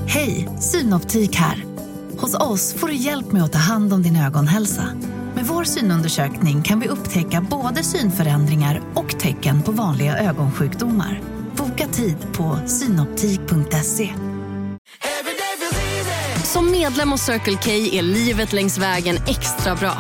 Hej, 0.10 0.50
Synoptik 0.60 1.36
här. 1.36 1.66
Hos 2.18 2.36
oss 2.36 2.74
får 2.74 2.88
du 2.88 2.94
hjälp 2.94 3.32
med 3.32 3.44
att 3.44 3.52
ta 3.52 3.60
hand 3.60 3.94
om 3.94 4.04
din 4.04 4.16
ögonhälsa. 4.16 4.84
Med 5.36 5.46
vår 5.46 5.64
synundersökning 5.64 6.64
kan 6.64 6.80
vi 6.80 6.88
upptäcka 6.88 7.42
både 7.42 7.84
synförändringar 7.84 8.82
och 8.96 9.20
tecken 9.20 9.62
på 9.62 9.72
vanliga 9.72 10.18
ögonsjukdomar. 10.18 11.22
Boka 11.58 11.88
tid 11.88 12.18
på 12.34 12.60
synoptik.se. 12.68 14.14
Som 16.44 16.72
medlem 16.72 17.12
hos 17.12 17.22
Circle 17.22 17.58
K 17.64 17.72
är 17.72 18.02
livet 18.02 18.54
längs 18.54 18.78
vägen 18.78 19.16
extra 19.28 19.76
bra. 19.76 19.94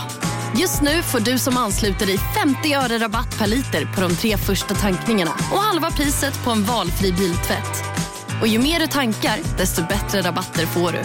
Just 0.60 0.82
nu 0.82 1.02
får 1.02 1.20
du 1.20 1.39
som 1.39 1.58
ansluter 1.58 2.06
dig 2.06 2.17
50 2.17 2.74
öre 2.74 2.98
rabatt 2.98 3.38
per 3.39 3.48
liter 3.48 3.86
på 3.96 4.02
de 4.02 4.15
tre 4.15 4.38
första 4.38 4.74
tankningarna 4.74 5.32
och 5.32 5.60
halva 5.60 5.91
priset 5.91 6.43
på 6.43 6.52
en 6.52 6.63
valfri 6.63 7.12
biltvätt. 7.12 7.97
Och 8.41 8.47
ju 8.47 8.60
mer 8.60 8.80
du 8.80 8.88
tankar, 8.88 9.58
desto 9.58 9.82
bättre 9.82 10.21
rabatter 10.21 10.65
får 10.65 10.91
du. 10.91 11.04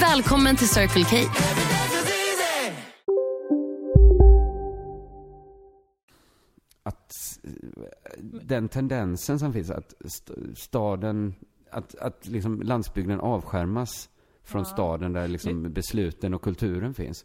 Välkommen 0.00 0.56
till 0.56 0.68
Circle 0.68 1.04
K. 1.04 1.16
att 6.82 7.12
den 8.42 8.68
tendensen 8.68 9.38
som 9.38 9.52
finns 9.52 9.70
att 9.70 9.94
st- 10.04 10.32
staden, 10.56 11.34
att, 11.70 11.94
att 11.94 12.26
liksom 12.26 12.62
landsbygden 12.62 13.20
avskärmas 13.20 14.10
från 14.42 14.64
staden 14.66 15.12
där 15.12 15.28
liksom 15.28 15.72
besluten 15.72 16.34
och 16.34 16.42
kulturen 16.42 16.94
finns. 16.94 17.24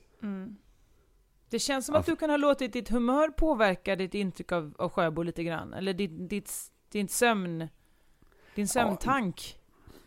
Det 1.49 1.59
känns 1.59 1.85
som 1.85 1.93
Ja, 1.93 1.99
att 1.99 2.05
du 2.05 2.15
kan 2.15 2.29
ha 2.29 2.37
låtit 2.37 2.73
ditt 2.73 2.89
humör 2.89 3.29
påverka 3.29 3.95
ditt 3.95 4.13
intryck 4.13 4.51
av, 4.51 4.75
av 4.77 4.89
Sjöbo 4.89 5.23
lite 5.23 5.43
grann. 5.43 5.73
Eller 5.73 5.93
ditt, 5.93 6.29
ditt, 6.29 6.51
din 6.91 7.07
sömn... 7.07 7.67
Din 8.55 8.67
sömntank. 8.67 9.59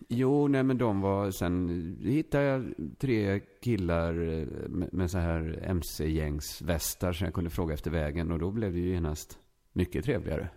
Jo, 0.08 0.48
nej 0.48 0.62
men 0.62 0.78
de 0.78 1.00
var, 1.00 1.30
sen 1.30 1.96
hittade 2.02 2.44
jag 2.44 2.74
tre 2.98 3.40
killar 3.40 4.12
eh, 4.12 4.46
med, 4.68 4.94
med 4.94 5.10
så 5.10 5.18
här 5.18 5.60
mc-gängsvästar 5.62 7.12
som 7.12 7.24
jag 7.24 7.34
kunde 7.34 7.50
fråga 7.50 7.74
efter 7.74 7.90
vägen 7.90 8.32
och 8.32 8.38
då 8.38 8.50
blev 8.50 8.72
det 8.72 8.78
ju 8.78 8.90
genast 8.90 9.38
mycket 9.72 10.04
trevligare. 10.04 10.48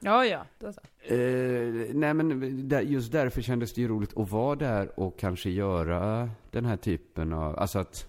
Ja, 0.00 0.24
ja. 0.24 0.46
Då 0.58 0.72
så. 0.72 0.80
Eh, 1.14 1.94
nej 1.94 2.14
men 2.14 2.68
just 2.84 3.12
därför 3.12 3.42
kändes 3.42 3.72
det 3.74 3.80
ju 3.80 3.88
roligt 3.88 4.16
att 4.16 4.30
vara 4.30 4.56
där 4.56 5.00
och 5.00 5.18
kanske 5.18 5.50
göra 5.50 6.30
den 6.50 6.64
här 6.64 6.76
typen 6.76 7.32
av, 7.32 7.58
alltså 7.58 7.78
att 7.78 8.08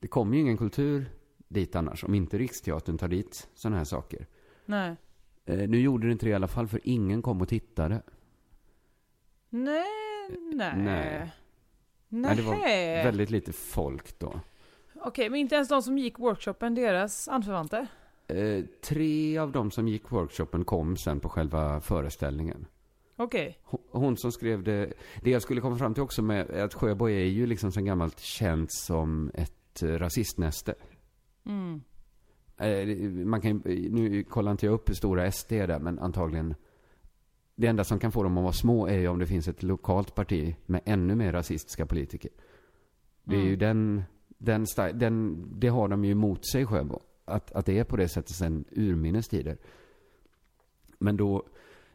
det 0.00 0.08
kommer 0.08 0.34
ju 0.34 0.40
ingen 0.40 0.56
kultur 0.56 1.06
dit 1.48 1.76
annars 1.76 2.04
om 2.04 2.14
inte 2.14 2.38
Riksteatern 2.38 2.98
tar 2.98 3.08
dit 3.08 3.48
sådana 3.54 3.76
här 3.76 3.84
saker. 3.84 4.26
Nej. 4.66 4.96
Eh, 5.44 5.68
nu 5.68 5.80
gjorde 5.80 6.06
det 6.06 6.12
inte 6.12 6.26
det 6.26 6.30
i 6.30 6.34
alla 6.34 6.48
fall 6.48 6.68
för 6.68 6.80
ingen 6.84 7.22
kom 7.22 7.40
och 7.40 7.48
tittade. 7.48 8.02
Nej, 9.50 9.84
nej. 10.54 10.72
Nej. 10.76 11.32
Nej, 12.08 12.36
det 12.36 12.42
var 12.42 12.56
väldigt 13.04 13.30
lite 13.30 13.52
folk 13.52 14.18
då. 14.18 14.40
Okej, 14.94 15.30
men 15.30 15.40
inte 15.40 15.54
ens 15.54 15.68
de 15.68 15.82
som 15.82 15.98
gick 15.98 16.18
workshopen, 16.18 16.74
deras 16.74 17.28
anförvanter? 17.28 17.86
Eh, 18.26 18.64
tre 18.82 19.38
av 19.38 19.52
dem 19.52 19.70
som 19.70 19.88
gick 19.88 20.12
workshopen 20.12 20.64
kom 20.64 20.96
sen 20.96 21.20
på 21.20 21.28
själva 21.28 21.80
föreställningen. 21.80 22.66
Okej. 23.16 23.58
Hon, 23.62 23.80
hon 23.90 24.16
som 24.16 24.32
skrev 24.32 24.62
det, 24.62 24.92
det 25.22 25.30
jag 25.30 25.42
skulle 25.42 25.60
komma 25.60 25.76
fram 25.78 25.94
till 25.94 26.02
också 26.02 26.22
med 26.22 26.50
att 26.50 26.74
Sjöbo 26.74 27.08
är 27.08 27.24
ju 27.24 27.46
liksom 27.46 27.72
sen 27.72 27.84
gammalt 27.84 28.20
känt 28.20 28.72
som 28.72 29.30
ett 29.34 29.82
eh, 29.82 29.88
rasistnäste. 29.88 30.74
Mm. 31.46 31.82
Eh, 32.58 33.08
man 33.26 33.40
kan 33.40 33.50
ju- 33.64 33.90
nu 33.90 34.22
kollar 34.22 34.50
inte 34.52 34.66
jag 34.66 34.72
upp 34.72 34.88
hur 34.88 34.94
stora 34.94 35.26
SD 35.32 35.52
är 35.52 35.66
där, 35.66 35.78
men 35.78 35.98
antagligen 35.98 36.54
det 37.58 37.66
enda 37.66 37.84
som 37.84 37.98
kan 37.98 38.12
få 38.12 38.22
dem 38.22 38.38
att 38.38 38.42
vara 38.42 38.52
små 38.52 38.86
är 38.86 38.98
ju 38.98 39.08
om 39.08 39.18
det 39.18 39.26
finns 39.26 39.48
ett 39.48 39.62
lokalt 39.62 40.14
parti 40.14 40.56
med 40.66 40.80
ännu 40.84 41.14
mer 41.14 41.32
rasistiska 41.32 41.86
politiker. 41.86 42.30
Det 43.24 43.36
är 43.36 43.42
ju 43.42 43.56
den, 43.56 44.02
den, 44.28 44.66
den, 44.94 45.46
det 45.60 45.68
har 45.68 45.88
de 45.88 46.04
ju 46.04 46.10
emot 46.10 46.46
sig 46.46 46.66
Sjöbo. 46.66 47.00
Att, 47.24 47.52
att 47.52 47.66
det 47.66 47.78
är 47.78 47.84
på 47.84 47.96
det 47.96 48.08
sättet 48.08 48.36
sedan 48.36 48.64
urminnes 48.70 49.28
tider. 49.28 49.58
Men 50.98 51.16
då, 51.16 51.46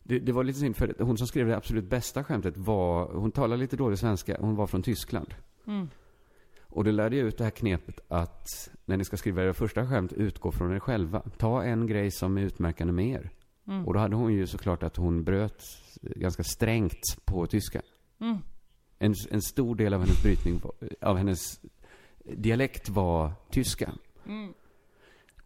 det, 0.03 0.19
det 0.19 0.31
var 0.31 0.43
lite 0.43 0.59
synd 0.59 0.75
för 0.75 0.95
hon 0.99 1.17
som 1.17 1.27
skrev 1.27 1.47
det 1.47 1.57
absolut 1.57 1.89
bästa 1.89 2.23
skämtet 2.23 2.57
var, 2.57 3.13
hon 3.13 3.31
talar 3.31 3.57
lite 3.57 3.75
dålig 3.75 3.99
svenska, 3.99 4.37
hon 4.39 4.55
var 4.55 4.67
från 4.67 4.83
Tyskland. 4.83 5.33
Mm. 5.67 5.89
Och 6.61 6.83
då 6.83 6.91
lärde 6.91 7.15
jag 7.15 7.27
ut 7.27 7.37
det 7.37 7.43
här 7.43 7.51
knepet 7.51 7.99
att 8.07 8.47
när 8.85 8.97
ni 8.97 9.05
ska 9.05 9.17
skriva 9.17 9.43
era 9.43 9.53
första 9.53 9.87
skämt, 9.87 10.13
utgå 10.13 10.51
från 10.51 10.73
er 10.73 10.79
själva. 10.79 11.21
Ta 11.37 11.63
en 11.63 11.87
grej 11.87 12.11
som 12.11 12.37
är 12.37 12.41
utmärkande 12.41 12.93
med 12.93 13.07
er. 13.07 13.31
Mm. 13.67 13.87
Och 13.87 13.93
då 13.93 13.99
hade 13.99 14.15
hon 14.15 14.33
ju 14.33 14.47
såklart 14.47 14.83
att 14.83 14.97
hon 14.97 15.23
bröt 15.23 15.63
ganska 16.01 16.43
strängt 16.43 17.25
på 17.25 17.47
tyska. 17.47 17.81
Mm. 18.19 18.37
En, 18.99 19.13
en 19.31 19.41
stor 19.41 19.75
del 19.75 19.93
av 19.93 19.99
hennes 19.99 20.23
brytning, 20.23 20.61
av 21.01 21.17
hennes 21.17 21.61
dialekt 22.23 22.89
var 22.89 23.31
tyska. 23.49 23.91
Mm. 24.25 24.53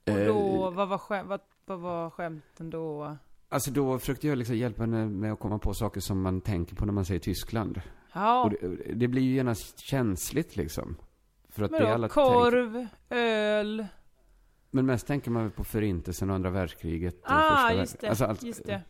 Och 0.05 0.25
då, 0.25 0.69
vad 0.69 0.87
var, 0.87 0.97
skäm, 0.97 1.27
vad, 1.27 1.39
vad 1.65 1.79
var 1.79 2.09
skämten 2.09 2.69
då? 2.69 3.17
Alltså 3.49 3.71
då 3.71 3.99
försökte 3.99 4.27
jag 4.27 4.37
liksom 4.37 4.55
hjälpa 4.55 4.83
henne 4.83 5.05
med 5.05 5.33
att 5.33 5.39
komma 5.39 5.59
på 5.59 5.73
saker 5.73 6.01
som 6.01 6.21
man 6.21 6.41
tänker 6.41 6.75
på 6.75 6.85
när 6.85 6.93
man 6.93 7.05
säger 7.05 7.19
Tyskland. 7.19 7.81
Ja, 8.13 8.51
det, 8.61 8.93
det 8.93 9.07
blir 9.07 9.21
ju 9.21 9.33
genast 9.33 9.79
känsligt 9.79 10.55
liksom. 10.55 10.95
För 11.49 11.63
att 11.63 11.71
men 11.71 11.81
det 11.81 11.87
då, 11.87 11.93
alla 11.93 12.09
korv, 12.09 12.73
tänker, 12.73 12.89
öl. 13.09 13.85
Men 14.71 14.85
mest 14.85 15.07
tänker 15.07 15.31
man 15.31 15.43
väl 15.43 15.51
på 15.51 15.63
förintelsen 15.63 16.29
och 16.29 16.35
andra 16.35 16.49
världskriget. 16.49 17.15
Och 17.15 17.21
Ah, 17.31 17.71
just 17.73 17.99
det. 17.99 18.09
alltså 18.09 18.25
allt- 18.25 18.43
just 18.43 18.65
det. 18.65 18.81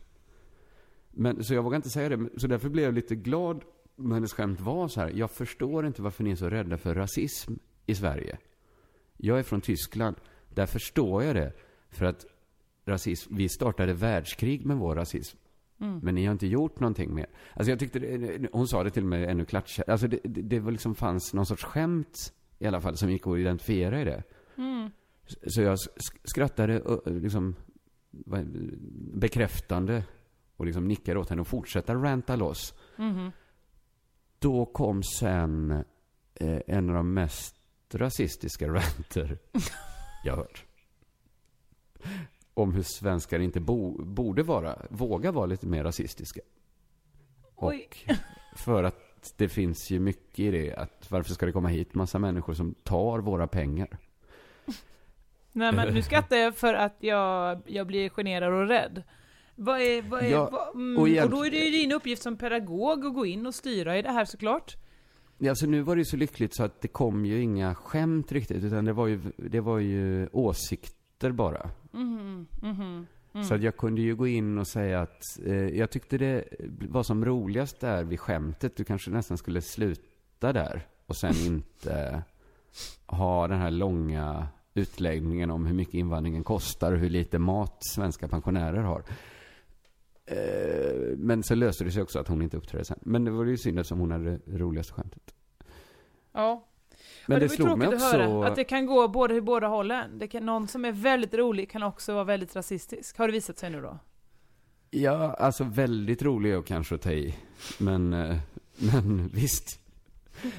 Men, 1.10 1.44
så 1.44 1.54
jag 1.54 1.62
vågar 1.62 1.76
inte 1.76 1.90
säga 1.90 2.08
det. 2.08 2.28
Så 2.40 2.46
därför 2.46 2.68
blev 2.68 2.84
jag 2.84 2.94
lite 2.94 3.14
glad 3.14 3.64
när 3.96 4.14
hennes 4.14 4.32
skämt 4.32 4.60
var 4.60 4.88
så 4.88 5.00
här. 5.00 5.10
Jag 5.14 5.30
förstår 5.30 5.86
inte 5.86 6.02
varför 6.02 6.24
ni 6.24 6.30
är 6.30 6.36
så 6.36 6.50
rädda 6.50 6.78
för 6.78 6.94
rasism 6.94 7.54
i 7.86 7.94
Sverige. 7.94 8.38
Jag 9.16 9.38
är 9.38 9.42
från 9.42 9.60
Tyskland. 9.60 10.16
Där 10.48 10.66
förstår 10.66 11.24
jag 11.24 11.34
det. 11.36 11.52
För 11.90 12.04
att 12.04 12.26
rasism, 12.86 13.36
vi 13.36 13.48
startade 13.48 13.92
världskrig 13.94 14.66
med 14.66 14.76
vår 14.76 14.94
rasism. 14.94 15.38
Mm. 15.80 15.98
Men 16.02 16.14
ni 16.14 16.24
har 16.26 16.32
inte 16.32 16.46
gjort 16.46 16.80
någonting 16.80 17.14
mer. 17.14 17.26
Alltså 17.54 17.70
jag 17.70 17.78
tyckte, 17.78 17.98
det, 17.98 18.48
hon 18.52 18.68
sa 18.68 18.84
det 18.84 18.90
till 18.90 19.04
med 19.04 19.30
ännu 19.30 19.44
klatschigare. 19.44 19.92
Alltså 19.92 20.08
det, 20.08 20.18
det, 20.24 20.42
det 20.42 20.60
var 20.60 20.72
liksom 20.72 20.94
fanns 20.94 21.34
någon 21.34 21.46
sorts 21.46 21.64
skämt 21.64 22.32
i 22.58 22.66
alla 22.66 22.80
fall 22.80 22.96
som 22.96 23.10
gick 23.10 23.26
att 23.26 23.38
identifiera 23.38 24.00
i 24.00 24.04
det. 24.04 24.22
Så 25.46 25.62
jag 25.62 25.74
sk- 25.76 26.20
skrattade 26.24 26.82
liksom 27.04 27.54
bekräftande 29.14 30.04
och 30.56 30.66
liksom 30.66 30.88
nickade 30.88 31.18
åt 31.20 31.30
henne 31.30 31.40
och 31.40 31.48
fortsatte 31.48 31.94
ranta 31.94 32.36
loss. 32.36 32.74
Mhm. 32.96 33.30
Då 34.38 34.66
kom 34.66 35.02
sen 35.02 35.70
eh, 36.34 36.60
en 36.66 36.88
av 36.88 36.94
de 36.94 37.14
mest 37.14 37.56
rasistiska 37.94 38.68
ranter 38.72 39.38
jag 40.24 40.36
hört. 40.36 40.64
Om 42.54 42.72
hur 42.74 42.82
svenskar 42.82 43.38
inte 43.40 43.60
bo, 43.60 44.04
borde 44.04 44.42
vara, 44.42 44.86
våga 44.90 45.32
vara 45.32 45.46
lite 45.46 45.66
mer 45.66 45.84
rasistiska. 45.84 46.40
Oj. 47.56 47.88
Och 48.52 48.58
för 48.58 48.84
att 48.84 49.32
det 49.36 49.48
finns 49.48 49.90
ju 49.90 50.00
mycket 50.00 50.38
i 50.38 50.50
det, 50.50 50.74
att 50.74 51.10
varför 51.10 51.34
ska 51.34 51.46
det 51.46 51.52
komma 51.52 51.68
hit 51.68 51.94
massa 51.94 52.18
människor 52.18 52.54
som 52.54 52.74
tar 52.74 53.18
våra 53.18 53.46
pengar? 53.46 53.98
Nej 55.58 55.72
men 55.72 55.94
nu 55.94 56.02
skrattar 56.02 56.36
jag 56.36 56.54
för 56.64 56.74
att 56.74 56.96
jag, 56.98 57.60
jag 57.66 57.86
blir 57.86 58.08
generad 58.08 58.52
och 58.52 58.68
rädd. 58.68 59.02
Vad 59.54 59.80
är, 59.80 60.02
vad 60.02 60.22
är, 60.22 60.30
Ja, 60.30 60.50
vad, 60.52 60.74
mm, 60.74 60.96
och 60.96 61.24
och, 61.24 61.30
då 61.30 61.46
är 61.46 61.50
det 61.50 61.56
ju 61.56 61.70
din 61.70 61.92
uppgift 61.92 62.22
som 62.22 62.36
pedagog 62.36 63.06
att 63.06 63.14
gå 63.14 63.26
in 63.26 63.46
och 63.46 63.54
styra 63.54 63.98
i 63.98 64.02
det 64.02 64.10
här 64.10 64.24
såklart. 64.24 64.76
Ja, 65.38 65.50
alltså 65.50 65.66
nu 65.66 65.82
var 65.82 65.96
det 65.96 66.00
ju 66.00 66.04
så 66.04 66.16
lyckligt 66.16 66.54
så 66.54 66.64
att 66.64 66.80
det 66.80 66.88
kom 66.88 67.26
ju 67.26 67.42
inga 67.42 67.74
skämt 67.74 68.32
riktigt, 68.32 68.64
utan 68.64 68.84
det 68.84 68.92
var 68.92 69.06
ju, 69.06 69.20
det 69.36 69.60
var 69.60 69.78
ju 69.78 70.28
åsikter 70.32 71.30
bara. 71.30 71.70
Mhm, 71.92 72.46
mhm. 72.62 73.06
Så 73.44 73.54
att 73.54 73.62
jag 73.62 73.76
kunde 73.76 74.00
ju 74.00 74.16
gå 74.16 74.26
in 74.26 74.58
och 74.58 74.68
säga 74.68 75.00
att 75.00 75.22
eh, 75.44 75.54
jag 75.54 75.90
tyckte 75.90 76.18
det 76.18 76.44
var 76.88 77.02
som 77.02 77.24
roligast 77.24 77.80
där 77.80 78.04
vid 78.04 78.20
skämtet. 78.20 78.76
Du 78.76 78.84
kanske 78.84 79.10
nästan 79.10 79.38
skulle 79.38 79.62
sluta 79.62 80.52
där 80.52 80.86
och 81.06 81.16
sen 81.16 81.34
inte 81.46 82.22
ha 83.06 83.48
den 83.48 83.58
här 83.58 83.70
långa 83.70 84.48
utläggningen 84.78 85.50
om 85.50 85.66
hur 85.66 85.74
mycket 85.74 85.94
invandringen 85.94 86.44
kostar 86.44 86.92
och 86.92 86.98
hur 86.98 87.10
lite 87.10 87.38
mat 87.38 87.78
svenska 87.80 88.28
pensionärer 88.28 88.82
har. 88.82 89.02
Eh, 90.26 91.16
men 91.16 91.42
så 91.42 91.54
löste 91.54 91.84
det 91.84 91.90
sig 91.90 92.02
också 92.02 92.18
att 92.18 92.28
hon 92.28 92.42
inte 92.42 92.56
uppträdde 92.56 92.84
sen. 92.84 92.98
Men 93.02 93.24
det 93.24 93.30
var 93.30 93.44
ju 93.44 93.56
synd 93.56 93.78
eftersom 93.78 93.98
hon 93.98 94.10
hade 94.10 94.38
det 94.44 94.58
roligaste 94.58 94.92
skämtet. 94.92 95.34
Ja. 96.32 96.64
Men 97.26 97.40
det, 97.40 97.46
det, 97.46 97.48
slog 97.48 97.78
mig 97.78 97.88
också... 97.88 98.06
att 98.06 98.12
höra 98.12 98.46
att 98.46 98.56
det 98.56 98.64
kan 98.64 98.86
gå 98.86 99.08
både 99.08 99.34
i 99.34 99.40
båda 99.40 99.66
hållen. 99.66 100.18
Det 100.18 100.28
kan, 100.28 100.46
någon 100.46 100.68
som 100.68 100.84
är 100.84 100.92
väldigt 100.92 101.34
rolig 101.34 101.70
kan 101.70 101.82
också 101.82 102.14
vara 102.14 102.24
väldigt 102.24 102.56
rasistisk. 102.56 103.18
Har 103.18 103.28
det 103.28 103.32
visat 103.32 103.58
sig 103.58 103.70
nu 103.70 103.80
då? 103.80 103.98
Ja, 104.90 105.34
alltså 105.34 105.64
väldigt 105.64 106.22
rolig 106.22 106.58
och 106.58 106.66
kanske 106.66 106.94
att 106.94 107.02
ta 107.02 107.10
i. 107.10 107.34
Men, 107.78 108.12
eh, 108.12 108.36
men 108.76 109.28
visst. 109.34 109.80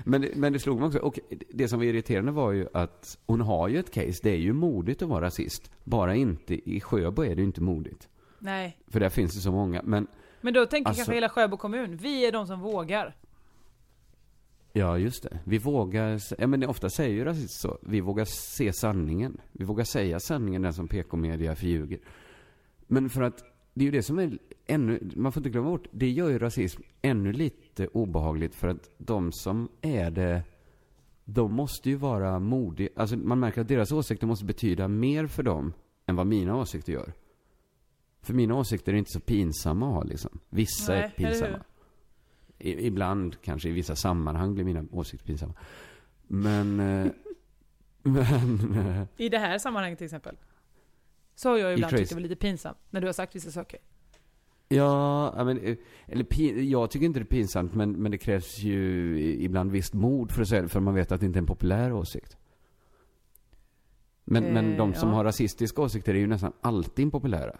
Men, 0.04 0.22
det- 0.22 0.36
men 0.36 0.54
det 0.54 0.60
slog 0.60 0.80
mig 0.80 0.86
också. 0.88 1.00
Och 1.00 1.20
det 1.50 1.68
som 1.68 1.80
var 1.80 1.86
irriterande 1.86 2.32
var 2.32 2.52
ju 2.52 2.68
att 2.74 3.18
hon 3.26 3.42
har 3.42 3.68
ju 3.68 3.80
ett 3.80 3.92
case. 3.92 4.20
Det 4.24 4.30
är 4.30 4.38
ju 4.38 4.54
modigt 4.54 5.02
att 5.02 5.10
vara 5.10 5.26
rasist. 5.26 5.72
Bara 5.84 6.16
inte 6.16 6.70
i 6.70 6.82
Sjöbo 6.82 7.22
är 7.24 7.36
det 7.36 7.42
ju 7.42 7.48
inte 7.48 7.62
modigt. 7.62 8.10
Nej. 8.40 8.78
För 8.88 9.00
där 9.00 9.10
finns 9.10 9.36
det 9.36 9.42
så 9.42 9.52
många. 9.52 9.82
Men 9.84 10.08
Men 10.42 10.54
då 10.54 10.66
tänker 10.66 10.90
Alltså- 10.90 11.00
kanske 11.00 11.14
hela 11.14 11.30
Sjöbo 11.30 11.58
kommun, 11.58 11.98
vi 11.98 12.26
är 12.26 12.32
de 12.32 12.48
som 12.48 12.60
vågar. 12.60 13.16
ja, 14.74 14.98
just 14.98 15.24
det. 15.24 15.40
Vi 15.44 15.58
vågar, 15.58 16.20
ja 16.38 16.48
men 16.48 16.64
ofta 16.66 16.90
säger 16.90 17.16
ju 17.16 17.24
rasist 17.24 17.62
så. 17.62 17.78
Vi 17.82 18.02
vågar 18.02 18.26
se 18.26 18.74
sanningen. 18.74 19.42
Vi 19.52 19.66
vågar 19.66 19.84
säga 19.84 20.20
sanningen, 20.20 20.62
den 20.62 20.74
som 20.74 20.88
PK-media 20.88 21.56
förljuger. 21.56 22.00
Men 22.88 23.10
för 23.10 23.22
att 23.22 23.44
det 23.74 23.84
är 23.84 23.86
ju 23.86 23.92
det 23.92 24.04
som 24.04 24.20
är 24.20 24.38
ännu, 24.66 25.12
man 25.16 25.32
får 25.32 25.40
inte 25.40 25.50
glömma 25.50 25.70
bort, 25.70 25.88
det 25.92 26.10
gör 26.10 26.30
ju 26.30 26.40
rasism 26.40 26.82
ännu 27.02 27.34
lite 27.34 27.88
obehagligt 27.88 28.56
för 28.56 28.68
att 28.68 28.90
de 28.98 29.32
som 29.32 29.70
är 29.82 30.12
det, 30.12 30.44
de 31.26 31.54
måste 31.54 31.90
ju 31.90 31.96
vara 31.96 32.40
modiga. 32.40 32.90
Alltså 32.96 33.18
man 33.18 33.40
märker 33.40 33.62
att 33.62 33.68
deras 33.68 33.92
åsikter 33.92 34.28
måste 34.28 34.46
betyda 34.46 34.88
mer 34.88 35.28
för 35.28 35.44
dem 35.44 35.74
än 36.06 36.16
vad 36.16 36.28
mina 36.28 36.56
åsikter 36.56 36.94
gör. 36.94 37.14
För 38.22 38.34
mina 38.34 38.56
åsikter 38.56 38.94
är 38.94 38.98
inte 38.98 39.12
så 39.12 39.20
pinsamma 39.20 39.88
att 39.88 39.94
ha 39.94 40.04
liksom. 40.04 40.40
Vissa 40.50 40.94
Nej, 40.94 41.02
är 41.02 41.10
pinsamma. 41.10 41.60
I, 42.60 42.88
ibland, 42.88 43.42
kanske 43.42 43.70
i 43.70 43.72
vissa 43.72 43.96
sammanhang 43.96 44.54
blir 44.54 44.66
mina 44.66 44.86
åsikter 44.92 45.26
pinsamma. 45.26 45.54
Men, 46.28 46.80
eh, 46.80 47.12
men, 48.04 48.76
eh, 48.78 49.04
I 49.18 49.30
det 49.30 49.40
här 49.40 49.58
sammanhanget 49.58 49.98
till 49.98 50.06
exempel. 50.06 50.36
Så 51.40 51.50
har 51.50 51.58
jag 51.58 51.74
ibland 51.74 51.98
tyckt 51.98 52.10
det 52.10 52.16
var 52.16 52.22
lite 52.22 52.36
pinsamt, 52.36 52.78
när 52.90 53.02
du 53.02 53.08
har 53.08 53.14
sagt 53.14 53.36
vissa 53.36 53.52
saker. 53.52 53.80
Ja, 54.68 55.44
men, 55.44 55.58
eh, 55.58 55.78
eller 56.08 56.24
pin, 56.24 56.70
jag 56.70 56.92
tycker 56.92 57.06
inte 57.06 57.20
det 57.20 57.24
är 57.24 57.26
pinsamt, 57.26 57.76
men, 57.76 57.92
men 57.92 58.12
det 58.12 58.18
krävs 58.18 58.58
ju 58.58 59.20
ibland 59.20 59.72
visst 59.72 59.94
mod 59.94 60.32
för 60.32 60.42
att 60.42 60.48
säga 60.48 60.62
det, 60.62 60.70
för 60.70 60.80
man 60.80 60.94
vet 60.94 61.12
att 61.12 61.20
det 61.20 61.26
inte 61.26 61.38
är 61.38 61.42
en 61.42 61.48
populär 61.48 61.94
åsikt. 61.94 62.38
Men, 64.24 64.44
men 64.44 64.72
Eh, 64.72 64.78
de 64.78 64.94
som 64.94 65.10
ja. 65.10 65.16
har 65.16 65.24
rasistiska 65.24 65.82
åsikter 65.82 66.14
är 66.14 66.20
ju 66.20 66.28
nästan 66.28 66.54
alltid 66.62 67.04
impopulära. 67.04 67.60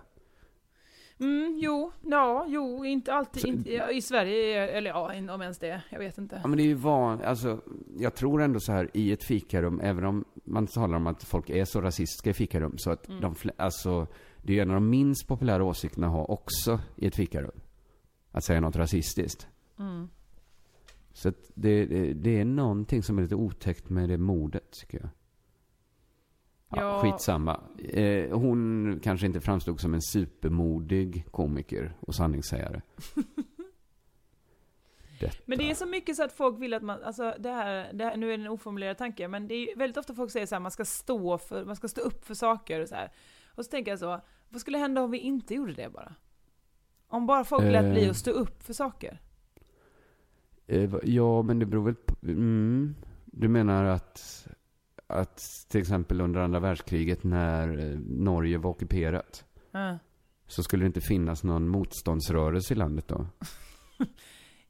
Mm, 1.20 1.57
jo, 1.61 1.91
ja, 2.05 2.45
jo, 2.47 2.86
inte 2.86 3.13
alltid, 3.13 3.41
Så- 3.41 3.47
inte, 3.47 3.74
ja, 3.74 3.91
i 3.91 4.01
Sverige, 4.01 4.67
eller 4.67 4.89
ja, 4.89 5.34
om 5.34 5.41
ens 5.41 5.59
det, 5.59 5.82
jag 5.89 5.99
vet 5.99 6.17
inte. 6.17 6.39
Ja, 6.43 6.47
men 6.47 6.57
det 6.57 6.63
är 6.63 6.67
ju 6.67 6.74
van, 6.74 7.22
alltså, 7.22 7.61
jag 7.97 8.15
tror 8.15 8.41
ändå 8.41 8.59
så 8.59 8.72
här 8.72 8.89
i 8.93 9.11
ett 9.11 9.24
fikarum, 9.24 9.80
även 9.84 10.05
om 10.05 10.26
man 10.43 10.67
talar 10.67 10.97
om 10.97 11.07
att 11.07 11.24
folk 11.24 11.49
är 11.49 11.65
så 11.65 11.82
rasistiska 11.82 12.30
i 12.30 12.34
fikarum, 12.34 12.78
så 12.78 12.91
att 12.91 13.07
Mm. 13.09 13.22
de, 13.22 13.36
alltså, 13.57 14.07
det 14.43 14.53
är 14.53 14.55
ju 14.55 14.61
en 14.61 14.70
av 14.70 14.74
de 14.74 14.89
minst 14.89 15.28
populära 15.28 15.63
åsikterna 15.63 16.07
att 16.07 16.13
ha 16.13 16.26
också 16.26 16.80
i 16.95 17.07
ett 17.07 17.15
fikarum. 17.15 17.59
Att 18.32 18.43
säga 18.43 18.61
något 18.61 18.76
rasistiskt. 18.76 19.47
Mm. 19.80 20.09
Så 21.13 21.30
att 21.30 21.51
det, 21.55 21.86
det, 21.86 22.13
det 22.13 22.39
är 22.39 22.45
någonting 22.45 23.03
som 23.03 23.17
är 23.17 23.22
lite 23.22 23.36
otäckt 23.36 23.89
med 23.89 24.09
det 24.09 24.17
mordet, 24.17 24.72
tycker 24.72 24.99
jag. 24.99 25.09
Ja, 26.70 26.78
Ja. 26.82 27.01
Skitsamma. 27.01 27.59
Eh, 27.80 28.38
hon 28.38 28.99
kanske 29.03 29.26
inte 29.26 29.41
framstod 29.41 29.80
som 29.80 29.93
en 29.93 30.01
supermodig 30.01 31.26
komiker 31.32 31.93
och 31.99 32.15
sanningssägare. 32.15 32.82
Men 35.45 35.57
det 35.57 35.72
är 35.72 35.76
så 35.76 35.86
mycket 35.86 36.15
så 36.15 36.24
att 36.24 36.32
folk 36.32 36.59
vill 36.59 36.74
att 36.74 36.84
man, 36.84 37.03
alltså 37.03 37.36
det 37.39 37.49
här, 37.49 37.93
det 37.93 38.03
här 38.03 38.17
nu 38.17 38.34
är 38.34 38.38
det 38.38 38.43
en 38.43 38.49
oformulerad 38.49 38.97
tanke, 38.97 39.28
men 39.28 39.47
det 39.47 39.53
är 39.53 39.78
väldigt 39.78 39.97
ofta 39.97 40.13
folk 40.13 40.32
säger 40.32 40.45
så 40.45 40.55
här, 40.55 40.59
man 40.59 40.72
ska 40.72 40.86
stå 40.86 41.38
för, 41.38 41.65
man 41.65 41.76
ska 41.76 41.88
stå 41.88 42.01
upp 42.01 42.26
för 42.26 42.34
saker 42.34 42.82
och 42.82 42.89
så 42.89 42.95
här. 42.95 43.11
Och 43.55 43.65
så 43.65 43.72
tänker 43.72 43.91
jag 43.91 43.99
så, 43.99 44.22
vad 44.49 44.61
skulle 44.61 44.78
hända 44.78 45.01
om 45.01 45.11
vi 45.11 45.17
inte 45.17 45.53
gjorde 45.55 45.74
det 45.74 45.89
bara? 45.89 46.15
Om 47.07 47.28
bara 47.28 47.43
folk 47.43 47.63
lät 47.63 47.91
bli 47.91 48.03
Eh. 48.03 48.09
att 48.09 48.17
stå 48.17 48.32
upp 48.32 48.63
för 48.63 48.74
saker? 48.74 49.22
Eh, 50.67 50.95
ja, 51.03 51.41
men 51.41 51.59
det 51.59 51.65
beror 51.65 51.86
väl 51.86 51.95
på... 51.95 52.15
Mm, 52.24 52.95
du 53.26 53.47
menar 53.47 53.86
att, 53.86 54.47
att 55.10 55.38
till 55.70 55.82
exempel 55.82 56.22
under 56.22 56.39
andra 56.39 56.60
världskriget 56.60 57.24
när 57.24 57.78
eh, 57.91 57.99
Norge 57.99 58.57
var 58.57 58.70
ockuperat 58.70 59.45
Ja. 59.72 59.97
så 60.47 60.64
skulle 60.64 60.84
det 60.84 60.88
inte 60.88 61.01
finnas 61.01 61.43
någon 61.43 61.68
motståndsrörelse 61.68 62.74
i 62.74 62.78
landet 62.78 63.07
då? 63.07 63.28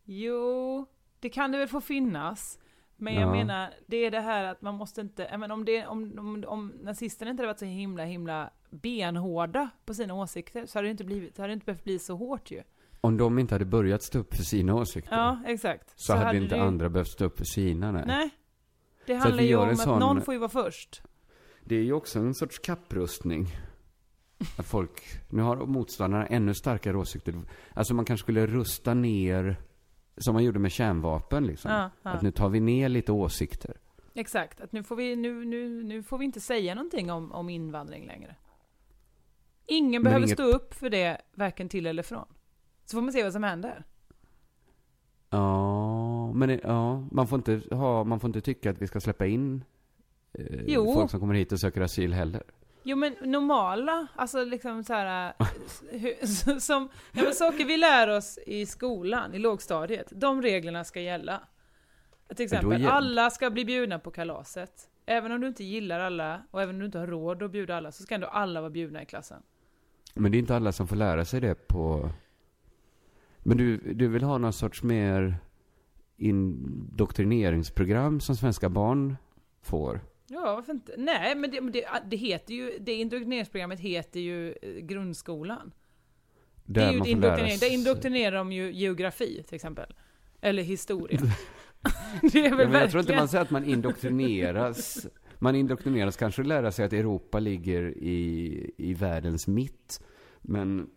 Jo, 0.03 0.85
det 1.19 1.29
kan 1.29 1.51
det 1.51 1.57
väl 1.57 1.67
få 1.67 1.81
finnas. 1.81 2.59
Men 2.97 3.13
jag 3.13 3.23
Ja. 3.23 3.31
menar, 3.31 3.69
det 3.87 3.97
är 3.97 4.11
det 4.11 4.19
här 4.19 4.43
att 4.43 4.61
man 4.61 4.75
måste 4.75 5.01
inte, 5.01 5.27
jag 5.31 5.39
menar, 5.39 5.55
om, 5.55 5.65
det, 5.65 5.85
om, 5.87 6.13
om, 6.19 6.43
om 6.47 6.73
nazisterna 6.83 7.31
inte 7.31 7.41
hade 7.41 7.47
varit 7.47 7.59
så 7.59 7.65
himla, 7.65 8.03
himla 8.05 8.49
benhårda 8.69 9.69
på 9.85 9.93
sina 9.93 10.13
åsikter 10.13 10.65
så 10.65 10.77
hade 10.77 10.87
det 10.87 10.91
inte 10.91 11.03
blivit, 11.03 11.35
det 11.35 11.41
hade 11.41 11.53
inte 11.53 11.65
behövt 11.65 11.83
bli 11.83 11.99
så 11.99 12.15
hårt 12.15 12.51
ju. 12.51 12.61
Om 13.01 13.17
de 13.17 13.39
inte 13.39 13.55
hade 13.55 13.65
börjat 13.65 14.03
stå 14.03 14.19
upp 14.19 14.35
för 14.35 14.43
sina 14.43 14.75
åsikter 14.75 15.15
Ja, 15.15 15.39
exakt. 15.47 15.93
så, 15.95 16.13
hade, 16.15 16.37
inte 16.37 16.55
det 16.55 16.59
ju- 16.61 16.67
andra 16.67 16.89
behövt 16.89 17.07
stå 17.07 17.25
upp 17.25 17.37
för 17.37 17.45
sina. 17.45 17.91
Nej. 17.91 18.03
Nej. 18.07 18.29
Det 19.09 19.15
handlar 19.15 19.43
ju 19.43 19.55
om 19.55 19.69
att 19.69 19.77
sån- 19.79 19.99
någon 19.99 20.21
får 20.21 20.33
ju 20.33 20.39
vara 20.39 20.49
först. 20.49 21.01
Det 21.63 21.75
är 21.75 21.83
ju 21.83 21.93
också 21.93 22.19
en 22.19 22.33
sorts 22.35 22.59
kapprustning. 22.59 23.45
Att 24.57 24.65
folk, 24.65 25.01
nu 25.29 25.41
har 25.41 25.55
motståndarna 25.55 26.25
ännu 26.27 26.53
starkare 26.53 26.97
åsikter. 26.97 27.41
Alltså 27.73 27.93
man 27.93 28.05
kanske 28.05 28.23
skulle 28.23 28.47
rusta 28.47 28.93
ner, 28.93 29.55
som 30.17 30.33
man 30.33 30.43
gjorde 30.43 30.59
med 30.59 30.71
kärnvapen 30.71 31.45
liksom. 31.47 31.71
Ja, 31.71 31.89
ja. 32.03 32.09
Att 32.09 32.21
nu 32.21 32.31
tar 32.31 32.49
vi 32.49 32.59
ner 32.59 32.89
lite 32.89 33.11
åsikter. 33.11 33.77
Exakt, 34.13 34.61
att 34.61 34.71
nu 34.71 34.83
får 34.83 34.95
vi, 34.95 35.15
nu, 35.15 35.45
nu, 35.45 35.83
nu 35.83 36.03
får 36.03 36.17
vi 36.17 36.25
inte 36.25 36.39
säga 36.39 36.75
någonting 36.75 37.11
om, 37.11 37.31
om 37.31 37.49
invandring 37.49 38.07
längre. 38.07 38.35
Ingen 39.65 39.91
Men 39.91 40.03
behöver 40.03 40.25
inget- 40.27 40.37
stå 40.39 40.43
upp 40.43 40.73
för 40.73 40.89
det, 40.89 41.21
varken 41.33 41.69
till 41.69 41.85
eller 41.87 42.03
från. 42.03 42.25
Så 42.85 42.97
får 42.97 43.01
man 43.01 43.13
se 43.13 43.23
vad 43.23 43.33
som 43.33 43.43
händer. 43.43 43.83
Ja, 45.29 45.88
men 46.33 46.59
ja, 46.63 47.07
man 47.11 47.27
får 47.27 47.37
inte 47.37 47.75
ha, 47.75 48.03
man 48.03 48.19
får 48.19 48.27
inte 48.27 48.41
tycka 48.41 48.69
att 48.69 48.81
vi 48.81 48.87
ska 48.87 48.99
släppa 48.99 49.25
in 49.25 49.63
eh, 50.33 50.83
folk 50.93 51.11
som 51.11 51.19
kommer 51.19 51.33
hit 51.33 51.51
och 51.51 51.59
söker 51.59 51.81
asyl 51.81 52.13
heller. 52.13 52.43
Jo 52.83 52.95
men 52.97 53.15
normala, 53.25 54.07
alltså 54.15 54.43
liksom 54.43 54.83
så 54.83 54.93
här, 54.93 55.33
eh, 55.39 55.47
hur- 55.91 56.59
som, 56.59 56.89
ja, 57.11 57.23
men 57.23 57.33
saker 57.33 57.65
vi 57.65 57.77
lär 57.77 58.07
oss 58.17 58.39
i 58.45 58.65
skolan, 58.65 59.33
i 59.33 59.39
lågstadiet, 59.39 60.07
de 60.15 60.41
reglerna 60.41 60.83
ska 60.83 61.01
gälla. 61.01 61.41
Till 62.35 62.45
exempel, 62.45 62.85
alla 62.85 63.29
ska 63.29 63.49
bli 63.49 63.65
bjudna 63.65 63.99
på 63.99 64.11
kalaset. 64.11 64.89
Även 65.05 65.31
om 65.31 65.41
du 65.41 65.47
inte 65.47 65.63
gillar 65.63 65.99
alla, 65.99 66.41
och 66.51 66.61
även 66.61 66.75
om 66.75 66.79
du 66.79 66.85
inte 66.85 66.99
har 66.99 67.07
råd 67.07 67.43
att 67.43 67.51
bjuda 67.51 67.77
alla, 67.77 67.91
så 67.91 68.03
ska 68.03 68.15
ändå 68.15 68.27
alla 68.27 68.61
vara 68.61 68.69
bjudna 68.71 69.01
i 69.01 69.05
klassen. 69.05 69.41
Men 70.13 70.31
det 70.31 70.37
är 70.37 70.39
inte 70.39 70.55
alla 70.55 70.71
som 70.71 70.87
får 70.87 70.95
lära 70.95 71.25
sig 71.25 71.41
det 71.41 71.67
på... 71.67 72.09
Men 73.43 73.57
du, 73.57 73.77
du 73.93 74.07
vill 74.07 74.23
ha 74.23 74.37
någon 74.37 74.53
sorts 74.53 74.83
mer 74.83 75.37
indoktrineringsprogram 76.19 78.19
som 78.19 78.35
svenska 78.35 78.69
barn 78.69 79.17
får? 79.61 80.01
Ja, 80.27 80.55
varför 80.55 80.73
inte? 80.73 80.93
Nej, 80.97 81.35
men 81.35 81.51
det, 81.51 81.59
det, 81.59 81.85
det 82.09 82.17
heter 82.17 82.53
ju, 82.53 82.71
det 82.79 82.93
indoktrineringsprogrammet 82.93 83.79
heter 83.79 84.19
ju 84.19 84.49
eh, 84.61 84.69
grundskolan. 84.81 85.71
det 86.65 86.81
är 86.81 86.85
Där 86.85 86.91
ju 86.93 86.97
man 86.97 87.07
lära 87.07 87.11
indoktrinering. 87.15 87.57
sig- 87.57 87.69
Där 87.69 87.75
indoktrinerar 87.75 88.37
de 88.37 88.51
ju 88.51 88.71
geografi, 88.73 89.43
till 89.47 89.55
exempel. 89.55 89.93
Eller 90.41 90.63
historia. 90.63 91.19
det 92.21 92.45
är 92.45 92.49
väl 92.55 92.59
Ja, 92.59 92.67
men 92.71 92.81
jag 92.81 92.91
tror 92.91 93.01
inte 93.01 93.15
man 93.15 93.27
säger 93.27 93.43
att 93.43 93.51
man 93.51 93.65
indoktrineras. 93.65 95.07
Man 95.39 95.55
indoktrineras 95.55 96.17
kanske 96.17 96.41
att 96.41 96.47
lära 96.47 96.71
sig 96.71 96.85
att 96.85 96.93
Europa 96.93 97.39
ligger 97.39 97.97
i, 97.97 98.71
i 98.77 98.93
världens 98.93 99.47
mitt. 99.47 100.01
Men... 100.41 100.89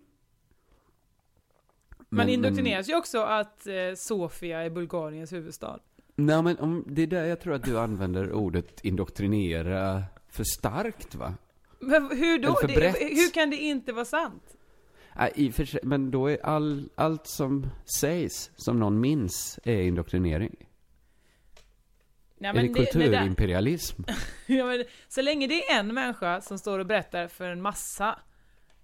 Man 2.12 2.26
men- 2.26 2.34
indoktrineras 2.34 2.88
ju 2.88 2.96
också 2.96 3.18
att 3.18 3.66
eh, 3.66 3.74
Sofia 3.96 4.62
är 4.62 4.70
Bulgariens 4.70 5.32
huvudstad. 5.32 5.78
Nej, 6.14 6.42
men 6.42 6.58
om, 6.58 6.84
det 6.86 7.02
är 7.02 7.06
där 7.06 7.24
jag 7.24 7.40
tror 7.40 7.54
att 7.54 7.64
du 7.64 7.78
använder 7.78 8.32
ordet 8.32 8.84
indoktrinera 8.84 10.04
för 10.28 10.44
starkt, 10.44 11.14
va? 11.14 11.34
Men 11.80 12.10
hur 12.10 12.38
då? 12.38 12.58
Det, 12.66 12.96
hur 13.00 13.32
kan 13.32 13.50
det 13.50 13.56
inte 13.56 13.92
vara 13.92 14.04
sant? 14.04 14.56
Nej, 15.16 15.32
i 15.34 15.52
för 15.52 15.64
sig, 15.64 15.80
men 15.82 16.10
då 16.10 16.30
är 16.30 16.46
all, 16.46 16.88
allt 16.94 17.26
som 17.26 17.66
sägs, 18.00 18.50
som 18.56 18.80
någon 18.80 19.00
minns, 19.00 19.58
är 19.64 19.82
indoktrinering. 19.82 20.56
Nej, 22.38 22.50
är 22.50 22.54
det 22.54 22.60
det 22.62 22.74
kulturimperialism? 22.74 24.02
Ja, 24.46 24.64
men, 24.66 24.84
så 25.08 25.22
länge 25.22 25.46
det 25.46 25.64
är 25.64 25.78
en 25.78 25.94
människa 25.94 26.40
som 26.40 26.58
står 26.58 26.78
och 26.78 26.86
berättar 26.86 27.28
för 27.28 27.48
en 27.48 27.62
massa 27.62 28.18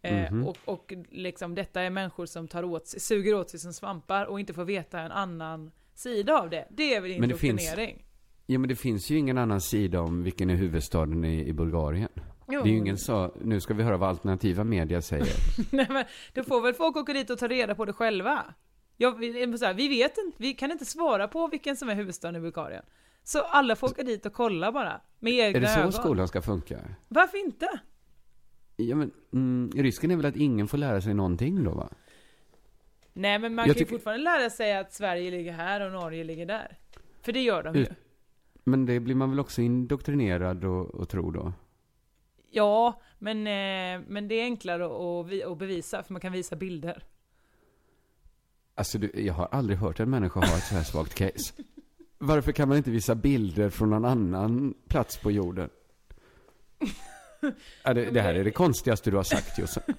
eh, 0.03 0.32
Mhm. 0.32 0.46
och, 0.46 0.57
och 0.64 0.92
liksom 1.11 1.55
detta 1.55 1.80
är 1.82 1.90
människor 1.90 2.26
som 2.26 2.49
tar 2.49 2.62
åt 2.64 2.86
sig, 2.86 3.01
suger 3.01 3.34
åt 3.34 3.51
sig 3.51 3.61
som 3.61 3.72
svampar 3.72 4.24
och 4.26 4.40
inte 4.40 4.55
får 4.55 4.64
veta 4.64 5.01
en 5.01 5.12
annan 5.12 5.70
sida 5.94 6.38
av 6.40 6.51
det. 6.51 6.66
Det 6.70 6.94
är 6.94 7.01
väl 7.01 7.11
det 7.28 7.34
finns- 7.36 7.42
indoktrinering? 7.62 8.05
Ja, 8.46 8.59
men 8.59 8.68
det 8.68 8.76
finns 8.76 9.11
ju 9.11 9.16
ingen 9.18 9.38
annan 9.38 9.61
sida 9.61 10.01
om 10.01 10.22
vilken 10.22 10.51
är 10.51 10.55
huvudstaden 10.55 11.24
i, 11.24 11.49
i 11.49 11.53
Bulgarien. 11.53 12.09
Jo. 12.51 12.62
Det 12.62 12.68
är 12.68 12.72
ju 12.72 12.78
ingen 12.78 12.99
så, 12.99 13.34
nu 13.42 13.61
ska 13.61 13.74
vi 13.74 13.82
höra 13.82 13.96
vad 13.96 14.09
alternativa 14.09 14.64
media 14.64 15.03
säger. 15.03 15.26
Nej, 15.70 15.86
men 15.88 16.05
då 16.34 16.42
får 16.44 16.61
väl 16.61 16.74
folk 16.74 16.96
åka 16.96 17.12
dit 17.12 17.30
och 17.30 17.38
ta 17.38 17.49
reda 17.49 17.74
på 17.74 17.84
det 17.84 17.92
själva. 17.92 18.44
Ja, 18.96 19.11
vi, 19.11 19.59
så 19.59 19.64
här, 19.64 19.74
vi 19.74 19.88
vet 19.88 20.18
inte, 20.18 20.36
vi 20.42 20.55
kan 20.55 20.70
inte 20.72 20.84
svara 20.84 21.28
på 21.28 21.46
vilken 21.49 21.76
som 21.76 21.88
är 21.88 21.94
huvudstaden 21.94 22.36
i 22.36 22.40
Bulgarien. 22.40 22.84
Så 23.24 23.40
alla 23.42 23.76
får 23.76 23.86
åka 23.90 24.03
dit 24.03 24.26
och 24.26 24.32
kolla 24.32 24.72
bara, 24.72 25.01
med 25.18 25.32
egna 25.32 25.59
är 25.59 25.61
det 25.61 25.68
så 25.68 25.80
ögon. 25.80 25.92
skolan 25.92 26.28
ska 26.28 26.42
funka? 26.42 26.78
Varför 27.09 27.38
inte? 27.38 27.80
Ja, 28.81 28.97
men 28.97 29.11
mm, 29.33 29.70
risken 29.74 30.11
är 30.11 30.16
väl 30.16 30.26
att 30.26 30.37
ingen 30.37 30.68
får 30.68 30.79
lära 30.79 31.01
sig 31.01 31.14
någonting 31.14 31.64
då, 31.64 31.70
va? 31.70 31.89
Nej 33.12 33.39
men 33.39 33.55
man 33.55 33.66
Jag 33.66 33.76
kan 33.76 33.87
ju 33.87 33.91
fortfarande 33.91 34.24
lära 34.24 34.51
sig 34.51 34.76
att 34.76 34.93
Sverige 34.93 35.31
ligger 35.31 35.53
här 35.53 35.81
och 35.81 35.93
Norge 35.93 36.24
ligger 36.24 36.47
där. 36.47 36.79
För 37.22 37.33
det 37.33 37.41
gör 37.41 37.62
de 37.62 37.74
ju. 37.74 37.87
Men 38.64 38.87
det 38.87 39.01
blir 39.01 39.14
man 39.14 39.31
väl 39.31 39.41
också 39.41 39.62
indoktrinerad 39.62 40.64
och, 40.64 40.95
och 40.95 41.09
tro 41.09 41.31
då? 41.31 41.53
Ja, 42.51 43.03
men, 43.18 43.37
eh, 43.39 44.07
men 44.09 44.29
det 44.29 44.35
är 44.35 44.45
enklare 44.45 44.85
att, 44.87 45.47
att 45.53 45.59
bevisa, 45.59 46.03
för 46.03 46.12
man 46.12 46.20
kan 46.20 46.33
visa 46.33 46.57
bilder. 46.57 47.03
Alltså, 48.74 48.99
du, 48.99 49.11
jag 49.14 49.35
har 49.35 49.49
aldrig 49.51 49.79
hört 49.79 50.01
en 50.01 50.11
människa 50.11 50.41
ha 50.41 50.57
ett 50.57 50.64
så 50.64 50.74
här 50.74 50.83
svagt 50.83 51.14
case. 51.14 51.55
Varför 52.18 52.53
kan 52.53 52.68
man 52.68 52.76
inte 52.76 52.91
visa 52.91 53.14
bilder 53.14 53.70
från 53.70 53.91
någon 53.91 54.05
annan 54.05 54.74
plats 54.89 55.18
på 55.18 55.31
jorden? 55.31 55.70
Ja, 57.82 57.94
det, 57.94 58.11
det 58.11 58.20
här 58.20 58.34
är 58.34 58.44
det 58.44 58.51
konstigaste 58.51 59.11
du 59.11 59.16
har 59.16 59.24
sagt, 59.24 59.59
Jossan. 59.59 59.82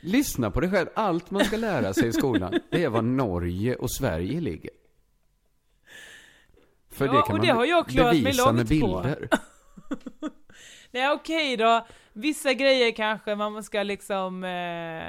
Lyssna 0.00 0.50
på 0.50 0.60
dig 0.60 0.70
själv. 0.70 0.88
Allt 0.94 1.30
man 1.30 1.44
ska 1.44 1.56
lära 1.56 1.94
sig 1.94 2.08
i 2.08 2.12
skolan, 2.12 2.60
det 2.70 2.84
är 2.84 2.88
var 2.88 3.02
Norge 3.02 3.74
och 3.76 3.90
Sverige 3.90 4.40
ligger. 4.40 4.70
För 6.90 7.06
Ja, 7.06 7.12
det 7.12 7.18
kan 7.18 7.22
och 7.22 7.38
man 7.38 7.46
det 7.46 7.52
har 7.52 7.64
jag 7.64 7.88
klarat 7.88 8.12
mig 8.14 8.22
bevisa 8.22 8.52
med 8.52 8.70
långt 8.70 8.80
på. 8.80 9.02
bilder. 9.02 9.28
Nej 10.90 11.12
okej 11.12 11.56
då, 11.56 11.86
vissa 12.12 12.52
grejer 12.52 12.92
kanske 12.92 13.34
man 13.34 13.64
ska 13.64 13.82
liksom 13.82 14.44
eh, 14.44 15.04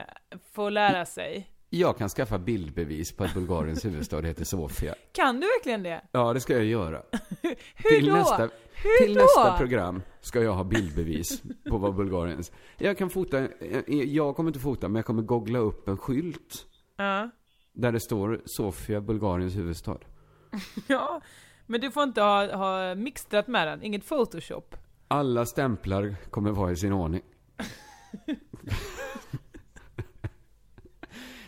få 0.53 0.69
lära 0.69 1.05
sig. 1.05 1.49
Jag 1.78 1.97
kan 1.97 2.09
skaffa 2.09 2.38
bildbevis 2.39 3.15
på 3.15 3.23
att 3.23 3.34
Bulgariens 3.34 3.86
huvudstad 3.86 4.21
heter 4.21 4.43
Sofia. 4.45 4.95
Kan 5.11 5.36
du 5.39 5.47
verkligen 5.47 5.84
det? 5.84 6.01
Ja, 6.11 6.34
det 6.34 6.39
ska 6.39 6.53
jag 6.53 6.65
göra. 6.65 7.01
Hur 7.76 7.89
till 7.89 8.05
då? 8.05 8.13
Nästa, 8.13 8.49
Hur 8.73 9.05
till 9.05 9.13
då? 9.13 9.21
nästa 9.21 9.57
program 9.57 10.01
ska 10.21 10.41
jag 10.43 10.53
ha 10.53 10.63
bildbevis 10.63 11.41
på 11.69 11.78
vad 11.78 11.95
Bulgariens... 11.95 12.51
Jag 12.78 12.97
kan 12.97 13.09
fota, 13.09 13.47
jag 13.88 14.36
kommer 14.36 14.49
inte 14.49 14.59
fota, 14.59 14.88
men 14.88 14.95
jag 14.95 15.05
kommer 15.05 15.21
googla 15.21 15.59
upp 15.59 15.88
en 15.88 15.97
skylt 15.97 16.65
Ja. 16.97 17.30
där 17.73 17.91
det 17.91 17.99
står 17.99 18.41
Sofia, 18.45 19.01
Bulgariens 19.01 19.55
huvudstad. 19.55 19.97
ja, 20.88 21.21
men 21.65 21.82
du 21.82 21.91
får 21.91 22.03
inte 22.03 22.21
ha, 22.21 22.55
ha 22.55 22.95
mixtrat 22.95 23.47
med 23.47 23.67
den, 23.67 23.84
inget 23.84 24.07
photoshop. 24.09 24.76
Alla 25.07 25.45
stämplar 25.45 26.15
kommer 26.30 26.51
vara 26.51 26.71
i 26.71 26.76
sin 26.76 26.93
ordning. 26.93 27.21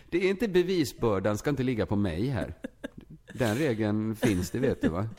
Det 0.10 0.18
är 0.26 0.30
inte 0.30 0.48
bevisbördan 0.48 1.38
ska 1.38 1.50
inte 1.50 1.64
ligga 1.64 1.86
på 1.86 1.96
mig 1.96 2.28
här. 2.28 2.54
Den 3.34 3.56
regeln 3.56 4.16
finns, 4.16 4.52
det 4.52 4.60
vet 4.60 4.82
du 4.82 4.90
va? 4.90 5.10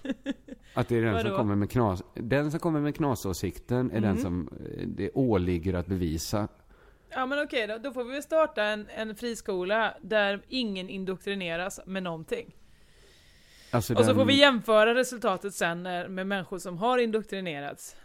Att 0.74 0.88
det 0.88 0.96
är 0.96 1.02
den 1.02 1.14
som 1.20 1.24
Vadå? 1.30 1.36
kommer 1.36 1.54
med 1.56 1.70
knas... 1.70 2.02
Den 2.14 2.50
som 2.50 2.60
kommer 2.60 2.80
med 2.80 2.96
knasåsikten 2.96 3.90
är 3.90 4.00
den 4.00 4.18
som 4.18 4.48
eh, 4.48 4.86
det 4.86 5.10
åligger 5.14 5.74
att 5.74 5.86
bevisa. 5.86 6.48
Ja 7.10 7.26
men 7.26 7.38
okej 7.44 7.66
då, 7.66 7.78
då 7.78 7.92
får 7.92 8.04
vi 8.04 8.12
väl 8.12 8.22
starta 8.22 8.62
en, 8.64 8.86
en 8.96 9.14
friskola 9.14 9.94
där 10.02 10.42
ingen 10.48 10.88
indoktrineras 10.88 11.80
med 11.86 12.02
någonting. 12.02 12.54
Alltså 13.70 13.94
Och 13.94 14.04
så 14.04 14.14
får 14.14 14.24
vi 14.24 14.34
jämföra 14.40 14.94
resultatet 14.94 15.54
sen 15.54 15.82
när- 15.82 16.08
med 16.08 16.26
människor 16.26 16.58
som 16.58 16.78
har 16.78 16.98
indoktrinerats. 16.98 17.96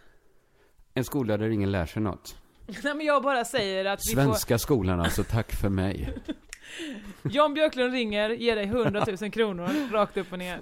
En 0.94 1.04
skola 1.04 1.38
där 1.38 1.50
ingen 1.50 1.72
lär 1.72 1.86
sig 1.86 2.02
något. 2.02 2.38
Nej 2.84 2.96
men 2.96 3.06
jag 3.06 3.24
bara 3.24 3.46
säger 3.46 3.86
att 3.86 4.00
vi 4.10 4.14
Svenska 4.14 4.58
skolan 4.58 5.00
alltså, 5.00 5.24
tack 5.24 5.52
för 5.52 5.70
mig. 5.70 6.14
Jan 7.24 7.54
Björklund 7.54 7.94
ringer, 7.94 8.30
ger 8.30 8.56
dig 8.56 8.66
100 8.66 9.06
000 9.22 9.32
kronor, 9.32 9.92
rakt 9.92 10.18
upp 10.18 10.32
och 10.32 10.40
ner. 10.40 10.62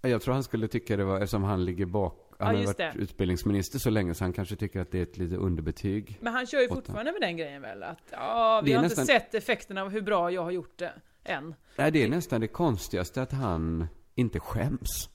Jag 0.00 0.22
tror 0.22 0.34
han 0.34 0.42
skulle 0.44 0.68
tycka 0.68 0.96
det 0.96 1.04
var, 1.04 1.16
eftersom 1.16 1.42
han 1.44 1.64
ligger 1.64 1.86
bak, 1.86 2.32
han 2.38 2.54
Ja, 2.54 2.58
har 2.60 2.66
varit 2.66 2.76
det. 2.76 2.92
utbildningsminister 2.98 3.78
så 3.78 3.90
länge 3.90 4.14
så 4.14 4.24
han 4.24 4.32
kanske 4.32 4.56
tycker 4.56 4.80
att 4.80 4.90
det 4.90 4.98
är 4.98 5.02
ett 5.02 5.18
lite 5.18 5.36
underbetyg. 5.36 6.18
Men 6.20 6.32
han 6.32 6.46
kör 6.46 6.60
ju 6.60 6.68
fortfarande 6.68 7.12
med 7.12 7.20
den 7.20 7.36
grejen 7.36 7.62
väl? 7.62 7.82
Att 7.82 7.98
ja, 8.10 8.62
vi 8.64 8.72
har 8.72 8.82
nästan- 8.82 9.02
inte 9.02 9.12
sett 9.12 9.34
effekterna 9.34 9.82
av 9.82 9.88
hur 9.90 10.00
bra 10.02 10.30
jag 10.30 10.42
har 10.42 10.50
gjort 10.50 10.78
det, 10.78 10.92
än. 11.24 11.54
Nej, 11.76 11.90
det 11.92 12.02
är 12.04 12.08
nästan 12.08 12.40
det 12.40 12.48
konstigaste 12.48 13.22
att 13.22 13.32
han 13.32 13.86
inte 14.14 14.40
skäms. 14.40 15.08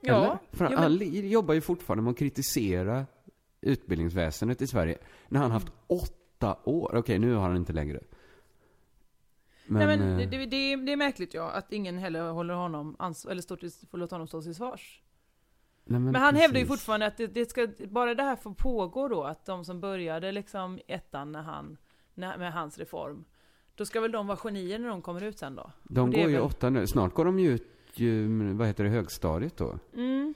Ja, 0.00 0.16
Eller? 0.24 0.38
För 0.52 0.64
ja, 0.64 0.70
men- 0.70 0.78
han 0.82 1.28
jobbar 1.28 1.54
ju 1.54 1.60
fortfarande 1.60 2.02
med 2.02 2.10
att 2.10 2.18
kritisera 2.18 3.06
utbildningsväsendet 3.60 4.62
i 4.62 4.66
Sverige. 4.66 4.98
När 5.28 5.40
han 5.40 5.50
haft 5.50 5.72
åtta 5.86 6.56
år. 6.64 6.94
Okej, 6.96 7.18
nu 7.18 7.34
har 7.34 7.42
han 7.48 7.56
inte 7.56 7.72
längre. 7.72 8.00
Men, 9.66 9.88
Nej 9.88 9.98
men 9.98 10.10
eh, 10.10 10.18
det, 10.18 10.26
det, 10.38 10.46
det, 10.46 10.56
är- 10.56 10.76
det 10.76 10.92
är 10.92 10.96
märkligt 10.96 11.34
ja, 11.34 11.50
att 11.50 11.72
ingen 11.72 11.98
heller 11.98 12.30
håller 12.30 12.54
honom 12.54 12.96
ans- 12.98 13.30
eller 13.30 13.42
står 13.42 13.56
till, 13.56 13.70
får 13.90 13.98
låta 13.98 14.14
honom 14.14 14.26
stå 14.28 14.42
till 14.42 14.54
svars. 14.54 15.02
nej, 15.84 16.00
Men 16.00 16.14
han 16.14 16.36
hävdar 16.36 16.60
ju 16.60 16.64
precis. 16.66 16.68
fortfarande 16.80 17.06
att 17.06 17.16
det, 17.16 17.26
det 17.26 17.50
ska, 17.50 17.68
bara 17.88 18.14
det 18.14 18.22
här 18.22 18.36
får 18.36 18.54
pågå 18.54 19.08
då, 19.08 19.24
att 19.24 19.46
de 19.46 19.64
som 19.64 19.80
började 19.80 20.32
liksom 20.32 20.78
ettan 20.86 21.32
när 21.32 21.42
han, 21.42 21.76
när, 22.14 22.38
med 22.38 22.52
hans 22.52 22.78
reform, 22.78 23.24
då 23.74 23.84
ska 23.86 24.00
väl 24.00 24.12
de 24.12 24.26
vara 24.26 24.36
genier 24.38 24.78
när 24.78 24.88
de 24.88 25.02
kommer 25.02 25.22
ut 25.22 25.38
sen 25.38 25.54
då? 25.54 25.70
De 25.82 26.10
det 26.10 26.20
går 26.20 26.30
ju 26.30 26.36
väl- 26.36 26.44
åtta 26.44 26.70
nu. 26.70 26.86
Snart 26.86 27.14
går 27.14 27.24
de 27.24 27.38
ju 27.38 27.50
ut, 27.50 27.66
ju, 27.94 28.28
vad 28.52 28.66
heter 28.66 28.84
det, 28.84 28.90
högstadiet 28.90 29.56
då. 29.56 29.78
Mm. 29.94 30.34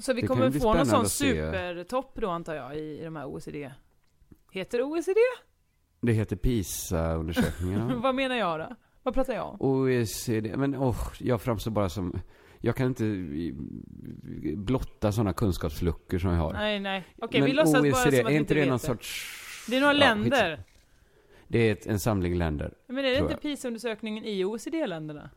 Så 0.00 0.12
vi 0.12 0.20
Det 0.20 0.26
kommer 0.26 0.50
få 0.50 0.74
någon 0.74 0.86
sån 0.86 1.08
supertopp 1.08 2.12
då 2.20 2.30
antar 2.30 2.54
jag 2.54 2.76
i, 2.76 3.00
i 3.00 3.04
de 3.04 3.16
här 3.16 3.26
OECD. 3.26 3.72
Heter 4.50 4.78
det 4.78 4.84
OECD? 4.84 5.14
Det 6.00 6.12
heter 6.12 6.36
PISA-undersökningarna. 6.36 7.94
Vad 8.02 8.14
menar 8.14 8.36
jag 8.36 8.60
då? 8.60 8.76
Vad 9.02 9.14
pratar 9.14 9.34
jag 9.34 9.48
om? 9.48 9.56
OECD, 9.60 10.56
men 10.56 10.74
åh, 10.74 10.96
jag 11.18 11.42
framstår 11.42 11.70
bara 11.70 11.88
som... 11.88 12.20
Jag 12.60 12.76
kan 12.76 12.86
inte 12.86 13.04
blotta 14.56 15.12
sådana 15.12 15.32
kunskapsluckor 15.32 16.18
som 16.18 16.30
jag 16.30 16.38
har. 16.38 16.52
Nej, 16.52 16.80
nej. 16.80 17.04
Okej, 17.18 17.40
men 17.40 17.50
vi 17.50 17.56
låtsas 17.56 17.72
bara 17.72 17.80
OECD, 17.82 18.16
som 18.16 18.26
att 18.26 18.32
vi 18.32 18.34
är 18.36 18.40
inte 18.40 18.54
det 18.54 18.64
någon 18.66 18.72
det. 18.72 18.78
sorts... 18.78 19.34
Det 19.68 19.76
är 19.76 19.80
några 19.80 19.94
Ja, 19.94 19.98
länder. 19.98 20.64
Det 21.48 21.58
är 21.58 21.72
ett, 21.72 21.86
en 21.86 21.98
samling 22.00 22.38
länder. 22.38 22.74
Men 22.86 22.98
är 22.98 23.02
det 23.10 23.18
inte. 23.18 23.36
PISA-undersökningen 23.36 24.24
i 24.24 24.44
OECD-länderna? 24.44 25.30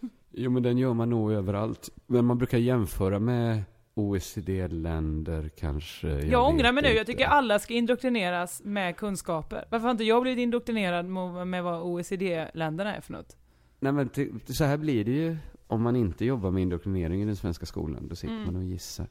Jo, 0.30 0.50
men 0.50 0.62
den 0.62 0.78
gör 0.78 0.94
man 0.94 1.10
nog 1.10 1.32
överallt. 1.32 1.90
Men 2.06 2.24
man 2.24 2.38
brukar 2.38 2.58
jämföra 2.58 3.18
med 3.18 3.62
OECD-länder 3.98 5.48
kanske. 5.56 6.08
Jag, 6.08 6.24
Jag, 6.24 6.48
ångrar 6.48 6.72
mig 6.72 6.82
nu, 6.82 6.88
jag 6.88 7.06
tycker 7.06 7.26
alla 7.26 7.58
ska 7.58 7.74
indoktrineras 7.74 8.62
med 8.64 8.96
kunskaper. 8.96 9.64
Varför 9.70 9.84
har 9.84 9.90
inte 9.90 10.04
jag 10.04 10.22
blivit 10.22 10.42
indoktrinerad 10.42 11.04
med, 11.46 11.62
vad 11.64 11.82
OECD-länderna 11.82 12.96
är 12.96 13.00
för 13.00 13.12
något? 13.12 13.36
Nej, 13.80 13.92
men 13.92 14.10
så 14.46 14.64
här 14.64 14.76
blir 14.76 15.04
det 15.04 15.10
ju 15.10 15.36
om 15.66 15.82
man 15.82 15.96
inte 15.96 16.24
jobbar 16.24 16.50
med 16.50 16.62
indoktrinering 16.62 17.22
i 17.22 17.24
den 17.24 17.36
svenska 17.36 17.66
skolan. 17.66 18.08
Då 18.08 18.16
sitter 18.16 18.34
Mm. 18.34 18.46
man 18.46 18.56
och 18.56 18.64
gissar. 18.64 19.06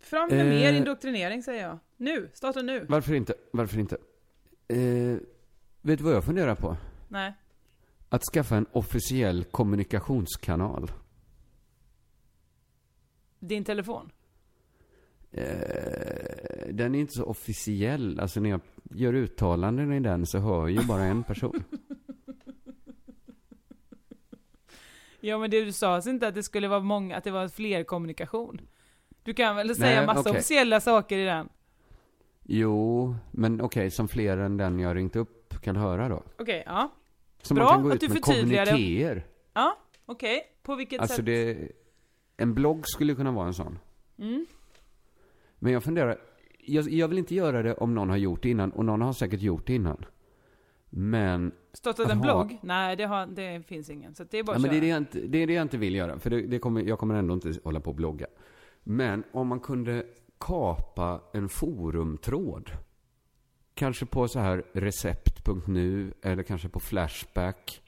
Fram 0.00 0.28
med 0.28 0.40
Eh. 0.40 0.46
mer 0.46 0.72
indoktrinering 0.72 1.42
säger 1.42 1.62
jag. 1.68 1.78
Nu, 1.96 2.30
starta 2.34 2.62
nu. 2.62 2.86
Varför 2.88 3.14
inte? 3.14 3.34
Varför 3.52 3.78
inte? 3.78 3.96
Eh, 4.68 5.18
vet 5.82 5.98
du 5.98 6.04
vad 6.04 6.14
jag 6.14 6.24
funderar 6.24 6.54
på? 6.54 6.76
Nej. 7.08 7.32
Att 8.08 8.22
skaffa 8.24 8.56
en 8.56 8.66
officiell 8.72 9.44
kommunikationskanal. 9.44 10.90
Din 13.40 13.64
telefon? 13.64 14.10
Eh, 15.32 15.44
den 16.72 16.94
är 16.94 16.98
inte 16.98 17.12
så 17.12 17.24
officiell. 17.24 18.20
Alltså 18.20 18.40
när 18.40 18.50
jag 18.50 18.60
gör 18.94 19.12
uttalanden 19.14 19.92
i 19.92 20.00
den 20.00 20.26
så 20.26 20.38
hör 20.38 20.68
ju 20.68 20.84
bara 20.84 21.02
en 21.02 21.22
person. 21.22 21.64
Ja 25.22 25.38
men 25.38 25.50
det 25.50 25.64
du 25.64 25.72
sa 25.72 25.94
alltså 25.94 26.10
inte 26.10 26.28
att 26.28 26.34
det 26.34 26.42
skulle 26.42 26.68
vara 26.68 26.80
många, 26.80 27.16
att 27.16 27.24
det 27.24 27.30
var 27.30 27.48
fler 27.48 27.84
kommunikation? 27.84 28.60
Du 29.22 29.34
kan 29.34 29.56
väl 29.56 29.74
säga 29.76 30.06
massa 30.06 30.20
okej. 30.20 30.30
officiella 30.32 30.80
saker 30.80 31.18
i 31.18 31.24
den? 31.24 31.48
Jo, 32.42 33.14
men 33.30 33.60
okej, 33.60 33.90
som 33.90 34.08
fler 34.08 34.38
än 34.38 34.56
den 34.56 34.78
jag 34.78 34.96
ringt 34.96 35.16
upp 35.16 35.60
kan 35.62 35.76
höra 35.76 36.08
då. 36.08 36.22
Okej, 36.38 36.62
ja. 36.66 36.90
Så 37.42 37.54
Bra 37.54 37.64
man 37.64 37.72
kan 37.74 37.82
gå 37.82 37.88
att 37.88 37.94
ut 37.94 38.00
du 38.00 38.08
med 38.08 38.16
förtydligar 38.24 38.66
det. 38.66 38.70
kommunikéer. 38.72 39.22
Ja, 39.52 39.78
okej. 40.06 40.42
På 40.62 40.74
vilket 40.74 41.00
Alltså 41.00 41.16
sätt? 41.16 41.26
det, 41.26 41.68
en 42.40 42.54
blogg 42.54 42.86
skulle 42.86 43.14
kunna 43.14 43.32
vara 43.32 43.46
en 43.46 43.54
sån. 43.54 43.78
Mm. 44.18 44.46
Men 45.58 45.72
jag 45.72 45.82
funderar, 45.82 46.18
jag, 46.58 46.88
jag 46.90 47.08
vill 47.08 47.18
inte 47.18 47.34
göra 47.34 47.62
det 47.62 47.74
om 47.74 47.94
någon 47.94 48.10
har 48.10 48.16
gjort 48.16 48.42
det 48.42 48.50
innan, 48.50 48.70
och 48.72 48.84
någon 48.84 49.00
har 49.00 49.12
säkert 49.12 49.40
gjort 49.40 49.66
det 49.66 49.74
innan. 49.74 50.04
Men, 50.90 51.52
Startat 51.72 52.10
en 52.10 52.16
ha- 52.18 52.22
blogg? 52.22 52.58
Nej, 52.62 52.96
det, 52.96 53.04
har, 53.04 53.26
det 53.26 53.66
finns 53.66 53.90
ingen. 53.90 54.14
Så 54.14 54.24
det 54.24 54.38
är 54.38 54.42
bara 54.42 54.56
ja, 54.56 54.60
men 54.60 54.70
det, 54.70 54.76
är 54.76 54.80
det, 54.80 54.86
jag 54.86 54.98
inte, 54.98 55.20
det 55.20 55.38
är 55.38 55.46
det 55.46 55.52
jag 55.52 55.62
inte 55.62 55.78
vill 55.78 55.94
göra, 55.94 56.18
för 56.18 56.30
det, 56.30 56.58
kommer, 56.58 56.82
jag 56.82 56.98
kommer 56.98 57.14
ändå 57.14 57.34
inte 57.34 57.54
hålla 57.64 57.80
på 57.80 57.90
och 57.90 57.96
blogga. 57.96 58.26
Men 58.82 59.24
om 59.32 59.48
man 59.48 59.60
kunde 59.60 60.06
kapa 60.38 61.20
en 61.32 61.48
forumtråd, 61.48 62.70
kanske 63.74 64.06
på 64.06 64.28
så 64.28 64.38
här 64.38 64.64
recept.nu, 64.72 66.12
eller 66.22 66.42
kanske 66.42 66.68
på 66.68 66.80
Flashback, 66.80 67.82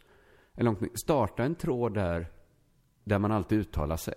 eller 0.54 0.96
starta 0.98 1.44
en 1.44 1.54
tråd 1.54 1.94
där, 1.94 2.26
där 3.04 3.18
man 3.18 3.32
alltid 3.32 3.58
uttalar 3.58 3.96
sig. 3.96 4.14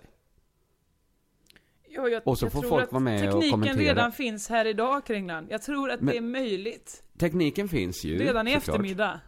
Ja, 1.96 2.08
jag, 2.08 2.22
Och 2.28 2.38
så 2.38 2.44
jag 2.44 2.52
får 2.52 2.60
tror 2.60 2.70
folk 2.70 2.84
att 2.84 2.92
vara 2.92 3.00
med 3.00 3.14
och 3.26 3.32
Tekniken 3.32 3.50
kommentera. 3.50 3.82
redan 3.84 4.12
finns 4.12 4.48
här 4.48 4.64
idag, 4.64 5.06
Kringland. 5.06 5.46
Jag 5.50 5.62
tror 5.62 5.90
att 5.90 6.00
Men- 6.00 6.12
det 6.12 6.16
är 6.16 6.20
möjligt. 6.22 7.02
Tekniken 7.18 7.68
finns 7.68 8.04
ju. 8.04 8.18
Redan 8.18 8.48
i 8.48 8.50
såklart. 8.50 8.68
eftermiddag. 8.68 9.20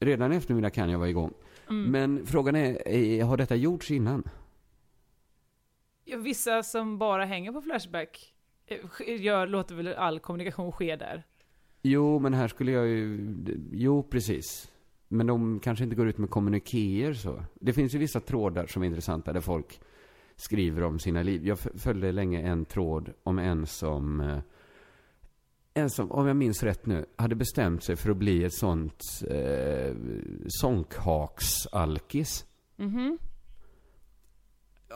Redan 0.00 0.32
i 0.32 0.36
eftermiddag 0.36 0.70
kan 0.70 0.90
jag 0.90 0.98
vara 0.98 1.08
igång. 1.08 1.32
Mm. 1.68 1.90
Men 1.90 2.26
frågan 2.26 2.56
är, 2.56 2.82
eh, 2.86 3.26
har 3.26 3.36
detta 3.36 3.54
gjorts 3.56 3.90
innan? 3.90 4.28
Ja, 6.04 6.16
vissa 6.18 6.62
som 6.62 6.98
bara 6.98 7.24
hänger 7.24 7.52
på 7.52 7.62
Flashback 7.62 8.34
eh, 8.66 9.20
gör, 9.22 9.46
låter 9.46 9.74
väl 9.74 9.88
all 9.88 10.20
kommunikation 10.20 10.72
ske 10.72 10.96
där. 10.96 11.22
Jo, 11.82 12.18
men 12.18 12.34
här 12.34 12.48
skulle 12.48 12.72
jag 12.72 12.86
ju... 12.86 13.20
Jo, 13.72 14.02
precis. 14.02 14.72
Men 15.08 15.26
de 15.26 15.60
kanske 15.60 15.84
inte 15.84 15.96
går 15.96 16.08
ut 16.08 16.18
med 16.18 16.30
kommunikéer 16.30 17.14
så. 17.14 17.42
Det 17.54 17.72
finns 17.72 17.94
ju 17.94 17.98
vissa 17.98 18.20
trådar 18.20 18.66
som 18.66 18.82
är 18.82 18.86
intressanta 18.86 19.32
där 19.32 19.40
folk 19.40 19.80
skriver 20.36 20.82
om 20.82 20.98
sina 20.98 21.22
liv. 21.22 21.46
Jag 21.46 21.58
följde 21.58 22.12
länge 22.12 22.40
en 22.42 22.64
tråd 22.64 23.12
om 23.22 23.38
en 23.38 23.66
som... 23.66 24.20
eh, 24.20 24.38
En 25.74 25.90
som, 25.90 26.12
om 26.12 26.26
jag 26.26 26.36
minns 26.36 26.62
rätt 26.62 26.86
nu, 26.86 27.06
hade 27.16 27.34
bestämt 27.34 27.84
sig 27.84 27.96
för 27.96 28.10
att 28.10 28.16
bli 28.16 28.44
ett 28.44 28.54
sånt 28.54 29.02
eh, 29.30 29.94
sånkhaksalkis. 31.06 32.46
Mhm. 32.76 33.18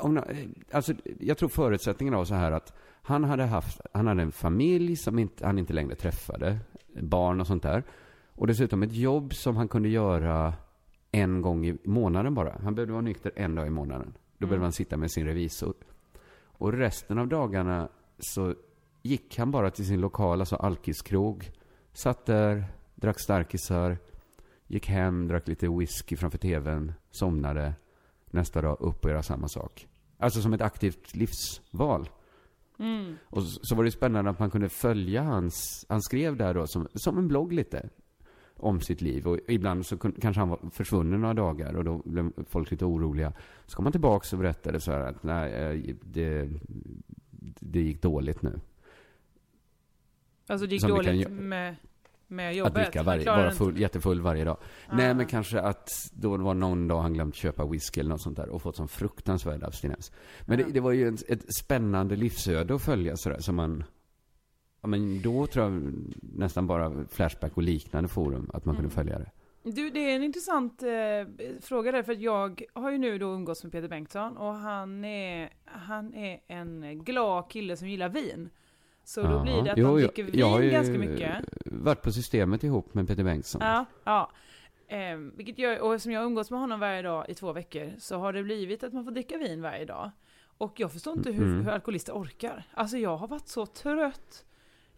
om, 0.01 0.15
nå- 0.15 0.25
eh, 0.25 0.49
alltså, 0.73 0.93
jag 1.21 1.39
tror 1.39 1.49
förutsättningen 1.49 2.15
var 2.15 2.25
så 2.25 2.35
här 2.35 2.53
att 2.53 2.73
han 3.03 3.25
hade 3.25 3.45
haft, 3.45 3.81
han 3.93 4.07
hade 4.07 4.23
en 4.23 4.33
familj 4.33 4.97
som 4.97 5.19
inte, 5.19 5.47
han 5.47 5.59
inte 5.59 5.73
längre 5.73 5.95
träffade, 5.95 6.59
barn 7.03 7.41
och 7.41 7.47
sånt 7.47 7.63
där. 7.63 7.83
Och 8.35 8.47
dessutom 8.47 8.83
ett 8.83 8.93
jobb 8.93 9.35
som 9.35 9.57
han 9.57 9.69
kunde 9.69 9.89
göra 9.89 10.55
en 11.13 11.43
gång 11.43 11.67
i 11.67 11.79
månaden 11.85 12.35
bara. 12.35 12.59
Han 12.63 12.75
behövde 12.75 12.93
vara 12.93 13.03
nykter 13.03 13.33
en 13.37 13.55
dag 13.55 13.67
i 13.67 13.71
månaden. 13.71 14.13
Då 14.41 14.47
behövde 14.47 14.67
han 14.67 14.73
sitta 14.73 14.97
med 14.97 15.11
sin 15.11 15.27
revisor. 15.27 15.75
Och 16.43 16.73
resten 16.73 17.19
av 17.19 17.29
dagarna 17.29 17.89
så 18.19 18.55
gick 19.03 19.39
han 19.39 19.51
bara 19.51 19.71
till 19.71 19.87
sin 19.87 20.01
lokala 20.01 20.45
så 20.45 20.57
alkiskrog. 20.57 21.51
Satt 21.93 22.27
där, 22.27 22.65
drack 22.95 23.21
starkisar, 23.21 23.99
gick 24.67 24.89
hem, 24.89 25.29
drack 25.29 25.49
lite 25.49 25.69
whisky 25.69 26.17
framför 26.17 26.39
tvn, 26.39 26.93
somnade. 27.11 27.75
Nästa 28.31 28.63
dag 28.63 28.77
upp 28.81 29.05
och 29.05 29.11
göra 29.11 29.23
samma 29.23 29.49
sak. 29.49 29.89
Alltså 30.19 30.43
som 30.43 30.53
ett 30.53 30.61
aktivt 30.61 31.15
livsval. 31.15 32.09
Mm. 32.79 33.17
Och 33.25 33.43
så 33.43 33.75
var 33.75 33.85
det 33.85 33.91
spännande 33.91 34.31
att 34.31 34.39
man 34.39 34.51
kunde 34.51 34.69
följa 34.69 35.23
hans, 35.23 35.87
han 35.89 36.03
skrev 36.03 36.37
där 36.37 36.55
då 36.55 36.67
som, 36.67 36.89
som 36.95 37.19
en 37.19 37.29
blogg 37.29 37.53
lite. 37.53 37.89
Om 38.63 38.81
sitt 38.81 39.01
liv. 39.01 39.27
Och 39.29 39.39
ibland 39.49 39.87
så 39.87 39.99
kanske 39.99 40.41
han 40.41 40.49
var 40.49 40.59
försvunnen 40.73 41.21
några 41.21 41.35
dagar 41.35 41.77
och 41.77 41.85
då 41.85 42.03
blev 42.05 42.33
folk 42.49 42.71
lite 42.71 42.85
oroliga. 42.85 43.33
Så 43.67 43.77
kom 43.77 43.85
han 43.85 43.93
tillbaka 43.93 44.37
och 44.37 44.39
berättade 44.43 44.81
så 44.81 44.93
här 44.93 45.01
att 45.01 45.23
nej, 45.23 45.53
eh, 45.53 45.95
det, 46.03 46.49
det 47.61 47.81
gick 47.81 48.03
dåligt 48.03 48.43
nu. 48.43 48.61
Alltså 50.47 50.67
det 50.67 50.73
gick 50.73 50.81
Som 50.81 50.91
kan 50.91 50.97
dåligt 50.97 51.27
gö- 51.29 51.31
med, 51.31 51.77
med 52.27 52.51
Att 52.51 52.57
jobbet. 52.57 52.75
dricka 52.75 52.99
Han 52.99 53.07
varje, 53.07 53.25
vara 53.27 53.45
inte- 53.45 53.57
full, 53.57 53.81
jättefull 53.81 54.21
varje 54.21 54.45
dag. 54.45 54.57
Ah. 54.89 54.97
Nej, 54.97 55.15
men 55.15 55.27
kanske 55.27 55.61
att 55.61 55.91
då 56.13 56.37
var 56.37 56.55
någon 56.55 56.89
dag 56.89 57.01
han 57.01 57.13
glömt 57.13 57.35
köpa 57.35 57.67
whisky 57.67 58.01
eller 58.01 58.11
något 58.11 58.23
sånt 58.23 58.37
där 58.37 58.49
och 58.49 58.63
fått 58.63 58.77
sån 58.77 58.89
fruktansvärd 58.89 59.63
abstinens. 59.65 60.13
Men 60.47 60.59
Ja. 60.59 60.67
det, 60.67 60.73
det 60.73 60.81
var 60.81 60.93
ju 60.93 61.09
ett, 61.09 61.31
ett 61.31 61.55
spännande 61.55 62.17
livsöde 62.17 62.75
att 62.75 62.83
följa 62.83 63.17
sådär 63.17 63.39
som 63.41 63.57
man... 63.57 63.85
Ja, 64.81 64.89
men 64.89 65.23
då 65.23 65.47
tror 65.47 65.65
jag 65.65 65.93
nästan 66.21 66.67
bara 66.67 67.05
Flashback 67.11 67.57
och 67.57 67.63
liknande 67.63 68.09
forum, 68.09 68.51
att 68.55 68.65
man 68.65 68.75
kunde 68.77 68.87
Mm. 68.87 68.91
följa 68.91 69.19
det. 69.19 69.31
Du, 69.63 69.91
det 69.91 70.01
är 70.11 70.17
en 70.17 70.23
intressant 70.23 70.83
eh, 70.83 70.89
fråga 71.61 71.93
där, 71.93 72.03
för 72.03 72.13
jag 72.13 72.63
har 72.73 72.91
ju 72.91 72.99
nu 72.99 73.19
då 73.19 73.27
umgåtts 73.35 73.63
med 73.65 73.73
Peter 73.73 73.89
Bengtsson 73.89 74.37
och 74.37 74.55
han 74.55 75.05
är, 75.05 75.51
han 75.65 76.15
är 76.15 76.41
en 76.47 77.05
glad 77.05 77.51
kille 77.51 77.77
som 77.77 77.89
gillar 77.89 78.09
vin. 78.09 78.51
Så 79.05 79.23
då 79.23 79.29
Ja. 79.31 79.43
blir 79.43 79.63
det 79.63 79.73
att 79.73 79.79
Jo, 79.79 80.01
jag- 80.01 80.15
dricker 80.15 80.39
jag 80.39 80.47
har 80.47 80.59
vin 80.59 80.67
ju 80.67 80.73
ganska 80.73 80.99
mycket. 80.99 81.37
Varit 81.65 82.03
på 82.03 82.13
systemet 82.13 82.65
ihop 82.65 82.95
med 82.95 83.09
Peter 83.09 83.25
Bengtsson. 83.25 83.61
Ja, 83.65 83.85
ja. 84.05 84.31
Eh, 84.89 85.17
vilket 85.37 85.59
gör, 85.59 85.81
och 85.81 86.03
som 86.03 86.13
jag 86.13 86.25
umgås 86.25 86.51
med 86.51 86.61
honom 86.61 86.81
varje 86.81 87.03
dag 87.03 87.25
i 87.29 87.35
två 87.35 87.53
veckor 87.53 87.91
så 87.99 88.19
har 88.19 88.33
det 88.33 88.43
blivit 88.43 88.85
att 88.85 88.93
man 88.93 89.05
får 89.05 89.11
dricka 89.11 89.39
vin 89.39 89.63
varje 89.63 89.85
dag. 89.85 90.11
Och 90.59 90.81
jag 90.81 90.93
förstår 90.93 91.13
inte 91.19 91.33
hur, 91.33 91.47
Mm. 91.47 91.65
hur 91.65 91.71
alkoholister 91.73 92.13
orkar. 92.13 92.65
Alltså 92.75 92.97
jag 92.99 93.17
har 93.17 93.29
varit 93.29 93.49
så 93.49 93.67
trött. 93.67 94.45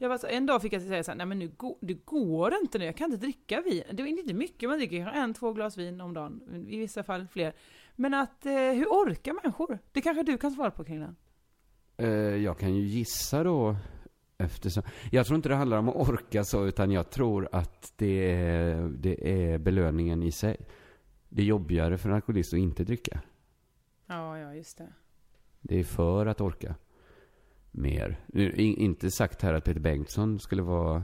Jag 0.02 0.08
var 0.08 0.18
så, 0.18 0.26
en 0.26 0.46
dag 0.46 0.62
fick 0.62 0.72
jag 0.72 0.82
säga 0.82 1.04
såhär, 1.04 1.16
nej 1.16 1.26
men 1.26 1.38
nu 1.38 1.48
går, 1.48 1.76
det 1.80 1.94
går 1.94 2.54
inte 2.62 2.78
nu, 2.78 2.84
jag 2.84 2.96
kan 2.96 3.12
inte 3.12 3.26
dricka 3.26 3.60
vin. 3.60 3.82
Det 3.92 4.02
är 4.02 4.06
inte 4.06 4.34
mycket 4.34 4.68
man 4.68 4.78
dricker, 4.78 5.04
kanske 5.04 5.20
en, 5.20 5.34
två 5.34 5.52
glas 5.52 5.78
vin 5.78 6.00
om 6.00 6.14
dagen, 6.14 6.66
i 6.68 6.78
vissa 6.78 7.02
fall 7.02 7.26
fler. 7.26 7.52
Men 7.96 8.14
att, 8.14 8.46
eh, 8.46 8.52
hur 8.52 8.86
orkar 8.86 9.32
människor? 9.32 9.78
Det 9.92 10.00
kanske 10.00 10.22
du 10.22 10.38
kan 10.38 10.50
svara 10.50 10.70
på 10.70 10.84
kring 10.84 11.00
den? 11.00 11.16
Eh, 11.96 12.36
jag 12.36 12.58
kan 12.58 12.74
ju 12.74 12.82
gissa 12.82 13.44
då 13.44 13.76
eftersom... 14.38 14.82
Jag 15.10 15.26
tror 15.26 15.36
inte 15.36 15.48
det 15.48 15.54
handlar 15.54 15.78
om 15.78 15.88
att 15.88 16.08
orka 16.08 16.44
så, 16.44 16.66
utan 16.66 16.90
jag 16.90 17.10
tror 17.10 17.48
att 17.52 17.92
det 17.96 18.30
är, 18.30 18.88
det 18.88 19.32
är 19.32 19.58
belöningen 19.58 20.22
i 20.22 20.32
sig. 20.32 20.56
Det 21.28 21.42
är 21.42 21.46
jobbigare 21.46 21.98
för 21.98 22.08
en 22.08 22.14
alkoholist 22.14 22.54
att 22.54 22.58
inte 22.58 22.84
dricka. 22.84 23.20
Ja, 24.06 24.38
ja, 24.38 24.54
just 24.54 24.78
det. 24.78 24.92
Det 25.60 25.80
är 25.80 25.84
för 25.84 26.26
att 26.26 26.40
orka 26.40 26.74
mer. 27.72 28.20
Nu, 28.26 28.50
i- 28.52 28.74
inte 28.82 29.10
sagt 29.10 29.42
här 29.42 29.54
att 29.54 29.64
Peter 29.64 29.80
Bengtsson 29.80 30.40
skulle 30.40 30.62
vara 30.62 31.02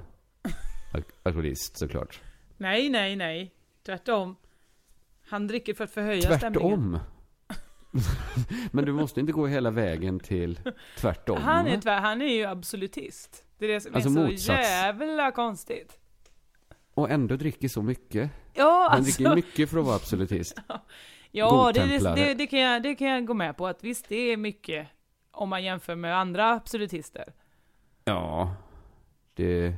al- 0.94 1.02
alkoholist 1.22 1.76
såklart. 1.78 2.20
Nej, 2.56 2.88
nej, 2.88 3.16
nej. 3.16 3.54
Tvärtom. 3.86 4.36
Han 5.28 5.46
dricker 5.46 5.74
för 5.74 5.84
att 5.84 5.90
förhöja 5.90 6.20
stämningen. 6.38 6.52
Tvärtom. 6.52 6.98
Men 8.72 8.84
du 8.84 8.92
måste 8.92 9.20
inte 9.20 9.32
gå 9.32 9.46
hela 9.46 9.70
vägen 9.70 10.20
till 10.20 10.60
tvärtom. 10.98 11.38
Han 11.42 11.66
är, 11.66 11.80
tvär, 11.80 12.00
han 12.00 12.22
är 12.22 12.34
ju 12.34 12.44
absolutist. 12.44 13.44
Det 13.58 13.64
är 13.64 13.68
det 13.68 13.80
som 13.80 13.94
Alltså 13.94 14.10
är 14.10 14.14
så 14.14 14.20
motsats. 14.20 14.48
jävla 14.48 15.30
konstigt. 15.32 15.98
Och 16.94 17.10
ändå 17.10 17.36
dricker 17.36 17.68
så 17.68 17.82
mycket. 17.82 18.30
Ja, 18.54 18.88
Han 18.90 18.98
alltså. 18.98 19.22
dricker 19.22 19.34
mycket 19.34 19.70
för 19.70 19.78
att 19.78 19.84
vara 19.84 19.96
absolutist. 19.96 20.58
Ja, 21.30 21.72
det, 21.74 21.98
det, 22.14 22.34
det, 22.34 22.46
kan 22.46 22.58
jag, 22.60 22.82
det 22.82 22.94
kan 22.94 23.08
jag 23.08 23.26
gå 23.26 23.34
med 23.34 23.56
på. 23.56 23.66
Att 23.66 23.84
visst, 23.84 24.08
det 24.08 24.16
är 24.16 24.36
mycket 24.36 24.86
om 25.38 25.48
man 25.48 25.64
jämför 25.64 25.94
med 25.94 26.18
andra 26.18 26.52
absolutister. 26.52 27.32
Ja, 28.04 28.54
det... 29.34 29.74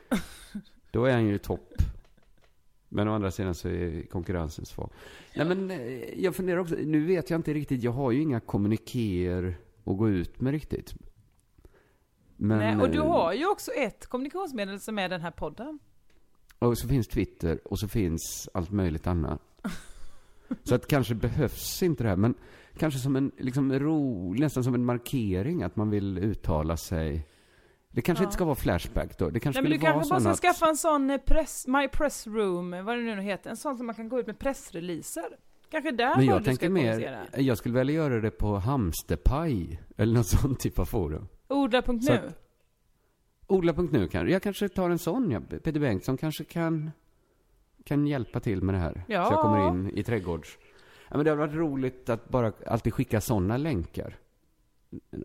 Då 0.90 1.04
är 1.04 1.12
han 1.12 1.26
ju 1.26 1.38
topp. 1.38 1.72
Men 2.88 3.08
å 3.08 3.12
andra 3.12 3.30
sidan 3.30 3.54
så 3.54 3.68
är 3.68 4.06
konkurrensen 4.06 4.66
svag. 4.66 4.90
Nej 5.36 5.46
men, 5.46 5.70
eh, 5.70 6.22
jag 6.22 6.36
funderar 6.36 6.58
också, 6.58 6.74
nu 6.74 7.06
vet 7.06 7.30
jag 7.30 7.38
inte 7.38 7.54
riktigt, 7.54 7.82
jag 7.82 7.92
har 7.92 8.10
ju 8.10 8.22
inga 8.22 8.40
kommunikéer 8.40 9.56
att 9.84 9.96
gå 9.96 10.08
ut 10.08 10.40
med 10.40 10.52
riktigt. 10.52 10.94
Men, 12.36 12.58
Nej, 12.58 12.76
och 12.76 12.90
du 12.90 12.98
eh, 12.98 13.06
har 13.06 13.32
ju 13.32 13.46
också 13.46 13.70
ett 13.70 14.06
kommunikationsmedel 14.06 14.80
som 14.80 14.98
är 14.98 15.08
den 15.08 15.20
här 15.20 15.30
podden. 15.30 15.78
Och 16.58 16.78
så 16.78 16.88
finns 16.88 17.08
Twitter 17.08 17.68
och 17.68 17.78
så 17.78 17.88
finns 17.88 18.48
allt 18.54 18.70
möjligt 18.70 19.06
annat. 19.06 19.40
Så 20.62 20.74
att 20.74 20.86
kanske 20.86 21.14
behövs 21.14 21.82
inte 21.82 22.02
det 22.02 22.08
här, 22.08 22.16
men 22.16 22.34
kanske 22.78 23.00
som 23.00 23.16
en, 23.16 23.32
liksom 23.38 23.72
ro, 23.78 24.32
nästan 24.34 24.64
som 24.64 24.74
en 24.74 24.84
markering 24.84 25.62
att 25.62 25.76
man 25.76 25.90
vill 25.90 26.18
uttala 26.18 26.76
sig 26.76 27.26
Det 27.90 28.02
kanske 28.02 28.24
Ja. 28.24 28.26
inte 28.26 28.34
ska 28.34 28.44
vara 28.44 28.54
Flashback 28.54 29.18
då. 29.18 29.30
Det 29.30 29.40
kanske 29.40 29.62
Nej 29.62 29.70
men 29.70 29.78
du 29.80 29.86
kanske 29.86 30.10
bara 30.10 30.34
ska 30.34 30.48
skaffa 30.48 30.66
en 30.68 30.76
sån 30.76 31.10
eh, 31.10 31.18
press, 31.18 31.66
My 31.66 31.88
Press 31.88 32.26
Room, 32.26 32.70
vad 32.84 32.98
det 32.98 33.02
nu 33.02 33.20
heter, 33.22 33.50
en 33.50 33.56
sån 33.56 33.76
som 33.76 33.86
man 33.86 33.94
kan 33.94 34.08
gå 34.08 34.20
ut 34.20 34.26
med 34.26 34.38
pressreleaser. 34.38 35.24
Kanske 35.70 35.90
där 35.90 36.16
Men 36.16 36.26
jag 36.26 36.40
du 36.40 36.44
tänker 36.44 36.68
mer, 36.68 37.26
jag 37.36 37.58
skulle 37.58 37.78
vilja 37.78 37.94
göra 37.94 38.20
det 38.20 38.30
på 38.30 38.56
Hamsterpaj. 38.56 39.80
Eller 39.96 40.14
någon 40.14 40.24
sån 40.24 40.56
typ 40.56 40.78
av 40.78 40.84
forum. 40.84 41.28
Odla.nu. 41.48 42.12
att- 42.12 42.40
Odla.nu 43.46 44.08
kanske. 44.08 44.32
Jag 44.32 44.42
kanske 44.42 44.68
tar 44.68 44.90
en 44.90 44.98
sån, 44.98 45.30
ja. 45.30 45.40
Peter 45.40 45.80
Bengtsson 45.80 46.16
kanske 46.16 46.44
kan, 46.44 46.90
kan 47.84 48.06
hjälpa 48.06 48.40
till 48.40 48.62
med 48.62 48.74
det 48.74 48.78
här. 48.78 49.04
Ja. 49.08 49.24
Så 49.24 49.32
jag 49.32 49.40
kommer 49.40 49.68
in 49.68 49.90
i 49.98 50.02
trädgårds... 50.02 50.58
Ja, 51.08 51.16
men 51.16 51.24
det 51.24 51.30
har 51.30 51.38
varit 51.38 51.54
roligt 51.54 52.08
att 52.08 52.28
bara 52.28 52.52
alltid 52.66 52.94
skicka 52.94 53.20
sådana 53.20 53.56
länkar. 53.56 54.18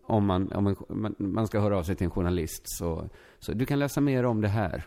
Om 0.02 0.26
man, 0.26 0.52
om 0.52 0.76
man, 0.88 1.14
man 1.18 1.46
ska 1.46 1.60
höra 1.60 1.78
av 1.78 1.82
sig 1.82 1.96
till 1.96 2.04
en 2.04 2.10
journalist 2.10 2.62
så, 2.64 3.08
så 3.38 3.52
du 3.52 3.66
kan 3.66 3.78
läsa 3.78 4.00
mer 4.00 4.24
om 4.24 4.40
det 4.40 4.48
här. 4.48 4.84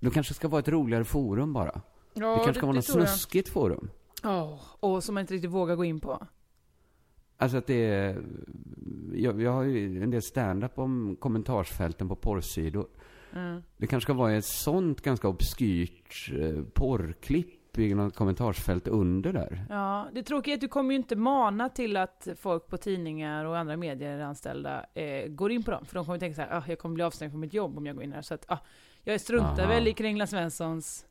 Det 0.00 0.10
kanske 0.10 0.34
ska 0.34 0.48
vara 0.48 0.58
ett 0.58 0.68
roligare 0.68 1.04
forum 1.04 1.52
bara. 1.52 1.80
Ja, 2.14 2.30
det 2.30 2.36
kanske 2.36 2.54
ska 2.54 2.66
vara 2.66 2.76
något 2.76 2.88
jag. 2.88 2.94
snuskigt 2.94 3.48
forum. 3.48 3.90
Åh, 4.24 4.60
och 4.80 5.04
som 5.04 5.14
man 5.14 5.20
inte 5.20 5.34
riktigt 5.34 5.50
vågar 5.50 5.76
gå 5.76 5.84
in 5.84 6.00
på. 6.00 6.26
Alltså 7.36 7.58
att 7.58 7.66
det 7.66 7.86
är... 7.86 8.22
Jag, 9.14 9.42
jag 9.42 9.52
har 9.52 9.62
ju 9.62 10.02
en 10.02 10.10
del 10.10 10.22
stand-up 10.22 10.78
om 10.78 11.16
kommentarsfälten 11.20 12.08
på 12.08 12.16
porrsidor. 12.16 12.88
Mm. 13.34 13.62
Det 13.76 13.86
kanske 13.86 14.04
ska 14.04 14.12
vara 14.12 14.32
ett 14.32 14.44
sånt 14.44 15.00
ganska 15.00 15.28
obskyrt 15.28 16.30
eh, 16.38 16.62
porrklipp 16.74 17.78
i 17.78 17.94
något 17.94 18.16
kommentarsfält 18.16 18.88
under 18.88 19.32
där. 19.32 19.64
Ja, 19.68 20.08
det 20.12 20.22
tråkiga 20.22 20.52
är 20.52 20.56
att 20.56 20.60
du 20.60 20.68
kommer 20.68 20.90
ju 20.90 20.96
inte 20.96 21.16
mana 21.16 21.68
till 21.68 21.96
att 21.96 22.28
folk 22.36 22.66
på 22.66 22.76
tidningar 22.76 23.44
och 23.44 23.58
andra 23.58 23.76
medier 23.76 24.20
anställda 24.20 24.86
eh, 24.94 25.28
går 25.28 25.52
in 25.52 25.62
på 25.62 25.70
dem. 25.70 25.86
För 25.86 25.94
de 25.94 26.04
kommer 26.04 26.18
tänka 26.18 26.34
så 26.34 26.42
här, 26.42 26.58
ah, 26.58 26.62
jag 26.66 26.78
kommer 26.78 26.94
bli 26.94 27.04
avstängd 27.04 27.32
från 27.32 27.40
mitt 27.40 27.54
jobb 27.54 27.78
om 27.78 27.86
jag 27.86 27.96
går 27.96 28.04
in 28.04 28.12
här. 28.12 28.22
Så 28.22 28.34
att, 28.34 28.44
ah, 28.48 28.58
jag 29.04 29.20
struntar 29.20 29.62
Aha. 29.62 29.68
väl 29.68 29.88
i 29.88 29.92
Kringla 29.92 30.26
Svenssons 30.26 31.06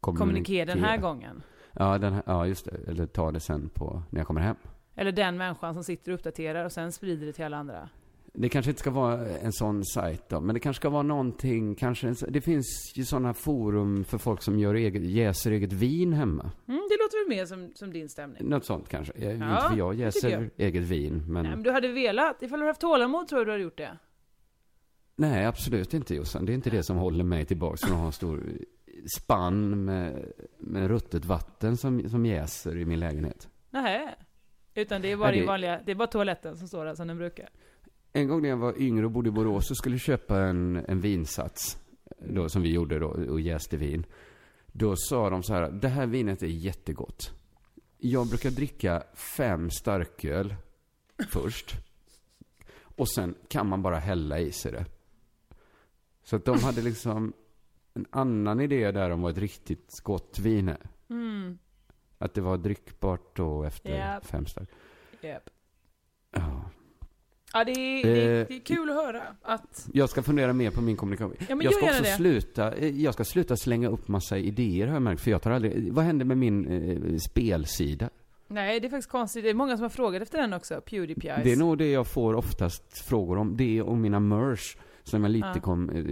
kommuniké 0.00 0.64
den 0.64 0.84
här 0.84 0.96
gången. 0.96 1.42
Ja, 1.72 1.98
den 1.98 2.12
här, 2.12 2.22
ja, 2.26 2.46
just 2.46 2.64
det. 2.64 2.90
Eller 2.90 3.06
ta 3.06 3.32
det 3.32 3.40
sen 3.40 3.68
på, 3.68 4.02
när 4.10 4.20
jag 4.20 4.26
kommer 4.26 4.40
hem. 4.40 4.56
Eller 4.94 5.12
den 5.12 5.36
människan 5.36 5.74
som 5.74 5.84
sitter 5.84 6.12
och 6.12 6.18
uppdaterar 6.18 6.64
och 6.64 6.72
sen 6.72 6.92
sprider 6.92 7.26
det 7.26 7.32
till 7.32 7.44
alla 7.44 7.56
andra. 7.56 7.88
Det 8.34 8.48
kanske 8.48 8.70
inte 8.70 8.80
ska 8.80 8.90
vara 8.90 9.28
en 9.28 9.52
sån 9.52 9.84
sajt 9.84 10.28
då, 10.28 10.40
men 10.40 10.54
det 10.54 10.60
kanske 10.60 10.80
ska 10.80 10.88
vara 10.90 11.02
någonting, 11.02 11.74
kanske 11.74 12.08
en, 12.08 12.16
det 12.28 12.40
finns 12.40 12.92
ju 12.94 13.04
sådana 13.04 13.34
forum 13.34 14.04
för 14.04 14.18
folk 14.18 14.42
som 14.42 14.58
gör 14.58 14.74
eget, 14.74 15.02
jäser 15.02 15.50
eget 15.50 15.72
vin 15.72 16.12
hemma. 16.12 16.42
Mm, 16.42 16.80
det 16.88 16.96
låter 17.02 17.28
väl 17.28 17.36
mer 17.38 17.46
som, 17.46 17.72
som 17.74 17.92
din 17.92 18.08
stämning. 18.08 18.48
Något 18.48 18.64
sånt 18.64 18.88
kanske. 18.88 19.12
Jag, 19.16 19.32
Ja, 19.36 19.54
inte 19.56 19.68
för 19.70 19.76
jag 19.78 19.94
jäser 19.94 20.28
jag. 20.30 20.50
eget 20.56 20.82
vin, 20.82 21.12
men... 21.14 21.32
Nej, 21.32 21.42
Nej, 21.42 21.50
men 21.50 21.62
du 21.62 21.70
hade 21.70 21.88
velat, 21.88 22.42
ifall 22.42 22.58
du 22.58 22.62
hade 22.62 22.70
haft 22.70 22.80
tålamod 22.80 23.28
tror 23.28 23.40
jag 23.40 23.46
du 23.46 23.50
hade 23.52 23.62
gjort 23.64 23.78
det. 23.78 23.98
absolut 25.48 25.94
inte 25.94 26.14
Jossan. 26.14 26.46
Det 26.46 26.52
är 26.52 26.54
inte 26.54 26.70
det 26.70 26.82
som 26.82 26.96
håller 26.96 27.24
mig 27.24 27.44
tillbaka 27.44 27.76
från 27.86 27.92
att 27.94 28.00
ha 28.00 28.06
en 28.06 28.12
stor 28.12 28.42
spann 29.18 29.84
med, 29.84 30.32
med 30.58 30.88
ruttet 30.88 31.24
vatten 31.24 31.76
som, 31.76 32.08
som 32.08 32.26
jäser 32.26 32.76
i 32.78 32.84
min 32.84 33.00
lägenhet. 33.00 33.48
Nej. 33.70 34.14
Utan 34.74 35.02
det 35.02 35.12
är 35.12 35.16
bara, 35.16 35.30
Nej, 35.30 35.40
det- 35.40 35.46
vanliga, 35.46 35.80
det 35.86 35.92
är 35.92 35.96
bara 35.96 36.08
toaletten 36.08 36.56
som 36.56 36.68
står 36.68 36.84
där 36.84 36.94
som 36.94 37.08
den 37.08 37.16
brukar. 37.16 37.48
En 38.12 38.28
gång 38.28 38.42
när 38.42 38.48
jag 38.48 38.56
var 38.56 38.78
yngre 38.78 39.04
och 39.04 39.10
bodde 39.10 39.28
i 39.28 39.32
Borås 39.32 39.68
så 39.68 39.74
skulle 39.74 39.94
jag 39.94 40.00
köpa 40.00 40.40
en, 40.40 40.76
en 40.88 41.00
vinsats. 41.00 41.78
Då, 42.18 42.48
som 42.48 42.62
vi 42.62 42.72
gjorde 42.72 42.98
då 42.98 43.08
och 43.08 43.40
jäste 43.40 43.76
vin. 43.76 44.06
Då 44.66 44.94
sa 44.96 45.30
de 45.30 45.42
så 45.42 45.54
här, 45.54 45.70
det 45.70 45.88
här 45.88 46.06
vinet 46.06 46.42
är 46.42 46.46
jättegott. 46.46 47.32
Jag 47.98 48.28
brukar 48.28 48.50
dricka 48.50 49.02
fem 49.14 49.70
starköl 49.70 50.54
först. 51.30 51.74
Och 52.96 53.08
sen 53.08 53.34
kan 53.48 53.68
man 53.68 53.82
bara 53.82 53.98
hälla 53.98 54.38
i 54.38 54.52
sig 54.52 54.72
det. 54.72 54.86
Så 56.24 56.36
att 56.36 56.44
de 56.44 56.58
hade 56.58 56.82
liksom 56.82 57.32
en 57.94 58.06
annan 58.10 58.60
idé 58.60 58.90
där 58.90 59.10
om 59.10 59.22
vad 59.22 59.32
ett 59.32 59.38
riktigt 59.38 60.00
gott 60.02 60.38
vin 60.38 60.68
är. 60.68 60.90
Mm. 61.08 61.58
Att 62.18 62.34
det 62.34 62.40
var 62.40 62.58
drickbart 62.58 63.36
då 63.36 63.64
efter 63.64 63.98
Japp. 63.98 64.26
fem 64.26 64.46
stark. 64.46 64.68
Yep. 65.22 65.50
Ja. 66.30 66.70
Ja, 67.54 67.64
det 67.64 67.70
är, 67.72 68.02
det, 68.06 68.22
är, 68.22 68.40
Eh. 68.40 68.46
det 68.48 68.54
är 68.56 68.60
kul 68.60 68.90
att 68.90 68.96
höra 68.96 69.22
att... 69.42 69.88
Jag 69.92 70.08
ska 70.10 70.22
fundera 70.22 70.52
mer 70.52 70.70
på 70.70 70.80
min 70.80 70.96
kommunikation. 70.96 71.36
Ja, 71.48 71.56
jag 71.62 71.74
ska 71.74 71.84
också 71.86 72.02
det. 72.02 72.08
sluta, 72.08 72.72
eh, 72.74 73.00
jag 73.02 73.14
ska 73.14 73.24
sluta 73.24 73.56
slänga 73.56 73.88
upp 73.88 74.08
massa 74.08 74.38
idéer 74.38 74.86
har 74.86 74.94
jag 74.94 75.02
märkt, 75.02 75.20
för 75.22 75.30
jag 75.30 75.42
tar 75.42 75.50
aldrig, 75.50 75.92
vad 75.92 76.04
händer 76.04 76.24
med 76.24 76.38
min 76.38 76.66
eh, 76.66 77.16
spelsida? 77.18 78.10
Nej, 78.48 78.80
det 78.80 78.86
är 78.86 78.90
faktiskt 78.90 79.10
konstigt. 79.10 79.44
Det 79.44 79.50
är 79.50 79.54
många 79.54 79.76
som 79.76 79.82
har 79.82 79.90
frågat 79.90 80.22
efter 80.22 80.38
den 80.38 80.52
också. 80.52 80.80
Pewdiepie. 80.80 81.40
Det 81.44 81.52
är 81.52 81.56
nog 81.56 81.78
det 81.78 81.90
jag 81.90 82.06
får 82.06 82.34
oftast 82.34 82.98
frågor 83.08 83.38
om, 83.38 83.56
det 83.56 83.82
och 83.82 83.96
mina 83.96 84.20
merch, 84.20 84.76
som 85.02 85.22
jag 85.24 85.30
lite 85.30 85.50
Ja. 85.54 85.60
kom, 85.60 85.90
eh, 85.90 86.04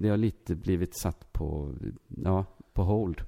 det 0.00 0.08
har 0.08 0.16
lite 0.16 0.54
blivit 0.54 0.98
satt 0.98 1.32
på, 1.32 1.74
ja, 2.24 2.44
på 2.72 2.82
hold. 2.82 3.20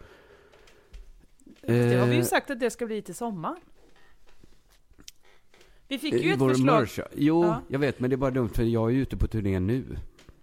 Det 1.66 1.94
har 2.00 2.06
vi 2.06 2.14
ju 2.16 2.24
sagt 2.24 2.50
att 2.50 2.60
det 2.60 2.70
ska 2.70 2.86
bli 2.86 3.02
till 3.02 3.14
sommaren. 3.14 3.56
Vi 5.92 5.98
fick 5.98 6.14
ju 6.14 6.28
eh, 6.28 6.32
ett 6.34 6.40
vår 6.40 6.48
förslag. 6.48 6.80
merch. 6.80 6.98
Jo, 7.14 7.44
Ja. 7.44 7.62
jag 7.68 7.78
vet, 7.78 8.00
men 8.00 8.10
det 8.10 8.14
är 8.14 8.18
bara 8.18 8.30
dumt 8.30 8.48
för 8.48 8.62
jag 8.62 8.90
är 8.90 8.94
ju 8.94 9.02
ute 9.02 9.16
på 9.16 9.26
turné 9.26 9.60
nu. 9.60 9.96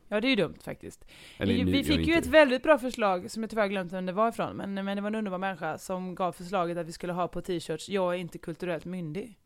Ja, 0.08 0.22
det 0.22 0.28
är 0.28 0.30
ju 0.30 0.36
dumt 0.36 0.56
faktiskt. 0.64 1.06
Eller 1.38 1.54
vi 1.54 1.64
nu, 1.64 1.72
vi 1.72 1.84
fick 1.84 2.08
ju 2.08 2.14
ett 2.14 2.28
väldigt 2.28 2.64
bra 2.64 2.78
förslag, 2.78 3.32
som 3.32 3.44
jag 3.44 3.50
tyvärr 3.50 3.68
glömt 3.68 3.94
vem 3.94 4.06
det 4.06 4.12
var 4.12 4.30
ifrån, 4.30 4.58
men, 4.58 4.74
men 4.74 4.98
det 4.98 5.02
var 5.02 5.08
en 5.08 5.16
underbar 5.16 5.38
människa 5.38 5.78
som 5.78 6.16
gav 6.16 6.32
förslaget 6.32 6.78
att 6.78 6.88
vi 6.88 6.92
skulle 6.92 7.14
ha 7.14 7.28
på 7.28 7.42
t-shirts, 7.42 7.90
jag 7.90 8.14
är 8.14 8.18
inte 8.18 8.38
kulturellt 8.38 8.86
myndig. 8.86 9.40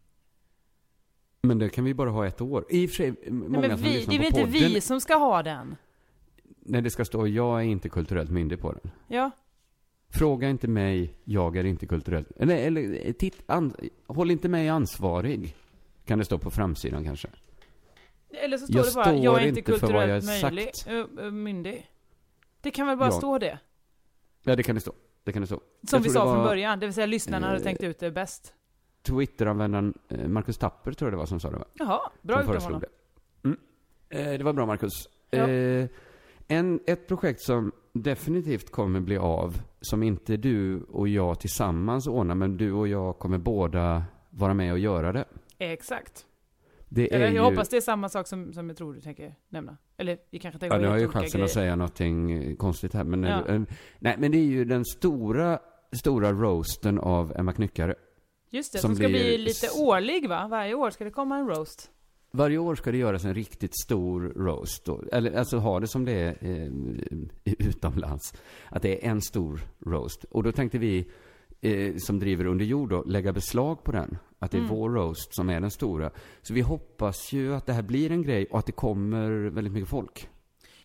Men 1.41 1.59
det 1.59 1.69
kan 1.69 1.83
vi 1.83 1.93
bara 1.93 2.09
ha 2.09 2.27
ett 2.27 2.41
år. 2.41 2.65
I 2.69 2.85
och 2.85 2.89
för 2.89 2.95
sig, 2.95 3.13
många 3.31 3.59
Nej, 3.59 3.69
men 3.69 3.77
som 3.77 3.87
vi, 3.87 3.93
lyssnar 3.93 4.11
det 4.11 4.17
är 4.17 4.19
väl 4.19 4.27
inte 4.27 4.39
podden, 4.41 4.73
vi 4.73 4.81
som 4.81 5.01
ska 5.01 5.15
ha 5.15 5.43
den? 5.43 5.75
när 6.65 6.81
det 6.81 6.89
ska 6.89 7.05
stå 7.05 7.27
jag 7.27 7.59
är 7.59 7.63
inte 7.63 7.89
kulturellt 7.89 8.29
myndig 8.29 8.59
på 8.59 8.71
den. 8.71 8.91
Ja. 9.07 9.31
Fråga 10.09 10.49
inte 10.49 10.67
mig, 10.67 11.13
jag 11.23 11.57
är 11.57 11.63
inte 11.63 11.85
kulturellt... 11.85 12.31
Eller, 12.35 12.57
eller 12.57 13.07
eh, 13.07 13.13
titt, 13.13 13.43
an, 13.45 13.75
håll 14.07 14.31
inte 14.31 14.49
mig 14.49 14.69
ansvarig. 14.69 15.55
Kan 16.05 16.19
det 16.19 16.25
stå 16.25 16.37
på 16.37 16.51
framsidan 16.51 17.03
kanske? 17.03 17.27
Eller 18.29 18.57
så 18.57 18.65
står 18.67 18.77
Jag 18.77 18.85
det 18.85 18.93
bara, 18.95 19.13
jag 19.15 19.43
är 19.43 19.47
inte 19.47 19.61
kulturellt 19.61 20.25
möjlig, 20.25 20.69
ö, 20.87 21.31
myndig. 21.31 21.89
Det 22.61 22.71
kan 22.71 22.87
väl 22.87 22.97
bara 22.97 23.07
Ja. 23.09 23.11
stå 23.11 23.37
det? 23.37 23.59
Ja, 24.43 24.55
det 24.55 24.63
kan 24.63 24.75
det 24.75 24.81
stå. 24.81 24.93
Det 25.23 25.31
kan 25.31 25.41
det 25.41 25.45
stå. 25.47 25.55
Som 25.55 25.63
Jag 25.97 25.99
vi 25.99 26.09
sa 26.09 26.33
från 26.33 26.43
början, 26.43 26.79
det 26.79 26.85
vill 26.85 26.93
säga 26.93 27.05
lyssnarna 27.05 27.47
hade 27.47 27.57
eh, 27.59 27.63
tänkt 27.63 27.83
ut 27.83 27.99
det 27.99 28.11
bäst. 28.11 28.53
Twitteranvändaren 29.01 29.93
eh, 30.09 30.27
Marcus 30.27 30.57
Tapper 30.57 30.91
tror 30.93 31.07
jag 31.07 31.13
det 31.13 31.17
var 31.17 31.25
som 31.25 31.39
sa 31.39 31.51
det 31.51 31.57
va? 31.57 31.65
Jaha, 31.73 31.99
bra 32.21 32.43
gjort 32.43 32.55
av 32.55 32.61
honom. 32.63 32.79
det. 32.81 32.87
Mm. 33.47 33.57
Eh, 34.09 34.37
det 34.37 34.43
var 34.43 34.53
bra 34.53 34.65
Marcus. 34.65 35.09
Ja. 35.29 35.47
Eh, 35.49 35.87
en, 36.47 36.79
ett 36.85 37.07
projekt 37.07 37.41
som 37.41 37.71
definitivt 37.93 38.71
kommer 38.71 38.99
bli 38.99 39.17
av, 39.17 39.61
som 39.81 40.03
inte 40.03 40.37
du 40.37 40.83
och 40.83 41.07
jag 41.07 41.39
tillsammans 41.39 42.07
ordnar, 42.07 42.35
men 42.35 42.57
du 42.57 42.71
och 42.71 42.87
jag 42.87 43.19
kommer 43.19 43.37
båda 43.37 44.03
vara 44.29 44.53
med 44.53 44.71
och 44.71 44.79
göra 44.79 45.11
det. 45.13 45.25
Exakt. 45.71 46.25
Det 46.89 47.13
Eller, 47.13 47.25
är 47.25 47.31
jag 47.31 47.33
ju... 47.33 47.39
hoppas 47.51 47.69
det 47.69 47.77
är 47.77 47.81
samma 47.81 48.09
sak 48.09 48.27
som, 48.27 48.53
som 48.53 48.67
jag 48.69 48.77
tror 48.77 48.93
du 48.93 49.01
tänker 49.01 49.35
nämna. 49.49 49.77
Eller 49.97 50.17
vi 50.29 50.39
kanske 50.39 50.59
tänker 50.59 50.75
Ja, 50.75 50.81
nu 50.81 50.87
på 50.87 50.91
har 50.93 50.99
jag 50.99 51.11
chansen 51.11 51.31
grejer. 51.31 51.45
att 51.45 51.51
säga 51.51 51.75
någonting 51.75 52.31
eh, 52.31 52.55
konstigt 52.55 52.93
här. 52.93 53.03
Men, 53.03 53.23
Ja. 53.23 53.47
eh, 53.47 53.61
nej, 53.99 54.15
men 54.19 54.31
det 54.31 54.37
är 54.37 54.45
ju 54.45 54.65
den 54.65 54.85
stora, 54.85 55.59
stora 55.91 56.31
roasten 56.31 56.99
av 56.99 57.33
Emma 57.37 57.53
Knyckare. 57.53 57.95
Just 58.49 58.73
det, 58.73 58.79
som 58.79 58.87
som 58.89 58.95
ska 58.95 59.07
blir- 59.07 59.19
bli 59.19 59.37
lite 59.37 59.67
årlig 59.79 60.29
va? 60.29 60.47
Varje 60.51 60.73
år 60.73 60.89
ska 60.89 61.03
det 61.03 61.11
komma 61.11 61.37
en 61.37 61.47
roast. 61.47 61.89
Varje 62.31 62.57
år 62.57 62.75
ska 62.75 62.91
det 62.91 62.97
göras 62.97 63.25
en 63.25 63.33
riktigt 63.33 63.81
stor 63.83 64.21
roast. 64.35 64.85
Då. 64.85 65.03
Eller 65.11 65.31
alltså 65.39 65.57
ha 65.57 65.79
det 65.79 65.87
som 65.87 66.05
det 66.05 66.11
är 66.13 66.37
eh, 66.41 66.71
utomlands. 67.45 68.33
Att 68.69 68.81
det 68.81 69.05
är 69.05 69.09
en 69.11 69.21
stor 69.21 69.61
roast. 69.85 70.23
Och 70.23 70.43
då 70.43 70.51
tänkte 70.51 70.77
vi, 70.77 71.11
eh, 71.63 71.93
som 71.97 72.19
driver 72.19 72.45
under 72.45 72.65
jord 72.65 72.89
då, 72.89 73.03
lägga 73.03 73.33
beslag 73.33 73.83
på 73.83 73.91
den. 73.91 74.17
Att 74.39 74.51
det 74.51 74.57
är 74.57 74.59
Mm. 74.59 74.75
vår 74.75 74.89
roast 74.89 75.35
som 75.35 75.49
är 75.49 75.59
den 75.61 75.71
stora. 75.71 76.11
Så 76.41 76.53
vi 76.53 76.61
hoppas 76.61 77.33
ju 77.33 77.55
att 77.55 77.65
det 77.65 77.73
här 77.73 77.81
blir 77.81 78.11
en 78.11 78.21
grej 78.21 78.45
och 78.51 78.59
att 78.59 78.65
det 78.65 78.71
kommer 78.71 79.31
väldigt 79.49 79.73
mycket 79.73 79.89
folk. 79.89 80.29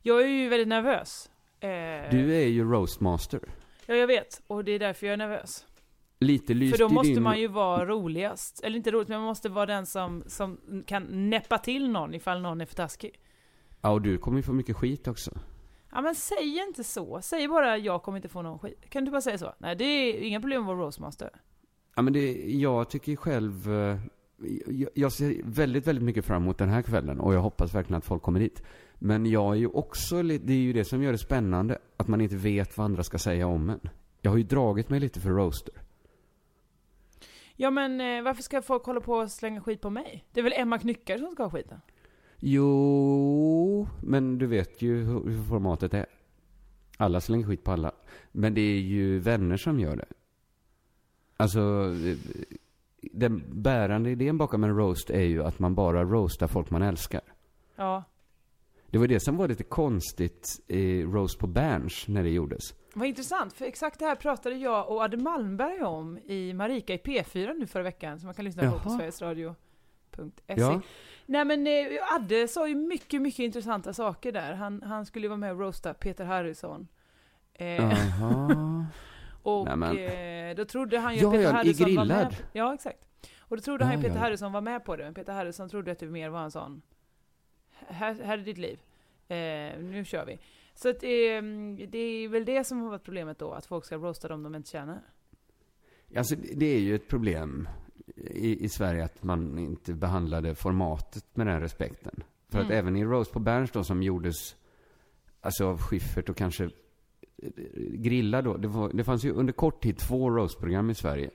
Jag 0.02 0.22
är 0.22 0.26
ju 0.28 0.48
väldigt 0.48 0.68
nervös. 0.68 1.30
Eh, 1.60 1.68
Du 2.10 2.34
är 2.36 2.46
ju 2.46 2.64
roastmaster. 2.64 3.40
Ja, 3.86 3.94
jag 3.94 4.06
vet. 4.06 4.42
Och 4.46 4.64
det 4.64 4.72
är 4.72 4.78
därför 4.78 5.06
jag 5.06 5.12
är 5.12 5.16
nervös. 5.16 5.64
Lite 6.20 6.54
lyst 6.54 6.76
För 6.76 6.84
då 6.84 6.88
måste 6.94 7.12
din... 7.14 7.22
man 7.22 7.40
ju 7.40 7.48
vara 7.48 7.86
roligast. 7.86 8.60
Eller 8.64 8.76
inte 8.76 8.90
roligt, 8.90 9.08
men 9.08 9.18
man 9.18 9.26
måste 9.28 9.48
vara 9.48 9.66
den 9.66 9.86
som, 9.86 10.22
som 10.26 10.58
kan 10.86 11.30
näppa 11.30 11.58
till 11.58 11.90
någon 11.90 12.14
ifall 12.14 12.40
någon 12.40 12.60
är 12.60 12.66
för 12.66 12.74
taskig. 12.74 13.20
Ja, 13.80 13.90
och 13.90 14.02
du 14.02 14.18
kommer 14.18 14.36
ju 14.38 14.42
få 14.42 14.52
mycket 14.52 14.76
skit 14.76 15.08
också. 15.08 15.30
Ja 15.93 16.01
men 16.01 16.14
säg 16.14 16.59
inte 16.68 16.84
så. 16.84 17.20
Säg 17.22 17.49
bara 17.49 17.78
jag 17.78 18.03
kommer 18.03 18.18
inte 18.18 18.28
få 18.28 18.43
någon 18.43 18.59
skit. 18.59 18.91
Kan 18.91 19.05
du 19.05 19.11
bara 19.11 19.20
säga 19.20 19.39
så? 19.39 19.55
Nej 19.59 19.76
det 19.76 19.84
är 19.84 20.20
inga 20.22 20.41
problem 20.41 20.61
att 20.62 20.66
vara 20.66 20.78
roastmaster. 20.78 21.30
Ja, 21.97 22.03
men 22.03 22.12
det, 22.12 22.32
jag 22.51 22.91
tycker 22.91 23.16
själv... 23.16 23.72
eh, 23.72 23.99
Jag, 24.68 24.91
jag 24.95 25.12
ser 25.12 25.41
väldigt, 25.45 25.86
väldigt 25.86 26.05
mycket 26.05 26.24
fram 26.24 26.43
emot 26.43 26.59
den 26.59 26.68
här 26.68 26.82
kvällen 26.82 27.20
och 27.20 27.34
jag 27.34 27.41
hoppas 27.41 27.74
verkligen 27.74 27.99
att 27.99 28.05
folk 28.05 28.22
kommer 28.22 28.41
dit. 28.41 28.62
Men 28.99 29.26
jag 29.26 29.53
är 29.53 29.59
ju 29.59 29.66
också 29.66 30.22
lite, 30.22 30.47
det 30.47 30.53
är 30.53 30.57
ju 30.57 30.72
det 30.72 30.84
som 30.84 31.03
gör 31.03 31.12
det 31.12 31.18
spännande, 31.18 31.78
att 31.97 32.09
man 32.09 32.20
inte 32.20 32.36
vet 32.36 32.76
vad 32.78 32.84
andra 32.84 33.03
ska 33.05 33.18
säga 33.18 33.47
om 33.47 33.70
en. 33.70 33.80
Jag 34.20 34.30
har 34.30 34.39
ju 34.39 34.45
dragit 34.45 34.89
mig 34.89 35.01
lite 35.01 35.20
för 35.20 35.30
roaster. 35.30 35.74
Ja 37.57 37.70
men 37.70 38.01
eh, 38.01 38.22
varför 38.22 38.43
ska 38.43 38.62
folk 38.62 38.84
hålla 38.84 39.01
på 39.01 39.12
och 39.14 39.30
slänga 39.30 39.61
skit 39.61 39.80
på 39.80 39.91
mig? 39.91 40.24
Det 40.32 40.41
är 40.41 40.45
väl 40.45 40.53
Emma 40.57 40.78
Knyckare 40.78 41.18
som 41.18 41.30
ska 41.30 41.43
ha 41.43 41.51
skiten? 41.51 41.80
Jo, 42.41 43.89
men 44.03 44.39
du 44.39 44.47
vet 44.47 44.82
ju 44.82 45.05
hur 45.05 45.49
formatet 45.49 45.95
är. 45.95 46.07
Alla 46.97 47.20
slänger 47.20 47.47
skit 47.47 47.64
på 47.64 47.72
alla. 47.72 47.93
Men 48.32 48.55
det 48.55 48.61
är 48.61 48.80
ju 48.80 49.18
vänner 49.18 49.57
som 49.57 49.80
gör 49.80 49.97
det. 49.97 50.07
Alltså, 51.36 51.95
den 53.01 53.43
bärande 53.62 54.11
idén 54.11 54.39
bakom 54.39 54.64
en 54.64 54.76
roast 54.76 55.11
är 55.11 55.22
ju 55.22 55.45
att 55.45 55.59
man 55.59 55.74
bara 55.74 56.05
roastar 56.05 56.47
folk 56.47 56.70
man 56.70 56.82
älskar. 56.82 57.20
Ja. 57.76 58.05
Det 58.91 58.99
var 58.99 59.07
det 59.07 59.20
som 59.20 59.36
var 59.36 59.49
lite 59.49 59.64
konstigt 59.64 60.61
i 60.66 61.03
Roast 61.03 61.39
på 61.39 61.47
Berns 61.47 62.09
när 62.09 62.22
det 62.22 62.30
gjordes. 62.30 62.74
Vad 62.95 63.09
intressant, 63.09 63.53
för 63.53 63.64
exakt 63.64 63.99
det 63.99 64.05
här 64.05 64.16
pratade 64.16 64.57
jag 64.57 64.91
och 64.91 65.03
Adde 65.03 65.16
Malmberg 65.16 65.82
om 65.82 66.18
i 66.18 66.55
Marika 66.55 66.95
i 66.95 66.99
P4 66.99 67.55
nu 67.59 67.66
förra 67.66 67.82
veckan, 67.82 68.18
som 68.18 68.26
man 68.26 68.34
kan 68.34 68.45
lyssna 68.45 68.62
på 68.62 68.78
på 68.78 68.89
Jaha. 68.89 68.97
sverigesradio.se. 68.97 70.55
Ja. 70.55 70.80
Nej 71.30 71.44
men 71.44 71.66
eh, 71.66 72.14
Adde 72.14 72.48
sa 72.48 72.68
ju 72.68 72.74
mycket, 72.74 73.22
mycket 73.22 73.38
intressanta 73.38 73.92
saker 73.92 74.32
där. 74.32 74.54
Han, 74.54 74.82
han 74.82 75.06
skulle 75.06 75.24
ju 75.24 75.28
vara 75.28 75.36
med 75.36 75.52
och 75.52 75.60
roasta 75.60 75.94
Peter 75.94 76.24
Harrison. 76.24 76.88
Eh, 77.54 77.92
och 79.42 79.68
eh, 79.68 80.54
då 80.56 80.64
trodde 80.64 80.98
han 80.98 81.14
ju 81.14 81.20
Ja, 81.20 81.28
att 81.28 81.32
Peter 81.32 81.44
ja, 81.44 81.52
Harrison 81.52 81.94
var 81.94 82.04
med. 82.04 82.36
Ja, 82.52 82.74
exakt. 82.74 83.04
Och 83.38 83.56
då 83.56 83.62
trodde 83.62 83.84
han 83.84 83.96
ju 83.96 84.02
Peter 84.02 84.16
ja. 84.16 84.20
Harrison 84.20 84.52
var 84.52 84.60
med 84.60 84.84
på 84.84 84.96
det, 84.96 85.04
men 85.04 85.14
Peter 85.14 85.32
Harrison 85.32 85.68
trodde 85.68 85.92
att 85.92 85.98
det 85.98 86.06
mer 86.06 86.28
var 86.28 86.44
en 86.44 86.50
sån, 86.50 86.82
här, 87.70 88.14
här 88.24 88.38
är 88.38 88.42
ditt 88.42 88.58
liv, 88.58 88.78
eh, 89.28 89.80
nu 89.80 90.04
kör 90.06 90.24
vi. 90.26 90.38
Så 90.74 90.88
att, 90.88 91.02
eh, 91.02 91.42
det 91.88 91.98
är 91.98 92.28
väl 92.28 92.44
det 92.44 92.64
som 92.64 92.80
har 92.80 92.90
varit 92.90 93.04
problemet 93.04 93.38
då, 93.38 93.52
att 93.52 93.66
folk 93.66 93.84
ska 93.84 93.96
roasta 93.96 94.28
dem 94.28 94.42
de 94.42 94.54
inte 94.54 94.70
känner. 94.70 95.00
Alltså, 96.16 96.36
det 96.36 96.66
är 96.66 96.80
ju 96.80 96.94
ett 96.94 97.08
problem 97.08 97.68
i, 98.16 98.64
i 98.64 98.68
Sverige 98.68 99.04
att 99.04 99.22
man 99.22 99.59
inte 99.59 99.94
behandlade 99.94 100.54
formatet 100.54 101.24
med 101.36 101.46
den 101.46 101.61
respekten. 101.61 102.22
För 102.48 102.59
att 102.59 102.64
Mm. 102.64 102.78
även 102.78 102.96
i 102.96 103.04
Roast 103.04 103.32
på 103.32 103.38
Berns 103.38 103.70
då, 103.70 103.84
som 103.84 104.02
gjordes 104.02 104.56
alltså 105.40 105.66
av 105.66 105.78
Schyffert 105.80 106.28
och 106.28 106.36
kanske 106.36 106.64
eh, 106.64 106.70
Grilla 107.76 108.42
då. 108.42 108.56
Det, 108.56 108.68
var, 108.68 108.92
det 108.92 109.04
fanns 109.04 109.24
ju 109.24 109.32
under 109.32 109.52
kort 109.52 109.82
tid 109.82 109.98
två 109.98 110.30
roastprogram 110.30 110.90
i 110.90 110.94
Sverige. 110.94 111.30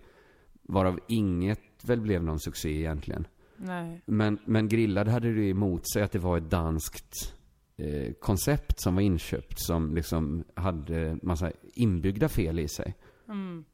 Varav 0.62 1.00
inget 1.08 1.60
väl 1.84 2.02
blev 2.02 2.24
någon 2.24 2.40
succé 2.40 2.70
egentligen. 2.70 3.28
Nej. 3.58 4.02
Men, 4.06 4.40
men 4.46 4.70
Grillad 4.70 5.08
hade 5.08 5.34
det 5.34 5.50
emot 5.50 5.92
sig 5.94 6.04
att 6.04 6.12
det 6.12 6.20
var 6.20 6.38
ett 6.38 6.50
danskt 6.50 7.36
eh, 7.78 8.14
koncept 8.14 8.82
som 8.82 8.96
var 8.96 9.02
inköpt. 9.02 9.60
Som 9.60 9.96
liksom 9.96 10.44
hade 10.54 11.18
massa 11.22 11.52
inbyggda 11.74 12.30
fel 12.30 12.60
i 12.60 12.68
sig. 12.68 12.96
Mm. 13.30 13.66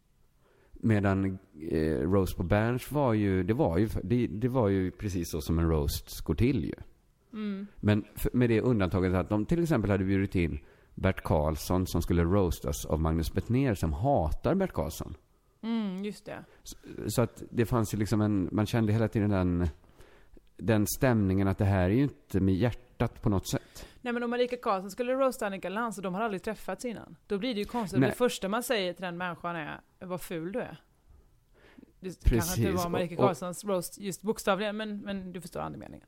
Medan 0.81 1.39
eh, 1.71 1.99
roast 1.99 2.37
på 2.37 2.43
Berns 2.43 2.91
var 2.91 3.13
ju, 3.13 3.43
det 3.43 3.53
var 3.53 3.77
ju, 3.77 3.89
det, 4.03 4.27
det 4.27 4.47
var 4.47 4.67
ju 4.67 4.91
precis 4.91 5.31
så 5.31 5.41
som 5.41 5.59
en 5.59 5.69
roast 5.69 6.21
går 6.21 6.35
till 6.35 6.65
ju. 6.65 6.73
Mm. 7.33 7.67
Men 7.75 8.05
för, 8.15 8.31
med 8.33 8.49
det 8.49 8.61
undantaget 8.61 9.13
att 9.13 9.29
de 9.29 9.45
till 9.45 9.63
exempel 9.63 9.91
hade 9.91 10.03
bjudit 10.03 10.35
in 10.35 10.59
Bert 10.95 11.23
Karlsson 11.23 11.87
som 11.87 12.01
skulle 12.01 12.23
roastas 12.23 12.85
av 12.85 12.99
Magnus 12.99 13.33
Bettner 13.33 13.75
som 13.75 13.93
hatar 13.93 14.55
Bert 14.55 14.73
Karlsson. 14.73 15.15
Mm, 15.61 16.05
just 16.05 16.25
det. 16.25 16.45
Så 17.07 17.21
att 17.21 17.43
det 17.49 17.65
fanns 17.65 17.93
ju 17.93 17.97
liksom 17.97 18.21
en, 18.21 18.49
man 18.51 18.65
kände 18.65 18.93
hela 18.93 19.07
tiden 19.07 19.29
den, 19.29 19.67
den 20.57 20.87
stämningen 20.87 21.47
att 21.47 21.57
det 21.57 21.65
här 21.65 21.89
är 21.89 21.93
ju 21.93 22.03
inte 22.03 22.39
med 22.39 22.55
hjärtat 22.55 23.21
på 23.21 23.29
något 23.29 23.49
sätt. 23.49 23.85
Nej 24.01 24.13
men 24.13 24.23
om 24.23 24.29
Marika 24.29 24.57
Karlsson 24.57 24.91
skulle 24.91 25.13
roasta 25.13 25.45
Annika 25.45 25.69
Lantz 25.69 25.97
och 25.97 26.03
de 26.03 26.13
har 26.13 26.21
aldrig 26.21 26.43
träffats 26.43 26.85
innan, 26.85 27.15
då 27.27 27.37
blir 27.37 27.53
det 27.53 27.59
ju 27.59 27.65
konstigt. 27.65 27.99
Nej. 27.99 28.09
Det 28.09 28.15
första 28.15 28.49
man 28.49 28.63
säger 28.63 28.93
till 28.93 29.03
den 29.03 29.17
människan 29.17 29.55
är, 29.55 29.81
vad 29.99 30.21
ful 30.21 30.51
du 30.51 30.59
är. 30.59 30.81
Det 31.99 32.07
kanske 32.09 32.29
Precis. 32.29 32.57
inte 32.57 32.71
var 32.71 32.89
Marika 32.89 33.15
Karlssons 33.15 33.65
roast 33.65 33.99
just 33.99 34.21
bokstavligen, 34.21 34.77
men, 34.77 34.97
men 34.97 35.31
du 35.33 35.41
förstår 35.41 35.59
andemeningen. 35.59 36.07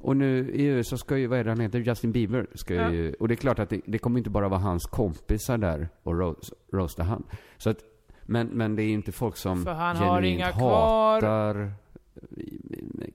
Och 0.00 0.16
nu 0.16 0.50
i 0.50 0.64
USA 0.64 0.96
ska 0.96 1.16
ju, 1.18 1.26
vad 1.26 1.38
är 1.38 1.44
det 1.44 1.50
han 1.50 1.60
heter, 1.60 1.78
Justin 1.78 2.12
Bieber 2.12 2.46
ska 2.54 2.74
Ja. 2.74 2.90
ju, 2.92 3.14
och 3.14 3.28
det 3.28 3.34
är 3.34 3.36
klart 3.36 3.58
att 3.58 3.70
det, 3.70 3.80
det 3.86 3.98
kommer 3.98 4.18
inte 4.18 4.30
bara 4.30 4.48
vara 4.48 4.60
hans 4.60 4.86
kompisar 4.86 5.58
där 5.58 5.88
och 6.02 6.18
roast, 6.18 6.52
roasta 6.72 7.02
han. 7.02 7.24
Så 7.56 7.70
att, 7.70 7.84
men, 8.22 8.46
men 8.46 8.76
det 8.76 8.82
är 8.82 8.86
ju 8.86 8.92
inte 8.92 9.12
folk 9.12 9.36
som 9.36 9.64
För 9.64 9.72
han 9.72 9.96
har 9.96 10.22
inga 10.22 10.52
kvar. 10.52 11.14
hatar 11.14 11.72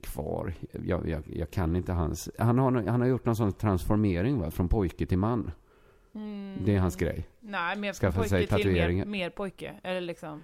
kvar. 0.02 0.54
Jag, 0.84 1.08
jag, 1.08 1.22
jag 1.32 1.50
kan 1.50 1.76
inte 1.76 1.92
hans, 1.92 2.30
han 2.38 2.58
har, 2.58 2.72
han 2.86 3.00
har 3.00 3.08
gjort 3.08 3.24
någon 3.24 3.36
sån 3.36 3.52
transformering 3.52 4.38
va, 4.40 4.50
från 4.50 4.68
pojke 4.68 5.06
till 5.06 5.18
man. 5.18 5.50
Mm. 6.14 6.58
Det 6.64 6.74
är 6.74 6.78
hans 6.80 6.96
grej. 6.96 7.26
Nej, 7.40 7.76
mer 7.78 7.92
Skaffa 7.92 8.12
från 8.12 8.28
sig 8.28 8.46
pojke 8.46 8.56
till 8.62 8.66
mer, 8.72 8.74
tatueringar. 8.74 9.04
mer 9.04 9.30
pojke. 9.30 9.74
Eller 9.82 10.00
liksom. 10.00 10.42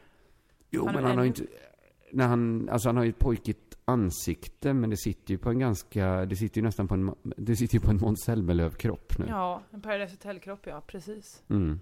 Jo, 0.70 0.86
Han 0.86 0.94
men 0.94 1.04
han 1.04 1.16
har 1.16 1.24
ju 1.24 1.28
inte... 1.28 1.42
När 2.12 2.26
han, 2.26 2.68
alltså 2.68 2.88
han 2.88 2.96
har 2.96 3.04
ju 3.04 3.10
ett 3.10 3.18
pojkigt 3.18 3.78
ansikte, 3.84 4.72
men 4.74 4.90
det 4.90 4.96
sitter 4.96 5.30
ju 5.32 5.38
på 5.38 5.50
en 5.50 5.58
ganska... 5.58 6.26
Det 6.26 6.36
sitter 6.36 6.60
ju 6.60 6.62
nästan 6.62 6.88
på 6.88 6.94
en... 6.94 7.14
Det 7.22 7.56
sitter 7.56 7.74
ju 7.74 7.80
på 7.80 7.90
en 7.90 7.96
Måns 7.96 8.20
Zelmerlöw-kropp 8.24 9.18
nu. 9.18 9.24
Ja, 9.28 9.62
en 9.70 9.80
Paradise 9.80 10.12
Hotel-kropp, 10.12 10.66
ja. 10.66 10.80
Precis. 10.86 11.42
Mm. 11.48 11.80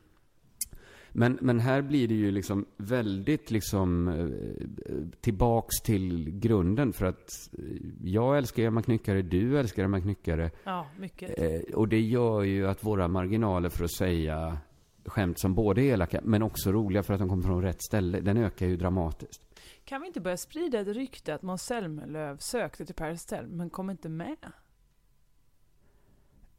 Men, 1.13 1.39
men 1.41 1.61
här 1.61 1.83
blir 1.83 2.09
det 2.09 2.15
ju 2.15 2.31
liksom 2.31 2.67
väldigt 2.77 3.51
liksom 3.51 4.09
eh, 4.09 4.95
tillbaks 5.21 5.81
till 5.85 6.31
grunden 6.31 6.93
för 6.93 7.07
att 7.07 7.31
eh, 7.59 7.65
jag 8.03 8.39
älskar 8.39 8.63
Emma 8.63 8.83
Knyckare, 8.83 9.23
du 9.23 9.59
älskar 9.59 9.85
Emma 9.85 10.01
Knyckare. 10.01 10.51
Ja, 10.65 10.87
mycket. 10.99 11.39
Eh, 11.39 11.75
och 11.75 11.89
det 11.89 12.01
gör 12.01 12.43
ju 12.43 12.69
att 12.69 12.85
våra 12.85 13.09
marginaler 13.09 13.69
för 13.69 13.85
att 13.85 13.93
säga 13.93 14.59
skämt 15.05 15.39
som 15.39 15.55
både 15.55 15.83
är 15.83 15.93
elaka 15.93 16.21
men 16.25 16.43
också 16.43 16.73
roliga 16.73 17.03
för 17.03 17.15
att 17.15 17.21
de 17.21 17.29
kommer 17.29 17.43
från 17.43 17.63
rätt 17.63 17.83
ställe, 17.83 18.21
den 18.21 18.37
ökar 18.37 18.67
ju 18.67 18.77
dramatiskt. 18.77 19.43
Kan 19.85 20.01
vi 20.01 20.07
inte 20.07 20.21
börja 20.21 20.37
sprida 20.37 20.81
ett 20.81 20.89
rykte 20.89 21.35
att 21.35 21.43
Måns 21.43 21.63
Zelmerlöw 21.63 22.37
sökte 22.39 22.87
till 22.87 22.95
Paradise 22.95 23.37
Hotel, 23.37 23.49
men 23.51 23.71
kom 23.71 23.91
inte 23.91 24.09
med? 24.09 24.37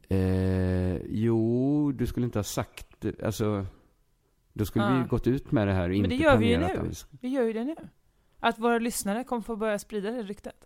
Eh, 0.07 0.97
jo, 1.05 1.91
du 1.91 2.07
skulle 2.07 2.25
inte 2.25 2.39
ha 2.39 2.43
sagt 2.43 2.87
det. 2.99 3.23
Alltså, 3.23 3.65
då 4.59 4.65
skulle 4.65 4.87
vi 4.87 4.93
Ah. 4.93 4.97
ju 5.01 5.07
gått 5.07 5.27
ut 5.27 5.51
med 5.51 5.67
det 5.67 5.73
här 5.73 5.83
och 5.83 5.89
Men 5.89 5.95
inte 5.97 6.09
det 6.09 6.15
gör 6.15 6.37
vi 6.37 6.49
ju 6.51 6.57
nu. 6.57 6.65
att 6.65 6.83
vi- 6.83 7.17
Vi 7.21 7.29
gör 7.29 7.43
ju 7.43 7.53
det 7.53 7.63
nu. 7.63 7.75
Att 8.39 8.59
våra 8.59 8.79
lyssnare 8.79 9.23
kommer 9.23 9.41
få 9.41 9.55
börja 9.55 9.79
sprida 9.79 10.11
det 10.11 10.23
ryktet. 10.23 10.65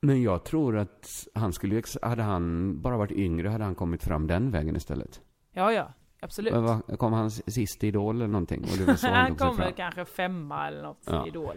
Men 0.00 0.22
jag 0.22 0.44
tror 0.44 0.76
att 0.78 1.06
han 1.34 1.52
skulle, 1.52 1.82
hade 2.02 2.22
han 2.22 2.80
bara 2.80 2.96
varit 2.96 3.12
yngre 3.12 3.48
hade 3.48 3.64
han 3.64 3.74
kommit 3.74 4.02
fram 4.02 4.26
den 4.26 4.50
vägen 4.50 4.76
istället. 4.76 5.20
Ja, 5.52 5.72
ja. 5.72 5.92
Absolut. 6.20 6.52
Men 6.52 6.96
Kom 6.96 7.12
hans 7.12 7.54
sista 7.54 7.86
idol 7.86 8.16
eller 8.16 8.26
någonting? 8.26 8.60
Och 8.62 8.78
det 8.78 8.84
var 8.84 8.94
så 8.94 9.06
han 9.06 9.16
Han 9.16 9.34
kommer 9.36 9.54
fram. 9.54 9.72
kanske 9.76 10.04
femma 10.04 10.68
eller 10.68 10.82
något 10.82 11.02
Ja. 11.06 11.24
i 11.26 11.28
Idol. 11.28 11.56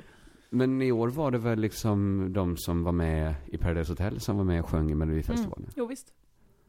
Men 0.50 0.82
i 0.82 0.92
år 0.92 1.08
var 1.08 1.32
det 1.32 1.38
väl 1.38 1.60
liksom 1.60 2.28
de 2.34 2.58
som 2.58 2.84
var 2.84 2.92
med 2.92 3.36
i 3.48 3.58
Paradise 3.58 3.92
Hotel 3.92 4.20
som 4.20 4.38
var 4.38 4.44
med 4.44 4.64
och 4.64 4.70
sjöng 4.70 4.92
i 4.92 4.96
Melodifestivalen. 4.96 5.64
Mm. 5.64 5.74
Jo, 5.76 5.86
visst. 5.86 6.14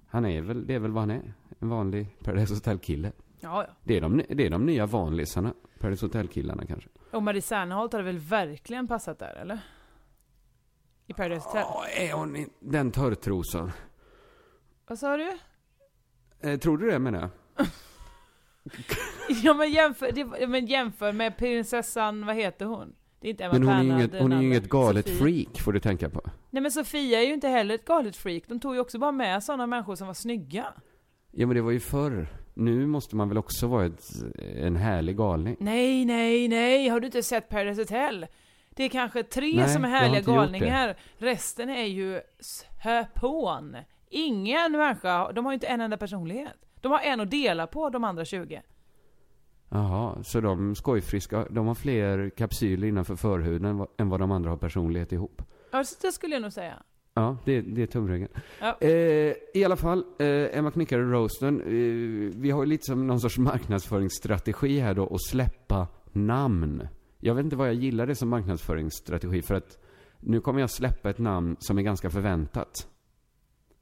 Han 0.07 0.27
är 0.27 0.43
väl, 0.43 0.67
det 0.67 0.75
är 0.75 0.79
väl 0.79 0.91
vad 0.91 1.03
han 1.03 1.11
är. 1.11 1.35
En 1.59 1.69
vanlig 1.69 2.17
Paradise 2.25 2.55
Hotel-kille. 2.55 3.13
Ja, 3.41 3.65
ja. 3.69 3.75
Det 3.85 3.97
är 3.97 4.01
de, 4.01 4.23
det 4.29 4.47
är 4.47 4.51
de 4.51 4.67
nya 4.67 4.87
vanlisarna. 4.87 5.55
Paradise 5.81 6.07
Hotel-killarna 6.07 6.67
kanske. 6.67 6.89
Och 7.11 7.23
Marie 7.23 7.43
Serneholt 7.43 7.93
hade 7.93 8.05
väl 8.05 8.19
verkligen 8.19 8.87
passat 8.89 9.19
där, 9.19 9.35
eller? 9.35 9.59
I 11.07 11.13
Paradise 11.13 11.47
Hotel. 11.47 11.63
Ja, 11.65 11.85
är 11.87 12.13
hon 12.13 12.37
i- 12.37 12.49
den 12.61 12.91
törrtrosan? 12.91 13.73
Vad 14.89 14.99
sa 14.99 15.17
du? 15.17 15.39
Eh, 16.41 16.59
tror 16.59 16.79
du 16.79 16.91
det 16.91 16.99
menar 16.99 17.21
jag? 17.21 17.67
Ja 19.43 19.55
men 19.55 19.71
jämför, 19.71 20.13
det, 20.13 20.47
men 20.49 20.67
jämför 20.67 21.13
med 21.13 21.37
prinsessan, 21.39 22.27
vad 22.27 22.37
heter 22.37 22.67
hon? 22.67 22.95
Det 23.21 23.29
är 23.29 23.31
inte 23.31 23.45
Emma 23.45 23.53
Men 23.59 23.63
hon 23.63 23.77
är 23.77 23.83
ju 23.83 23.91
inget, 23.93 24.21
hon 24.21 24.33
är 24.33 24.43
inget 24.43 24.69
galet 24.69 25.07
Sofie. 25.07 25.19
freak, 25.45 25.61
får 25.61 25.73
du 25.73 25.81
tänka 25.81 26.11
på. 26.11 26.21
Nej 26.51 26.63
men 26.63 26.73
Sofia 26.73 27.21
är 27.21 27.27
ju 27.27 27.35
inte 27.35 27.49
heller 27.49 27.75
ett 27.75 27.85
galet 27.85 28.17
freak. 28.17 28.43
De 28.47 28.61
tog 28.61 28.75
ju 28.75 28.81
också 28.81 28.99
bara 28.99 29.13
med 29.13 29.43
sådana 29.43 29.67
människor 29.67 29.95
som 29.95 30.07
var 30.07 30.15
snygga. 30.15 30.67
Ja, 31.31 31.47
men 31.47 31.57
det 31.57 31.63
var 31.63 31.71
ju 31.71 31.81
förr. 31.81 32.27
Nu 32.57 32.87
måste 32.87 33.17
man 33.17 33.29
väl 33.29 33.39
också 33.39 33.67
vara 33.67 33.87
ett, 33.87 34.11
en 34.57 34.77
härlig 34.77 35.17
galning. 35.17 35.57
Nej, 35.61 36.05
nej, 36.05 36.49
nej. 36.49 36.89
Har 36.89 37.01
du 37.01 37.07
inte 37.07 37.23
sett 37.23 37.49
Paradise 37.49 37.81
Hotel? 37.81 38.27
Det 38.71 38.85
är 38.85 38.89
kanske 38.89 39.23
tre 39.23 39.57
Nej, 39.57 39.69
som 39.69 39.85
är 39.85 39.89
härliga 39.89 40.21
galningar. 40.21 40.97
Resten 41.19 41.69
är 41.69 41.85
ju 41.85 42.21
höpån. 42.83 43.77
Ingen 44.11 44.73
människa, 44.73 45.33
de 45.33 45.45
har 45.45 45.53
ju 45.53 45.55
inte 45.55 45.67
en 45.67 45.81
enda 45.81 45.97
personlighet. 45.97 46.55
De 46.81 46.93
har 46.93 47.01
en 47.01 47.21
att 47.21 47.31
dela 47.31 47.67
på, 47.67 47.91
de 47.91 48.05
andra 48.05 48.25
20. 48.25 48.63
Jaha, 49.69 50.23
så 50.25 50.41
de 50.41 50.75
skojfriska, 50.75 51.47
de 51.51 51.67
har 51.67 51.75
fler 51.75 52.31
kapsyler 52.31 52.89
innanför 52.89 53.17
förhuden 53.17 53.87
än 53.99 54.09
vad- 54.09 54.21
de 54.21 54.31
andra 54.33 54.51
har 54.51 54.57
personlighet 54.57 55.13
ihop. 55.13 55.43
Ja, 55.73 55.85
det 56.03 56.13
skulle 56.13 56.35
jag 56.35 56.43
nog 56.43 56.53
säga. 56.53 56.83
Ja, 57.19 57.37
det, 57.45 57.61
det 57.61 57.83
är 57.83 57.87
tumregeln. 57.87 58.31
Ja. 58.61 58.77
Eh, 58.81 59.35
I 59.55 59.65
alla 59.65 59.77
fall, 59.77 60.05
eh, 60.19 60.59
Emma 60.59 60.71
Knyckare 60.71 61.03
Roasten. 61.03 61.61
Eh, 61.61 62.41
vi 62.41 62.51
har 62.51 62.63
ju 62.63 62.69
lite 62.69 62.85
som 62.85 63.07
någon 63.07 63.21
sorts 63.21 63.39
marknadsföringsstrategi 63.39 64.79
här 64.79 64.95
då, 64.95 65.07
att 65.07 65.23
släppa 65.23 65.89
namn. 66.13 66.89
Jag 67.21 67.35
vet 67.35 67.45
inte 67.45 67.57
vad 67.57 67.69
jag 67.69 67.75
gillar 67.75 68.07
det 68.07 68.15
som 68.15 68.29
marknadsföringsstrategi, 68.29 69.43
för 69.43 69.55
att 69.55 69.79
nu 70.21 70.41
kommer 70.41 70.61
jag 70.61 70.71
släppa 70.71 71.11
ett 71.11 71.19
namn 71.19 71.57
som 71.59 71.79
är 71.79 71.83
ganska 71.83 72.11
förväntat. 72.11 72.89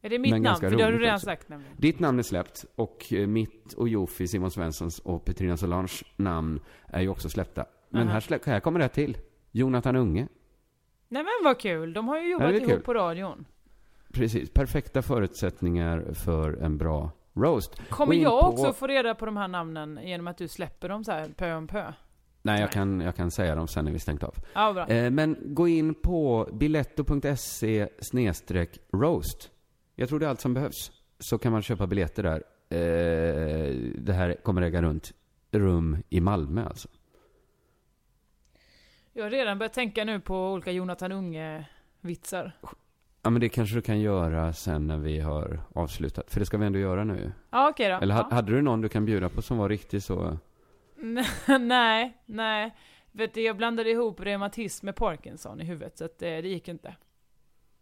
Är 0.03 0.11
det 0.11 0.19
mitt 0.19 0.31
Men 0.31 0.43
namn? 0.43 0.61
För 0.61 0.71
det 0.71 0.85
har 0.85 0.93
du 0.93 0.99
redan 0.99 1.15
också. 1.15 1.25
sagt 1.25 1.49
nämligen. 1.49 1.77
Ditt 1.77 2.01
namn 2.01 2.19
är 2.19 2.23
släppt 2.23 2.65
och 2.75 3.13
eh, 3.13 3.27
mitt 3.27 3.73
och 3.73 3.89
Jofi, 3.89 4.29
Simon 4.29 4.51
Svenssons 4.51 4.99
och 4.99 5.25
Petrina 5.25 5.57
Solange 5.57 6.03
namn 6.17 6.61
är 6.87 7.01
ju 7.01 7.09
också 7.09 7.29
släppta. 7.29 7.65
Men 7.91 8.03
Aha. 8.03 8.13
här, 8.13 8.21
släpp, 8.21 8.45
här 8.45 8.61
kommer 8.61 8.79
det 8.81 8.89
till. 8.89 9.17
Jonathan 9.53 9.97
Unge. 9.97 10.29
Nej 11.09 11.23
men 11.23 11.33
vad 11.45 11.59
kul, 11.61 11.93
de 11.93 12.09
har 12.09 12.19
ju 12.21 12.31
jobbat 12.31 12.55
ihop 12.55 12.69
kul. 12.71 12.81
på 12.81 12.95
radion. 12.95 13.45
Precis, 14.13 14.51
perfekta 14.51 15.03
förutsättningar 15.03 16.13
för 16.15 16.53
en 16.53 16.79
bra 16.79 17.11
roast. 17.35 17.89
Kommer 17.89 18.15
jag 18.15 18.41
på- 18.41 18.47
också 18.47 18.73
få 18.73 18.87
reda 18.87 19.15
på 19.15 19.27
de 19.27 19.37
här 19.37 19.49
namnen 19.49 20.01
genom 20.03 20.27
att 20.27 20.39
du 20.39 20.49
släpper 20.49 20.89
dem 20.89 21.05
så 21.05 21.13
här 21.13 21.29
pö 21.37 21.55
om 21.55 21.67
pö? 21.67 21.93
Nej, 22.43 22.61
jag 22.61 22.71
kan, 22.73 23.01
jag 23.01 23.17
kan 23.17 23.31
säga 23.31 23.55
dem 23.55 23.69
sen 23.69 23.85
när 23.85 23.93
vi 23.93 23.99
stängt 23.99 24.23
av. 24.23 24.35
Ja, 24.55 24.73
bra. 24.73 24.87
Eh, 24.89 25.11
men 25.11 25.37
gå 25.43 25.69
in 25.69 25.95
på 25.95 26.49
biletto.se 26.53 27.89
roast. 28.93 29.51
Jag 29.95 30.09
tror 30.09 30.19
det 30.21 30.27
är 30.27 30.31
allt 30.31 30.41
som 30.41 30.55
behövs. 30.55 30.93
Så 31.19 31.39
kan 31.39 31.53
man 31.53 31.63
köpa 31.63 31.87
biljetter 31.87 32.23
där. 32.23 32.43
Eh, 32.71 33.75
det 33.99 34.13
här 34.13 34.37
kommer 34.43 34.63
äga 34.63 34.83
runt 34.83 35.13
rum 35.53 35.97
i 36.09 36.21
Malmö 36.21 36.65
alltså. 36.65 36.89
Jag 39.17 39.25
har 39.25 39.31
redan 39.31 39.59
börjat 39.59 39.73
tänka 39.73 40.05
nu 40.05 40.21
på 40.21 40.53
olika 40.53 40.73
Jonathan 40.73 41.13
Unge-vitsar. 41.13 42.53
Ja 43.23 43.31
men 43.31 43.41
det 43.41 43.49
kanske 43.49 43.75
du 43.77 43.83
kan 43.83 44.01
göra 44.01 44.53
sen 44.53 44.87
när 44.87 44.99
vi 44.99 45.21
har 45.21 45.61
avslutat. 45.75 46.31
För 46.31 46.41
det 46.41 46.47
ska 46.47 46.59
vi 46.59 46.67
ändå 46.67 46.79
göra 46.79 47.05
nu. 47.05 47.33
Ja, 47.51 47.69
okej 47.71 47.89
då. 47.89 47.95
Eller 47.97 48.15
ha, 48.15 48.27
ja. 48.31 48.35
hade 48.37 48.53
du 48.53 48.63
någon 48.63 48.81
du 48.81 48.89
kan 48.89 49.05
bjuda 49.05 49.29
på 49.29 49.43
som 49.43 49.59
var 49.59 49.69
riktig 49.69 50.03
så? 50.03 50.39
nej, 51.61 52.23
nej. 52.27 52.75
Vet 53.13 53.35
du, 53.35 53.41
jag 53.43 53.57
blandade 53.57 53.91
ihop 53.91 54.21
reumatism 54.21 54.87
med 54.87 54.97
Parkinson 54.97 55.61
i 55.61 55.65
huvudet, 55.65 55.99
så 55.99 56.05
att 56.05 56.23
eh, 56.23 56.27
det, 56.29 56.41
det 56.41 56.49
gick 56.49 56.69
inte. 56.69 56.97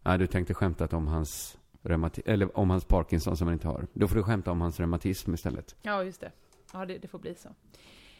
Nej, 0.01 0.17
du 0.17 0.27
tänkte 0.27 0.53
skämtat 0.53 0.93
om 0.93 1.07
hans 1.07 1.57
reumati- 1.81 2.21
eller 2.25 2.57
om 2.57 2.69
hans 2.69 2.85
Parkinson 2.85 3.37
som 3.37 3.47
han 3.47 3.53
inte 3.53 3.67
har. 3.67 3.87
Då 3.93 4.07
får 4.07 4.15
du 4.15 4.23
skämta 4.23 4.51
om 4.51 4.61
hans 4.61 4.79
reumatism 4.79 5.33
istället. 5.33 5.75
Ja, 5.81 6.03
just 6.03 6.21
det. 6.21 6.31
Ja, 6.73 6.85
det, 6.85 6.97
det 6.97 7.07
får 7.07 7.19
bli 7.19 7.35
så. 7.35 7.49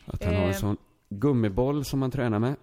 Att 0.05 0.23
han 0.23 0.35
har 0.35 0.41
en 0.43 0.49
Eh. 0.49 0.55
sån 0.55 0.77
gummiboll 1.09 1.85
som 1.85 2.01
han 2.01 2.11
tränar 2.11 2.39
med. 2.39 2.55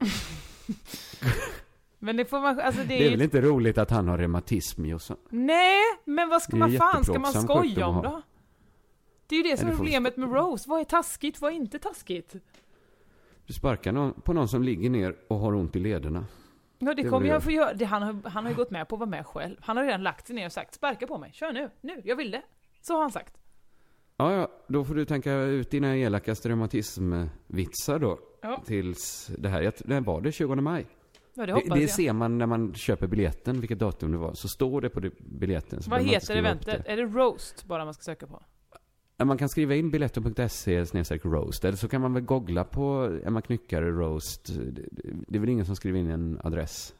Men 1.98 2.16
det 2.16 2.24
får 2.24 2.40
man, 2.40 2.60
alltså 2.60 2.80
det, 2.80 2.86
Det 2.88 2.94
är 2.94 3.06
är 3.06 3.10
väl 3.10 3.18
ju... 3.18 3.24
inte 3.24 3.40
roligt 3.40 3.78
att 3.78 3.90
han 3.90 4.08
har 4.08 4.18
reumatism 4.18 4.84
Jossan? 4.84 5.16
Nej, 5.28 5.82
men 6.04 6.28
vad 6.28 6.42
ska 6.42 6.56
är 6.56 6.58
man 6.58 6.72
fan, 6.72 7.04
ska 7.04 7.18
man 7.18 7.32
skoja 7.32 7.86
om 7.86 8.02
då? 8.02 8.22
Det 9.26 9.34
är 9.34 9.44
ju 9.44 9.50
det 9.50 9.56
som 9.56 9.68
är 9.68 9.76
problemet 9.76 10.16
med 10.16 10.32
Rose. 10.32 10.70
Vad 10.70 10.80
är 10.80 10.84
taskigt, 10.84 11.40
vad 11.40 11.52
är 11.52 11.56
inte 11.56 11.78
taskigt? 11.78 12.34
Du 13.46 13.52
sparkar 13.52 13.92
någon, 13.92 14.12
på 14.20 14.32
någon 14.32 14.48
som 14.48 14.62
ligger 14.62 14.90
ner 14.90 15.16
och 15.28 15.38
har 15.38 15.54
ont 15.54 15.76
i 15.76 15.78
lederna. 15.78 16.24
Ja, 16.78 16.94
det 16.94 17.02
Det 17.02 17.08
kommer 17.08 17.26
jag 17.28 17.42
få 17.42 17.50
göra. 17.50 17.74
Det, 17.74 17.84
han, 17.84 18.02
har, 18.02 18.30
han 18.30 18.44
har 18.44 18.50
ju 18.50 18.56
gått 18.56 18.70
med 18.70 18.88
på 18.88 18.94
att 18.96 19.00
vara 19.00 19.10
med 19.10 19.26
själv. 19.26 19.56
Han 19.60 19.76
har 19.76 19.84
redan 19.84 20.02
lagt 20.02 20.26
sig 20.26 20.36
ner 20.36 20.46
och 20.46 20.52
sagt 20.52 20.74
sparka 20.74 21.06
på 21.06 21.18
mig, 21.18 21.30
kör 21.32 21.52
nu, 21.52 21.70
nu, 21.80 22.02
jag 22.04 22.16
vill 22.16 22.30
det. 22.30 22.42
Så 22.80 22.94
har 22.94 23.00
han 23.00 23.10
sagt. 23.10 23.39
Ja, 24.20 24.32
ja, 24.32 24.48
då 24.66 24.84
får 24.84 24.94
du 24.94 25.04
tänka 25.04 25.34
ut 25.34 25.70
dina 25.70 25.96
elakaste 25.96 26.48
reumatismvitsar 26.48 27.98
då. 27.98 28.18
Ja. 28.42 28.62
Tills 28.66 29.30
det 29.38 29.48
här, 29.48 29.72
när 29.84 30.00
var 30.00 30.20
det? 30.20 30.32
20 30.32 30.54
maj? 30.54 30.86
Ja, 31.34 31.46
det 31.46 31.52
Det, 31.52 31.80
det 31.80 31.88
ser 31.88 32.12
man 32.12 32.38
när 32.38 32.46
man 32.46 32.74
köper 32.74 33.06
biljetten, 33.06 33.60
vilket 33.60 33.78
datum 33.78 34.12
det 34.12 34.18
var. 34.18 34.34
Så 34.34 34.48
står 34.48 34.80
det 34.80 34.88
på 34.88 35.10
biljetten. 35.18 35.80
Vad 35.86 36.02
heter 36.02 36.36
eventet? 36.36 36.82
Är 36.86 36.96
det 36.96 37.02
roast 37.02 37.64
bara 37.64 37.84
man 37.84 37.94
ska 37.94 38.02
söka 38.02 38.26
på? 38.26 38.42
Man 39.24 39.38
kan 39.38 39.48
skriva 39.48 39.74
in 39.74 39.90
biletto.se 39.90 40.84
roast. 41.24 41.64
Eller 41.64 41.76
så 41.76 41.88
kan 41.88 42.00
man 42.00 42.14
väl 42.14 42.22
googla 42.22 42.64
på 42.64 43.18
Emma 43.24 43.42
Knyckare 43.42 43.90
roast. 43.90 44.50
Det 45.28 45.36
är 45.36 45.40
väl 45.40 45.48
ingen 45.48 45.66
som 45.66 45.76
skriver 45.76 45.98
in 45.98 46.10
en 46.10 46.40
adress. 46.44 46.94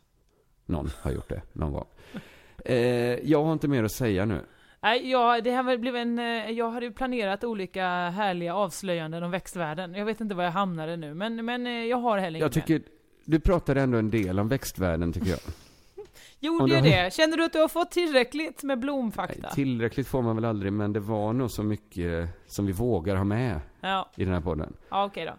Någon 0.67 0.91
har 0.97 1.13
gjort 1.13 1.29
det 1.29 1.43
någon 1.53 1.73
gång. 1.73 1.87
Eh, 2.65 3.31
jag 3.31 3.45
har 3.45 3.53
inte 3.53 3.69
mer 3.69 3.85
att 3.85 3.93
säga 3.93 4.25
nu. 4.25 4.41
Nej, 4.83 5.11
ja, 5.11 5.41
det 5.41 5.51
här 5.51 5.79
blev 5.79 5.97
en... 5.97 6.19
eh, 6.19 6.51
Jag 6.51 6.71
hade 6.71 6.87
ju 6.87 6.93
planerat 6.93 7.45
olika 7.45 7.85
härliga 8.11 8.55
avslöjanden 8.55 9.23
om 9.23 9.31
växtvärlden. 9.31 9.95
Jag 9.95 10.05
vet 10.05 10.21
inte 10.21 10.35
var 10.35 10.45
jag 10.45 10.51
hamnade 10.51 10.97
nu, 10.97 11.15
men, 11.15 11.45
men 11.45 11.67
eh, 11.67 11.73
jag 11.73 11.97
har 11.97 12.19
heller 12.19 12.41
Jag 12.41 12.53
tycker, 12.53 12.83
du 13.25 13.41
pratade 13.41 13.81
ändå 13.81 13.99
en 13.99 14.11
del 14.11 14.39
om 14.41 14.49
växtvärlden 14.49 15.13
tycker 15.13 15.31
jag. 15.31 15.39
Gjorde 16.41 16.75
jag 16.75 16.83
det? 16.85 17.13
Känner 17.15 17.37
du 17.37 17.45
att 17.45 17.53
du 17.53 17.59
har 17.59 17.69
fått 17.69 17.91
tillräckligt 17.91 18.63
med 18.63 18.79
blomfakta? 18.79 19.39
Nej, 19.43 19.51
Tillräckligt 19.55 20.07
får 20.09 20.23
man 20.23 20.37
väl 20.37 20.45
aldrig, 20.45 20.73
men 20.73 20.93
det 20.93 21.01
var 21.01 21.33
nog 21.33 21.51
så 21.51 21.63
mycket 21.63 22.29
som 22.47 22.67
vi 22.67 22.73
vågar 22.73 23.17
ha 23.17 23.25
med 23.25 23.61
Ja, 23.81 24.11
i 24.17 24.25
den 24.25 24.35
här 24.35 24.41
podden. 24.41 24.73
ja 24.91 25.05
okej 25.05 25.25
då. 25.25 25.33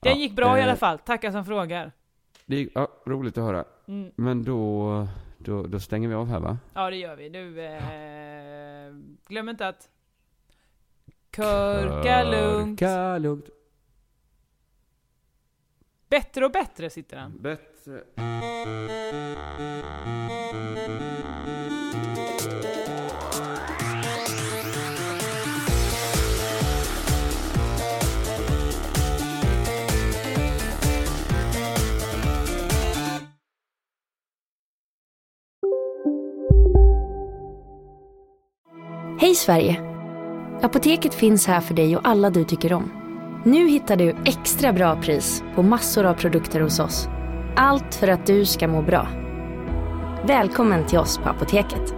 Den 0.00 0.12
Ja, 0.12 0.18
gick 0.18 0.32
bra 0.32 0.56
i 0.56 0.60
eh, 0.60 0.66
alla 0.66 0.76
fall. 0.76 0.98
Tackar 0.98 1.30
som 1.32 1.44
frågar. 1.44 1.92
Det 2.46 2.56
är 2.56 2.68
ja, 2.74 2.88
roligt 3.06 3.38
att 3.38 3.44
höra. 3.44 3.64
Mm. 3.88 4.10
Men 4.16 4.42
då, 4.44 5.08
då, 5.44 5.66
då 5.66 5.80
stänger 5.80 6.08
vi 6.08 6.14
av 6.14 6.28
här 6.28 6.40
va? 6.40 6.58
Ja, 6.74 6.90
det 6.90 6.96
gör 6.96 7.16
vi. 7.16 7.28
Du, 7.28 7.60
eh, 7.60 8.92
glöm 9.26 9.48
inte 9.48 9.68
att... 9.68 9.88
Körka 11.36 12.24
lugnt. 12.24 12.80
Körka 12.80 13.18
lugnt. 13.18 13.48
Bättre 16.08 16.44
och 16.44 16.52
bättre 16.52 16.90
sitter 16.90 17.16
han. 17.16 17.38
Bättre. 17.42 18.04
Hej 39.24 39.34
Sverige! 39.34 39.80
Apoteket 40.62 41.14
finns 41.14 41.46
här 41.46 41.60
för 41.60 41.74
dig 41.74 41.96
och 41.96 42.08
alla 42.08 42.30
du 42.30 42.44
tycker 42.44 42.72
om. 42.72 42.92
Nu 43.44 43.68
hittar 43.68 43.96
du 43.96 44.16
extra 44.24 44.72
bra 44.72 45.02
pris 45.02 45.42
på 45.54 45.62
massor 45.62 46.04
av 46.06 46.14
produkter 46.14 46.60
hos 46.60 46.80
oss. 46.80 47.08
Allt 47.56 47.94
för 47.94 48.08
att 48.08 48.26
du 48.26 48.44
ska 48.44 48.68
må 48.68 48.82
bra. 48.82 49.08
Välkommen 50.26 50.86
till 50.86 50.98
oss 50.98 51.18
på 51.18 51.28
Apoteket. 51.28 51.94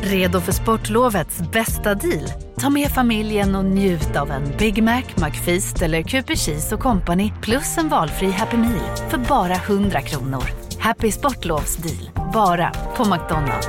Redo 0.00 0.40
för 0.40 0.52
sportlovets 0.52 1.38
bästa 1.52 1.94
deal? 1.94 2.28
Ta 2.56 2.70
med 2.70 2.88
familjen 2.88 3.54
och 3.54 3.64
njut 3.64 4.16
av 4.16 4.30
en 4.30 4.52
Big 4.58 4.82
Mac, 4.82 5.02
McFeast 5.16 5.82
eller 5.82 6.02
Cooper 6.02 6.36
Cheese 6.36 6.74
och 6.74 6.80
Company 6.80 7.32
plus 7.42 7.78
en 7.78 7.88
valfri 7.88 8.30
Happy 8.30 8.56
Meal 8.56 8.96
för 9.08 9.18
bara 9.18 9.54
100 9.54 10.00
kronor. 10.00 10.44
Happy 10.78 11.12
Sportlovs 11.12 11.76
deal, 11.76 12.30
bara 12.32 12.70
på 12.96 13.04
McDonalds. 13.04 13.68